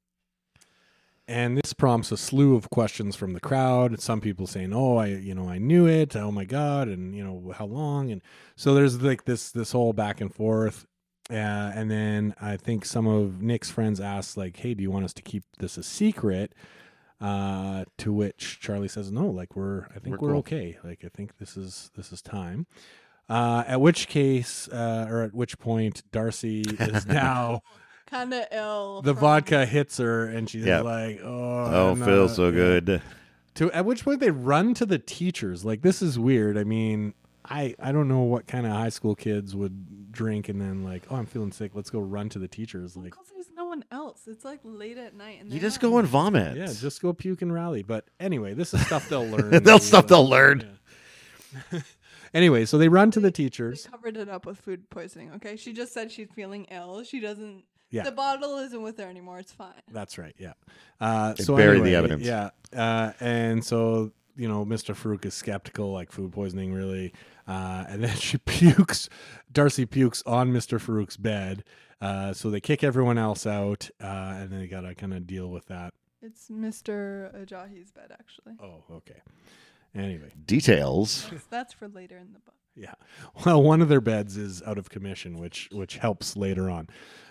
[1.28, 4.00] And this prompts a slew of questions from the crowd.
[4.00, 6.14] Some people saying, "Oh, I, you know, I knew it.
[6.14, 8.12] Oh my god!" And you know, how long?
[8.12, 8.22] And
[8.54, 10.86] so there's like this this whole back and forth.
[11.30, 11.34] Uh,
[11.74, 15.12] and then I think some of Nick's friends asked, like, "Hey, do you want us
[15.14, 16.52] to keep this a secret?"
[17.20, 20.78] Uh, to which Charlie says, "No, like we're, I think We're we're, cool." okay.
[20.84, 22.66] Like I think this is this is time."
[23.28, 27.62] Uh, at which case, uh, or at which point, Darcy is now
[28.08, 29.02] Kind of ill.
[29.02, 30.82] the from- vodka hits her, and she's Yeah.
[30.82, 33.02] like, "Oh, Oh, I'm feels not- so good.
[33.54, 35.64] To at which point they run to the teachers.
[35.64, 36.56] Like this is weird.
[36.58, 40.60] I mean, I I don't know what kind of high school kids would drink and
[40.60, 41.72] then like, oh, I'm feeling sick.
[41.74, 42.96] Let's go run to the teachers.
[42.96, 44.22] Like, Because there's no one else.
[44.26, 46.56] It's like late at night, and You just go and vomit.
[46.56, 47.82] yeah, just go puke and rally.
[47.82, 49.50] But anyway, this is stuff they'll learn.
[49.62, 50.78] They'll maybe, stuff but- they'll learn.
[51.72, 51.80] yeah.
[52.34, 53.86] anyway, so they run to the They teachers.
[53.90, 55.32] covered it up with food poisoning.
[55.36, 57.02] Okay, she just said she's feeling ill.
[57.04, 57.64] She doesn't.
[57.90, 58.02] Yeah.
[58.02, 59.38] The bottle isn't with her anymore.
[59.38, 59.72] It's fine.
[59.92, 60.34] That's right.
[60.38, 60.54] Yeah.
[61.00, 62.22] Uh, They so buried the anyway, evidence.
[62.24, 62.50] Yeah.
[62.76, 64.94] Uh, and so you know, Mr.
[64.94, 67.12] Farouk is skeptical, like food poisoning, really.
[67.48, 69.08] Uh, and then she pukes.
[69.52, 70.78] Darcy pukes on Mr.
[70.80, 71.64] Farouk's bed.
[72.00, 74.06] Uh, so they kick everyone else out, uh,
[74.36, 75.94] and then they gotta kind of deal with that.
[76.20, 77.34] It's Mr.
[77.34, 78.54] Ajayi's bed, actually.
[78.62, 79.20] Oh, okay.
[79.94, 81.26] Anyway, Details.
[81.30, 82.54] That's, that's for later in the book.
[82.74, 82.92] yeah.
[83.46, 86.88] Well, one of their beds is out of commission, which which helps later on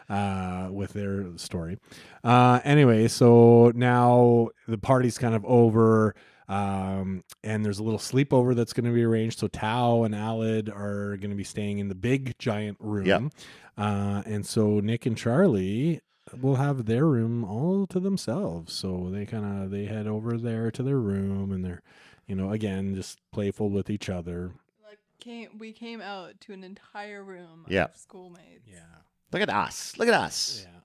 [0.09, 1.77] uh, with their story.
[2.23, 6.15] Uh, anyway, so now the party's kind of over.
[6.47, 9.39] Um, and there's a little sleepover that's going to be arranged.
[9.39, 13.05] So Tao and Aled are going to be staying in the big giant room.
[13.05, 13.23] Yep.
[13.77, 16.01] Uh, and so Nick and Charlie
[16.39, 18.73] will have their room all to themselves.
[18.73, 21.81] So they kind of they head over there to their room and they're,
[22.27, 24.51] you know, again just playful with each other.
[24.87, 27.85] Like came we came out to an entire room Yeah.
[27.85, 28.67] of schoolmates.
[28.71, 28.79] Yeah.
[29.33, 29.93] Look at us.
[29.97, 30.65] Look at us.
[30.65, 30.79] Yeah.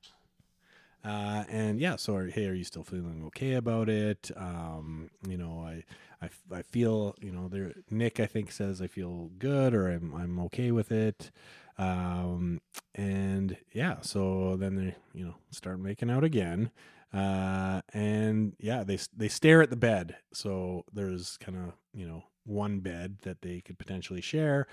[1.05, 4.31] Uh, and yeah, so are, hey, are you still feeling okay about it?
[4.37, 5.85] Um, you know, I,
[6.23, 7.73] I, I feel, you know, there.
[7.91, 11.31] Nick, I think says I feel good or I'm, I'm okay with it.
[11.79, 12.61] Um,
[12.95, 16.71] and yeah, so then they, you know, start making out again.
[17.13, 20.17] Uh, and yeah, they they stare at the bed.
[20.33, 24.67] So there's kind of you know one bed that they could potentially share.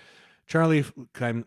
[0.46, 1.46] Charlie kind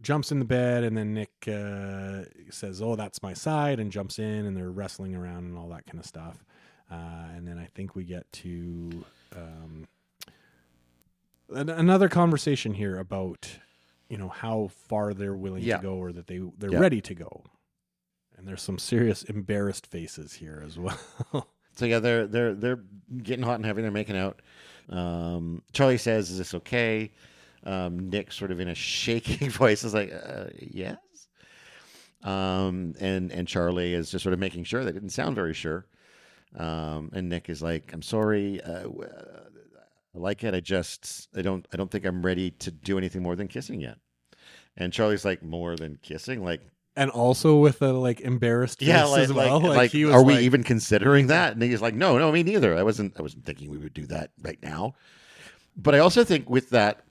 [0.00, 4.18] jumps in the bed, and then Nick uh, says, "Oh, that's my side," and jumps
[4.18, 6.44] in, and they're wrestling around and all that kind of stuff.
[6.90, 6.94] Uh,
[7.36, 9.04] and then I think we get to
[9.36, 9.86] um,
[11.50, 13.58] an- another conversation here about
[14.08, 15.76] you know how far they're willing Yeah.
[15.78, 16.78] to go, or that they they're Yeah.
[16.78, 17.44] ready to go.
[18.36, 20.78] And there's some serious embarrassed faces here as
[21.32, 21.48] well.
[21.76, 22.80] So yeah, they're they're they're
[23.22, 23.82] getting hot and heavy.
[23.82, 24.40] They're making out.
[24.88, 27.12] Um, Charlie says, "Is this okay?"
[27.64, 30.96] Um, Nick, sort of in a shaking voice, is like, uh, "Yes."
[32.22, 34.84] Um, and and Charlie is just sort of making sure.
[34.84, 35.86] They didn't sound very sure.
[36.56, 38.60] Um, and Nick is like, "I'm sorry.
[38.62, 39.44] Uh, uh,
[40.14, 40.54] I like it.
[40.54, 43.80] I just I don't I don't think I'm ready to do anything more than kissing
[43.80, 43.98] yet."
[44.76, 46.44] And Charlie's like, "More than kissing?
[46.44, 46.62] Like,
[46.98, 49.60] and also with a like embarrassed yeah, like, as well.
[49.60, 51.52] like, Like, like, he was are we even considering that?
[51.52, 52.76] And he's like, no, no, me neither.
[52.76, 54.94] I wasn't, I wasn't thinking we would do that right now.
[55.76, 57.04] But I also think with that,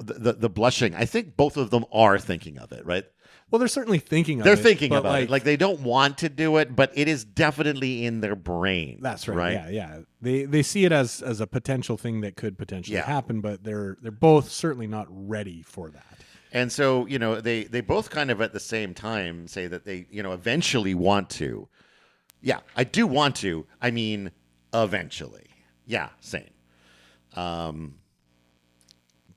[0.00, 3.04] the, the, the blushing, I think both of them are thinking of it, right?
[3.50, 4.38] Well, they're certainly thinking.
[4.40, 5.30] Of They're it, thinking but, about like, it.
[5.30, 9.00] Like they don't want to do it, but it is definitely in their brain.
[9.02, 9.36] That's right.
[9.36, 9.52] Right.
[9.54, 9.98] Yeah, yeah.
[10.22, 13.06] They they see it as as a potential thing that could potentially Yeah.
[13.06, 16.18] happen, but they're they're both certainly not ready for that.
[16.52, 19.84] And so, you know, they they both kind of at the same time say that
[19.84, 21.68] they, you know, eventually want to.
[22.40, 23.66] Yeah, I do want to.
[23.82, 24.30] I mean,
[24.72, 25.48] eventually.
[25.86, 26.50] Yeah, same.
[27.34, 27.96] Um,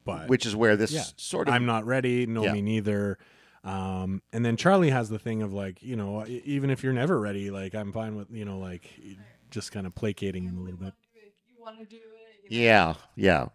[0.06, 2.26] But which is where this yeah, sort of I'm not ready.
[2.26, 2.54] No, Yeah.
[2.54, 3.18] me neither.
[3.64, 7.20] Um, and then Charlie has the thing of like, you know, even if you're never
[7.20, 8.90] ready, like I'm fine with, you know, like
[9.52, 10.94] just kind of placating him a little bit.
[11.48, 12.52] You want to do it?
[12.52, 13.48] Yeah, yeah.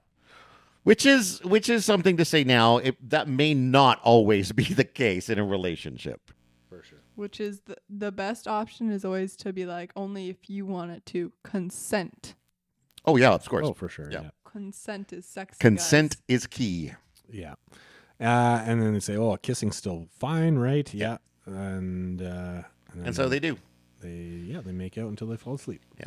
[0.84, 2.78] Which is which is something to say now.
[2.78, 6.30] It, that may not always be the case in a relationship.
[6.70, 7.00] For sure.
[7.14, 10.92] Which is the the best option is always to be like only if you want
[10.92, 12.34] it to consent.
[13.04, 13.66] Oh yeah, of course.
[13.66, 14.10] Oh, for sure.
[14.10, 14.22] Yeah.
[14.22, 14.30] Yeah.
[14.58, 15.56] Consent is sexy.
[15.60, 16.22] Consent guys.
[16.42, 16.92] is key.
[17.30, 17.54] Yeah.
[18.20, 21.18] Uh, and then they say, "Oh, kissing's still fine, right?" Yeah.
[21.46, 22.62] And uh,
[22.92, 23.56] and, And so they do.
[24.00, 24.08] they
[24.52, 25.82] yeah they make out until they fall asleep.
[25.98, 26.06] Yeah.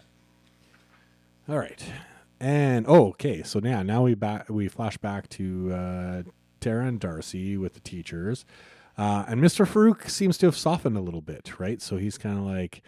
[1.48, 1.82] All right.
[2.42, 3.44] And oh, okay.
[3.44, 6.24] So now now we back we flash back to uh,
[6.60, 8.44] Tara and Darcy with the teachers,
[8.98, 9.66] uh, and Mr.
[9.66, 11.82] Farouk seems to have softened a little bit, right?
[11.82, 12.82] So he's kind of like,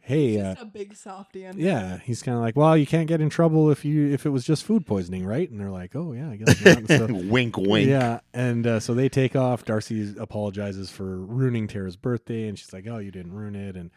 [0.00, 1.46] "Hey, uh, a big softy.
[1.46, 4.24] under yeah." He's kind of like, "Well, you can't get in trouble if you if
[4.26, 6.88] it was just food poisoning, right?" And they're like, "Oh yeah, I guess." Not.
[6.88, 7.88] So- wink, wink.
[7.88, 9.64] yeah, and uh, so they take off.
[9.64, 13.90] Darcy apologizes for ruining Tara's birthday, and she's like, "Oh, you didn't ruin it." And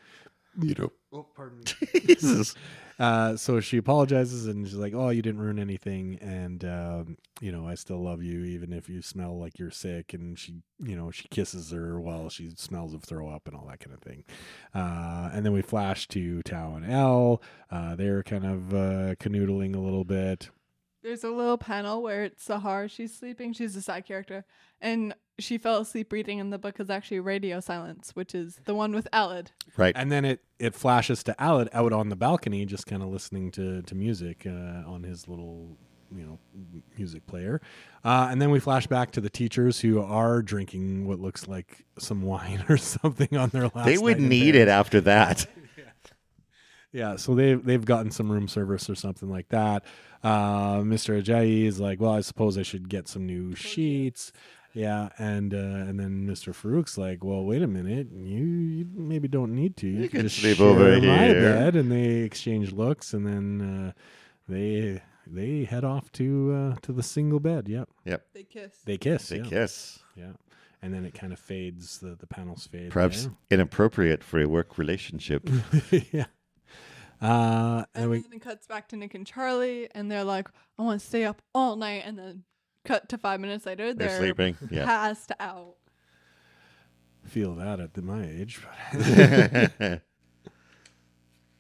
[0.60, 0.92] You know.
[1.14, 2.02] oh, pardon me.
[2.16, 2.56] Jesus.
[3.00, 7.52] Uh, so she apologizes, and she's like, "Oh, you didn't ruin anything, and um, you
[7.52, 10.96] know, I still love you, even if you smell like you're sick." And she, you
[10.96, 14.02] know, she kisses her while she smells of throw up and all that kind of
[14.02, 14.24] thing.
[14.76, 17.42] Uh, and then we flash to Tao and Elle.
[17.72, 20.50] Uh, they're kind of uh, canoodling a little bit.
[21.04, 22.90] There's a little panel where it's Sahar.
[22.90, 23.54] She's sleeping.
[23.54, 24.46] She's a side character,
[24.80, 28.76] and she fell asleep reading, and the book is actually Radio Silence, which is the
[28.76, 29.48] one with Aled.
[29.78, 29.96] Right.
[29.96, 33.52] And then it it flashes to Aled out on the balcony, just kind of listening
[33.52, 35.78] to to music uh, on his little
[36.16, 36.40] you know
[36.98, 37.62] music player.
[38.04, 41.86] Uh, and then we flash back to the teachers who are drinking what looks like
[41.98, 43.86] some wine or something on their last.
[43.86, 45.48] They would night need it after that.
[46.94, 49.86] Yeah, so they've they've gotten some room service or something like that.
[50.24, 51.22] Uh, Mr.
[51.22, 54.32] Ajayi is like, well, I suppose I should get some new sheets.
[54.74, 56.56] Yeah, and uh, and then Mr.
[56.56, 59.88] Farouk's like, well, wait a minute, you, you maybe don't need to.
[59.88, 61.76] You, You can can just sleep share over my here." bed.
[61.76, 63.92] And they exchange looks, and then uh,
[64.48, 67.68] they they head off to uh, to the single bed.
[67.68, 68.26] Yep, Yep.
[68.34, 68.72] They kiss.
[68.86, 69.28] they kiss.
[69.28, 69.44] They yeah.
[69.44, 70.00] kiss.
[70.16, 70.32] Yeah,
[70.82, 71.98] and then it kind of fades.
[72.00, 72.92] The the panels fade.
[72.92, 75.50] Perhaps inappropriate for a work relationship.
[76.14, 76.28] yeah.
[77.22, 80.48] Uh, and And we then it cuts back to Nick and Charlie, and they're like,
[80.80, 82.44] "I want to stay up all night." And then
[82.84, 84.58] cut to five minutes later, They're they're, sleeping.
[84.72, 84.86] Yeah.
[84.86, 85.76] passed out.
[87.26, 88.60] feel that at the, my age.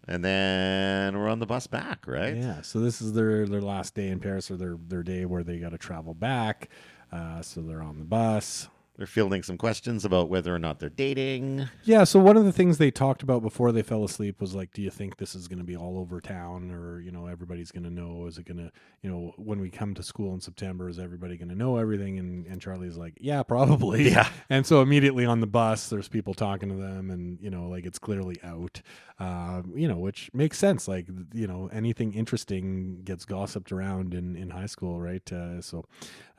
[0.07, 2.35] and then we're on the bus back, right?
[2.35, 5.43] Yeah, so this is their their last day in Paris, or their their day where
[5.43, 6.69] they got to travel back.
[7.11, 8.67] Uh, so they're on the bus.
[8.97, 11.69] They're fielding some questions about whether or not they're dating.
[11.83, 14.73] Yeah, so one of the things they talked about before they fell asleep was like,
[14.73, 17.71] do you think this is going to be all over town or, you know, everybody's
[17.71, 18.25] going to know?
[18.27, 21.37] Is it going to, you know, when we come to school in September, is everybody
[21.37, 22.19] going to know everything?
[22.19, 24.01] And, and Charlie's like, yeah, probably.
[24.11, 24.27] Yeah.
[24.49, 27.85] And so immediately on the bus, there's people talking to them and, you know, like
[27.85, 28.81] it's clearly out,
[29.19, 30.85] uh, you know, which makes sense.
[30.87, 35.31] Like, you know, anything interesting gets gossiped around in, in high school, right?
[35.31, 35.85] Uh, so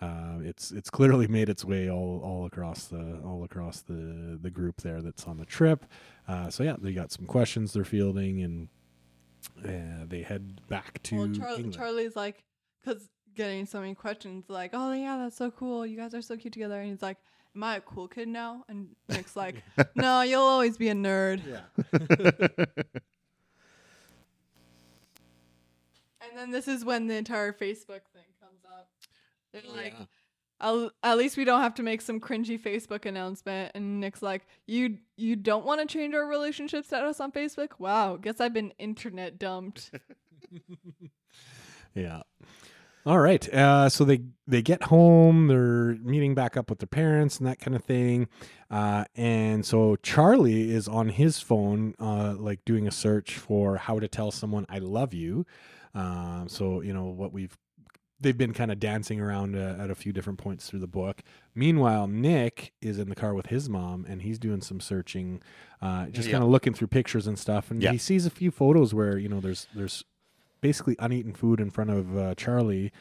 [0.03, 4.51] uh, it's it's clearly made its way all, all across the all across the the
[4.51, 5.87] group there that's on the trip.
[6.27, 8.69] Uh, so yeah, they got some questions they're fielding, and
[9.65, 12.43] uh, they head back to well, Char- Charlie's like,
[12.85, 15.87] because getting so many questions, like, oh yeah, that's so cool.
[15.87, 16.81] You guys are so cute together.
[16.81, 17.19] And he's like,
[17.55, 18.65] am I a cool kid now?
[18.69, 19.63] And Nick's like,
[19.95, 21.43] no, you'll always be a nerd.
[21.47, 22.65] yeah,
[26.29, 28.12] And then this is when the entire Facebook thing comes up.
[29.53, 30.07] They're like, Yeah.
[30.61, 33.73] "I'll- at least we don't have to make some cringy Facebook announcement.
[33.75, 37.79] And Nick's like, you you don't want to change our relationship status on Facebook?
[37.79, 39.91] Wow, guess I've been internet dumped.
[41.95, 42.23] yeah.
[43.05, 43.53] All right.
[43.53, 45.49] Uh, so they they get home.
[45.49, 48.29] They're meeting back up with their parents and that kind of thing.
[48.71, 53.99] Uh, and so Charlie is on his phone, uh, like doing a search for how
[53.99, 55.45] to tell someone I love you.
[55.95, 57.59] Um, so you know what we've
[58.23, 61.23] they've been kind of dancing around uh, at a few different points through the book.
[61.55, 65.43] Meanwhile, Nick is in the car with his mom, and he's doing some searching,
[65.81, 66.33] uh, just Yeah.
[66.33, 67.71] kind of looking through pictures and stuff.
[67.71, 67.93] And Yeah.
[67.93, 70.05] he sees a few photos where you know there's there's
[70.61, 72.93] basically uneaten food in front of uh, Charlie,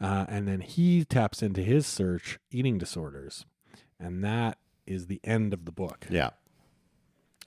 [0.00, 3.44] uh, and then he taps into his search eating disorders,
[3.98, 6.06] and that is the end of the book.
[6.10, 6.30] yeah.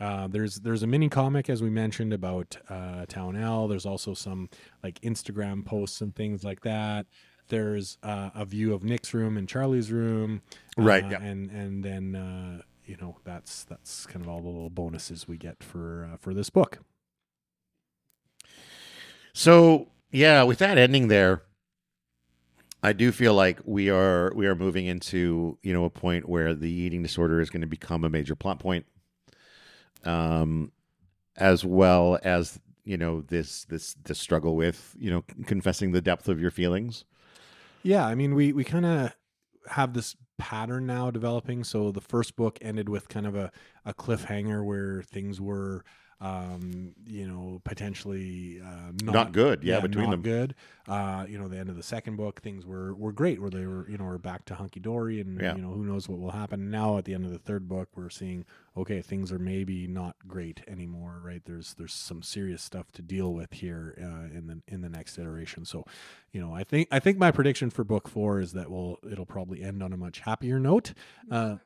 [0.03, 3.69] Uh, there's there's a mini comic as we mentioned about uh, Tao and Elle.
[3.69, 4.49] There's also some
[4.83, 7.05] like Instagram posts and things like that.
[7.47, 10.41] There's uh, a view of Nick's room and Charlie's room,
[10.77, 11.21] Right, uh, yeah.
[11.21, 15.37] and and then uh, you know that's that's kind of all the little bonuses we
[15.37, 16.79] get for uh, for this book.
[19.33, 21.43] So yeah, with that ending there,
[22.81, 26.53] I do feel like we are we are moving into you know a point where
[26.53, 28.85] the eating disorder is going to become a major plot point,
[30.03, 30.71] um,
[31.35, 36.27] as well as you know this this this struggle with you know confessing the depth
[36.27, 37.05] of your feelings.
[37.83, 39.15] Yeah, I mean, we we kind of
[39.69, 41.63] have this pattern now developing.
[41.63, 43.51] So the first book ended with kind of a,
[43.85, 45.83] a cliffhanger where things were,
[46.23, 50.21] um, you know, potentially uh, not, Not good, yeah, between not them.
[50.21, 50.55] good.
[50.87, 53.65] Uh, you know, the end of the second book, things were were great, where they
[53.65, 55.55] were, you know, we're back to hunky dory, and Yeah.
[55.55, 56.71] you know, who knows what will happen.
[56.71, 58.45] Now at the end of the third book, we're seeing
[58.75, 61.41] okay, things are maybe not great anymore, right?
[61.45, 65.17] There's there's some serious stuff to deal with here uh, in the in the next
[65.19, 65.65] iteration.
[65.65, 65.83] So,
[66.31, 69.25] you know, I think I think my prediction for book four is that will it'll
[69.25, 70.93] probably end on a much happier note.
[71.29, 71.57] Uh,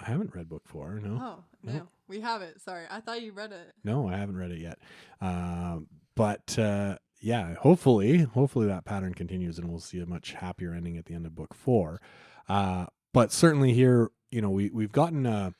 [0.00, 1.00] I haven't read book four.
[1.02, 2.60] No, Oh no, we have it.
[2.60, 3.72] Sorry, I thought you read it.
[3.84, 4.78] no, I haven't read it yet.
[5.20, 10.72] Um, but uh, yeah, hopefully, hopefully that pattern continues, and we'll see a much happier
[10.72, 12.00] ending at the end of book four.
[12.48, 15.54] Uh, but certainly here, you know, we we've gotten a,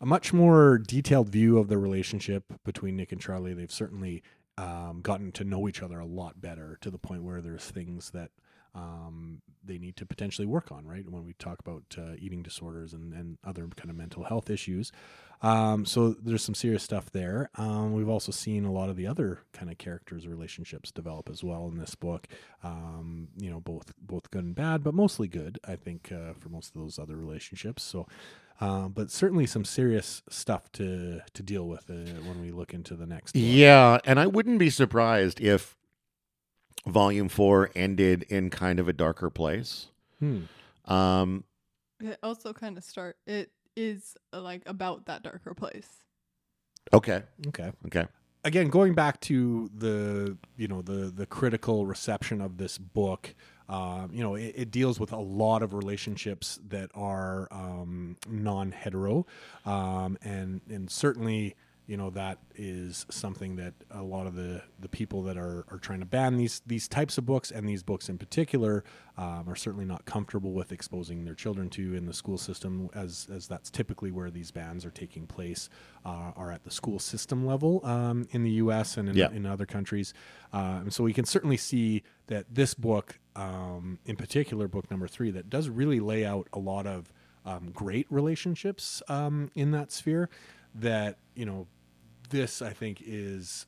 [0.00, 3.54] a much more detailed view of the relationship between Nick and Charlie.
[3.54, 4.22] They've certainly
[4.58, 8.10] um, gotten to know each other a lot better to the point where there's things
[8.10, 8.30] that
[8.74, 11.08] um, they need to potentially work on, right?
[11.08, 14.92] When we talk about uh, eating disorders and, and other kind of mental health issues.
[15.42, 17.50] Um, so there's some serious stuff there.
[17.56, 21.42] Um, we've also seen a lot of the other kind of characters' relationships develop as
[21.42, 22.28] well in this book.
[22.62, 26.48] Um, you know, both both good and bad, but mostly good, I think, uh, for
[26.48, 27.82] most of those other relationships.
[27.82, 28.06] So,
[28.60, 32.94] um, but certainly some serious stuff to to deal with uh, when we look into
[32.94, 33.32] the next.
[33.32, 33.42] book.
[33.44, 35.76] Yeah, and I wouldn't be surprised if
[36.86, 39.88] volume four ended in kind of a darker place.
[40.18, 40.42] Hmm.
[40.84, 41.44] Um,
[42.00, 43.16] It also kind of start.
[43.26, 45.88] It is uh, like about that darker place.
[46.92, 47.72] okay, Okay.
[47.86, 48.06] okay,
[48.44, 53.34] again going back to the you know the the critical reception of this book
[53.68, 59.24] um, you know it, it deals with a lot of relationships that are um, non-hetero
[59.64, 61.54] um, and and certainly
[61.92, 65.76] you know that is something that a lot of the the people that are are
[65.76, 68.82] trying to ban these these types of books and these books in particular
[69.18, 73.28] um, are certainly not comfortable with exposing their children to in the school system as
[73.30, 75.68] as that's typically where these bans are taking place
[76.06, 78.96] uh, are at the school system level um, in the U.S.
[78.96, 79.30] and in, Yeah.
[79.30, 80.14] in other countries
[80.54, 85.08] uh, and so we can certainly see that this book um, in particular book number
[85.08, 87.12] three that does really lay out a lot of
[87.44, 90.30] um, great relationships um, in that sphere
[90.74, 91.66] that you know
[92.32, 93.66] this i think is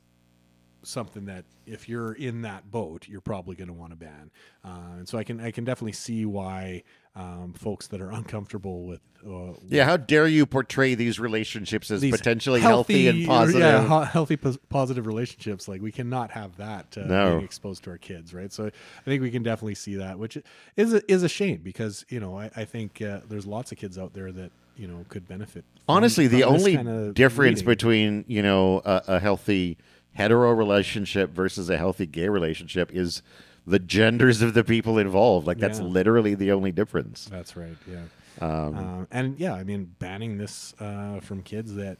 [0.82, 4.30] something that if you're in that boat you're probably going to want to ban
[4.64, 4.68] uh,
[4.98, 6.82] and so i can i can definitely see why
[7.16, 9.00] um, folks that are uncomfortable with.
[9.24, 13.60] Uh, Yeah, how dare you portray these relationships as these potentially healthy, and positive?
[13.60, 15.68] Yeah, ho- healthy, pos- positive relationships.
[15.68, 17.30] Like we cannot have that uh, No.
[17.34, 18.52] being exposed to our kids, right?
[18.52, 20.36] So I think we can definitely see that, which
[20.76, 23.78] is a, is a shame because you know I, I think uh, there's lots of
[23.78, 25.64] kids out there that you know could benefit.
[25.88, 27.66] Honestly, the only kinda difference reading.
[27.66, 29.76] between you know a, a healthy
[30.12, 33.22] hetero relationship versus a healthy gay relationship is
[33.66, 35.46] the genders of the people involved.
[35.46, 35.86] Like that's Yeah.
[35.86, 37.26] literally the only difference.
[37.26, 37.76] That's right.
[37.90, 38.02] Yeah.
[38.40, 41.98] Um, Um, and yeah, I mean, banning this uh, from kids that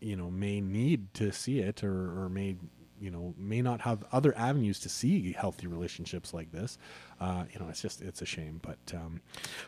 [0.00, 2.56] you know may need to see it or, or may
[3.00, 6.78] you know may not have other avenues to see healthy relationships like this.
[7.20, 9.20] Uh, you know, it's just it's a shame, but um,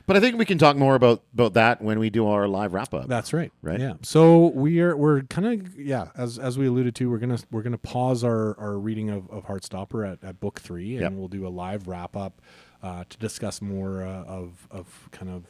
[0.07, 2.73] but I think we can talk more about about that when we do our live
[2.75, 3.09] wrap up.
[3.09, 3.53] that's right.
[3.63, 3.81] Right.
[3.81, 3.95] Yeah.
[4.03, 7.63] So we are we're kind of yeah as as we alluded to we're gonna we're
[7.63, 11.13] gonna pause our our reading of, of Heartstopper at, at book three and Yep.
[11.13, 12.41] we'll do a live wrap up
[12.83, 15.45] uh, to discuss more uh, of of kind of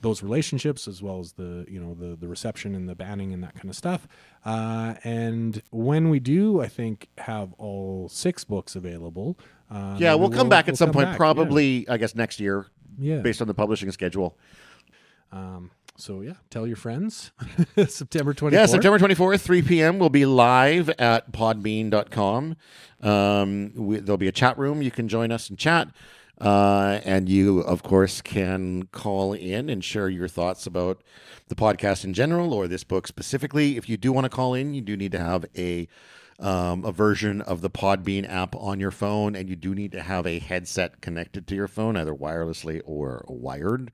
[0.00, 3.42] those relationships as well as the you know the the reception and the banning and
[3.42, 4.06] that kind of stuff.
[4.44, 9.38] Uh, and when we do, I think have all six books available.
[9.70, 11.18] Uh, yeah, then we'll come back we'll at some point, back, yeah.
[11.18, 12.66] probably I guess next year,
[12.98, 13.18] Yeah.
[13.18, 14.38] based on the publishing schedule.
[15.32, 17.32] Um, so yeah, tell your friends.
[17.88, 18.56] September twenty.
[18.56, 19.98] Yeah, September 24th, 3 p.m.
[19.98, 22.56] We'll be live at podbean.com.
[23.02, 24.80] Um, we, there'll be a chat room.
[24.80, 25.88] You can join us and chat.
[26.40, 31.02] Uh, and you, of course, can call in and share your thoughts about
[31.48, 33.76] the podcast in general or this book specifically.
[33.76, 35.88] If you do want to call in, you do need to have a
[36.40, 40.02] um, a version of the Podbean app on your phone, and you do need to
[40.02, 43.90] have a headset connected to your phone, either wirelessly or wired.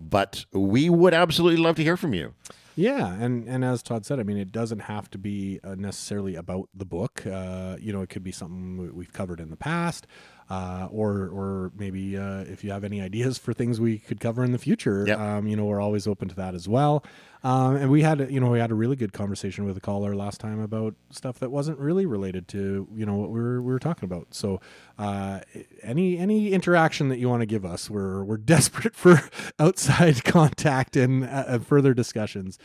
[0.00, 2.34] But we would absolutely love to hear from you.
[2.76, 6.36] Yeah, and and as Todd said, I mean, it doesn't have to be uh, necessarily
[6.36, 7.26] about the book.
[7.26, 10.06] Uh, you know, it could be something we- we've covered in the past,
[10.50, 14.42] uh, or or maybe uh, if you have any ideas for things we could cover
[14.44, 15.04] in the future.
[15.06, 15.18] Yep.
[15.18, 17.04] Um, you know, we're always open to that as well.
[17.42, 19.80] Um, and we had, a- you know, we had a really good conversation with a
[19.80, 23.62] caller last time about stuff that wasn't really related to, you know, what we were
[23.62, 24.34] we were talking about.
[24.34, 24.60] So,
[24.98, 25.40] uh,
[25.82, 29.22] any any interaction that you want to give us, we're we're desperate for
[29.58, 32.58] outside contact and uh, uh, further discussions.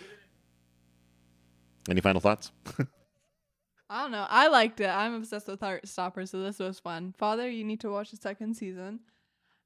[1.88, 2.52] Any final thoughts?
[3.90, 4.26] I don't know.
[4.30, 4.88] I liked it.
[4.88, 7.14] I'm obsessed with Heartstopper, so this was fun.
[7.18, 9.02] Father, you need to watch the second season.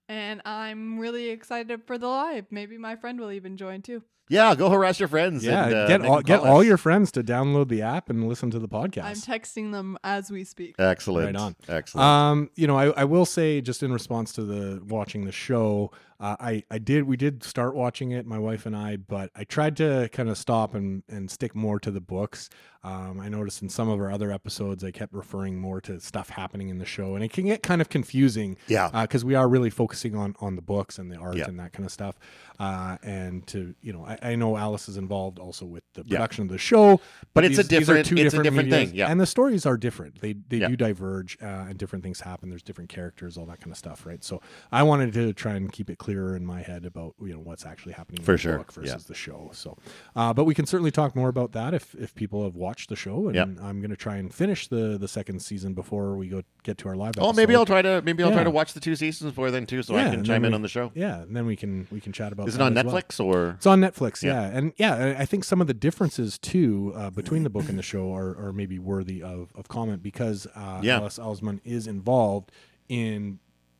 [0.09, 2.45] And I'm really excited for the live.
[2.51, 4.03] Maybe my friend will even join too.
[4.29, 5.43] Yeah, go harass your friends.
[5.43, 8.27] Yeah, and, uh, get all get call all your friends to download the app and
[8.29, 9.03] listen to the podcast.
[9.03, 10.75] I'm texting them as we speak.
[10.79, 11.25] excellent.
[11.25, 11.55] Right on.
[11.67, 12.05] Excellent.
[12.05, 15.91] Um, you know, I, I will say just in response to the watching the show,
[16.19, 19.45] uh, I I did we did start watching it, my wife and I, but I
[19.45, 22.49] tried to kind of stop and and stick more to the books.
[22.81, 26.29] Um, I noticed in some of our other episodes, I kept referring more to stuff
[26.29, 28.55] happening in the show, and it can get kind of confusing.
[28.67, 28.89] Yeah.
[29.01, 31.45] because we are really focusing on on the books and the art Yeah.
[31.47, 32.17] and that kind of stuff.
[32.59, 36.17] Uh, and to you know, I, I know Alice is involved also with the Yeah.
[36.17, 36.99] production of the show,
[37.33, 39.07] But it's a these- these are different- two it's a different medias, thing, yeah.
[39.11, 40.21] and the stories are different.
[40.21, 40.67] They they Yeah.
[40.69, 42.49] do diverge, uh, and different things happen.
[42.49, 44.23] There's different characters, all that kind of stuff, right?
[44.23, 44.41] So
[44.71, 47.65] I wanted to try and keep it clearer in my head about you know what's
[47.65, 48.97] actually happening For in the sure, book versus yeah.
[49.07, 49.49] the show.
[49.53, 49.77] So,
[50.15, 52.95] uh, but we can certainly talk more about that if if people have watched the
[52.95, 53.47] show, and Yep.
[53.61, 56.89] I'm going to try and finish the the second season before we go get to
[56.89, 57.13] our live.
[57.19, 57.55] oh, maybe.
[57.55, 59.95] I'll try to maybe I'll try to watch the two seasons before then too, so
[59.95, 60.91] I can chime in we- on the show.
[60.95, 62.47] Yeah, and then we can we can chat about.
[62.47, 62.93] Is it on as well.
[62.95, 63.49] Netflix or?
[63.51, 64.33] It's on Netflix, Yeah.
[64.49, 67.69] yeah, and yeah, I I think some of the differences too uh, between the book
[67.69, 70.97] and the show are, are maybe worthy of, of comment because uh, Yeah.
[70.97, 72.51] Alice Oseman is involved
[72.87, 73.39] in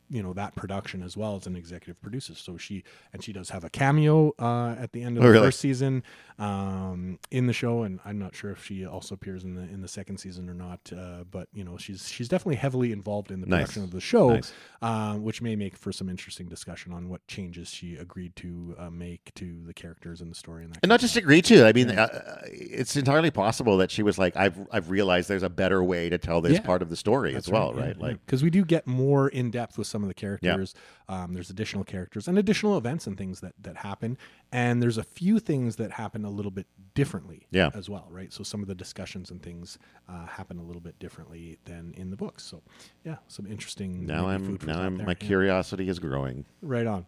[0.09, 2.33] you know that production as well as an executive producer.
[2.35, 2.83] So she
[3.13, 5.47] and she does have a cameo uh, at the end of Oh, the really?
[5.47, 6.03] first season
[6.39, 9.81] um, in the show, and I'm not sure if she also appears in the in
[9.81, 10.79] the second season or not.
[10.95, 13.59] Uh, but you know she's she's definitely heavily involved in the Nice.
[13.59, 14.53] production of the show Nice.
[14.81, 18.89] um, which may make for some interesting discussion on what changes she agreed to uh,
[18.89, 20.63] make to the characters in the story.
[20.63, 21.65] And, that And not just agree to.
[21.67, 25.49] I mean, uh, it's entirely possible that she was like, "I've I've realized there's a
[25.49, 26.61] better way to tell this Yeah.
[26.61, 29.77] part of the story as well, right?" Like, because we do get more in depth
[29.77, 30.73] with some of the characters.
[31.07, 34.17] Um, there's additional characters and additional events and things that that happen,
[34.51, 37.69] and there's a few things that happen a little bit differently, Yeah.
[37.73, 38.31] as well, right?
[38.33, 39.77] So some of the discussions and things
[40.07, 42.43] uh, happen a little bit differently than in the books.
[42.43, 42.61] So
[43.05, 44.05] yeah, some interesting.
[44.05, 45.13] now I'm now I'm my Yeah.
[45.13, 46.45] curiosity is growing.
[46.61, 47.05] Right on.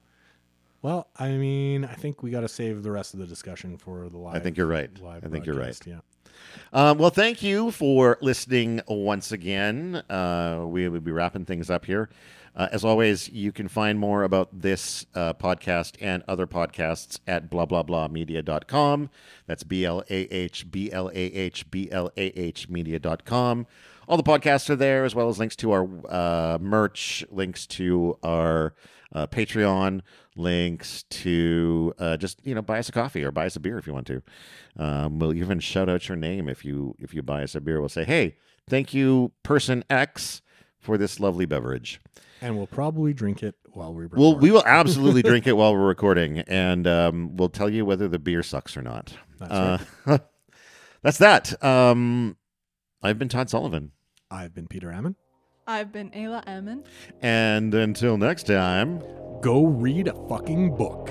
[0.84, 4.10] Well, I mean, I think we got to save the rest of the discussion for
[4.10, 4.36] the live.
[4.36, 4.90] I think you're right.
[5.00, 5.80] Live I think you're right.
[5.86, 6.00] Yeah.
[6.74, 9.98] Um, well, thank you for listening once again.
[10.10, 12.10] Uh, we will be wrapping things up here.
[12.56, 17.50] Uh, as always, you can find more about this uh, podcast and other podcasts at
[17.50, 19.10] blah blah blah media.com.
[19.48, 23.68] That's B L A H B L A H B L A H media.com.
[24.08, 28.18] All the podcasts are there, as well as links to our uh, merch, links to
[28.24, 28.74] our
[29.14, 30.02] uh, Patreon,
[30.36, 33.78] links to uh, just you know buy us a coffee or buy us a beer
[33.78, 34.22] if you want to.
[34.78, 37.80] Um, we'll even shout out your name if you if you buy us a beer.
[37.80, 38.36] We'll say, hey,
[38.70, 40.42] thank you, person X,
[40.80, 42.02] for this lovely beverage.
[42.42, 44.20] And we'll probably drink it while we record.
[44.20, 48.08] Well, we will absolutely drink it while we're recording, and um, we'll tell you whether
[48.08, 49.14] the beer sucks or not.
[49.40, 49.52] That's
[50.08, 50.18] Uh,
[51.04, 51.64] that's that.
[51.64, 52.38] Um,
[53.04, 53.92] I've been Todd Sullivan,
[54.30, 55.16] I've been Peter Ammon.
[55.68, 56.84] I've been Ayla Ammon.
[57.22, 59.02] and until next time.
[59.42, 61.10] Go read a fucking book.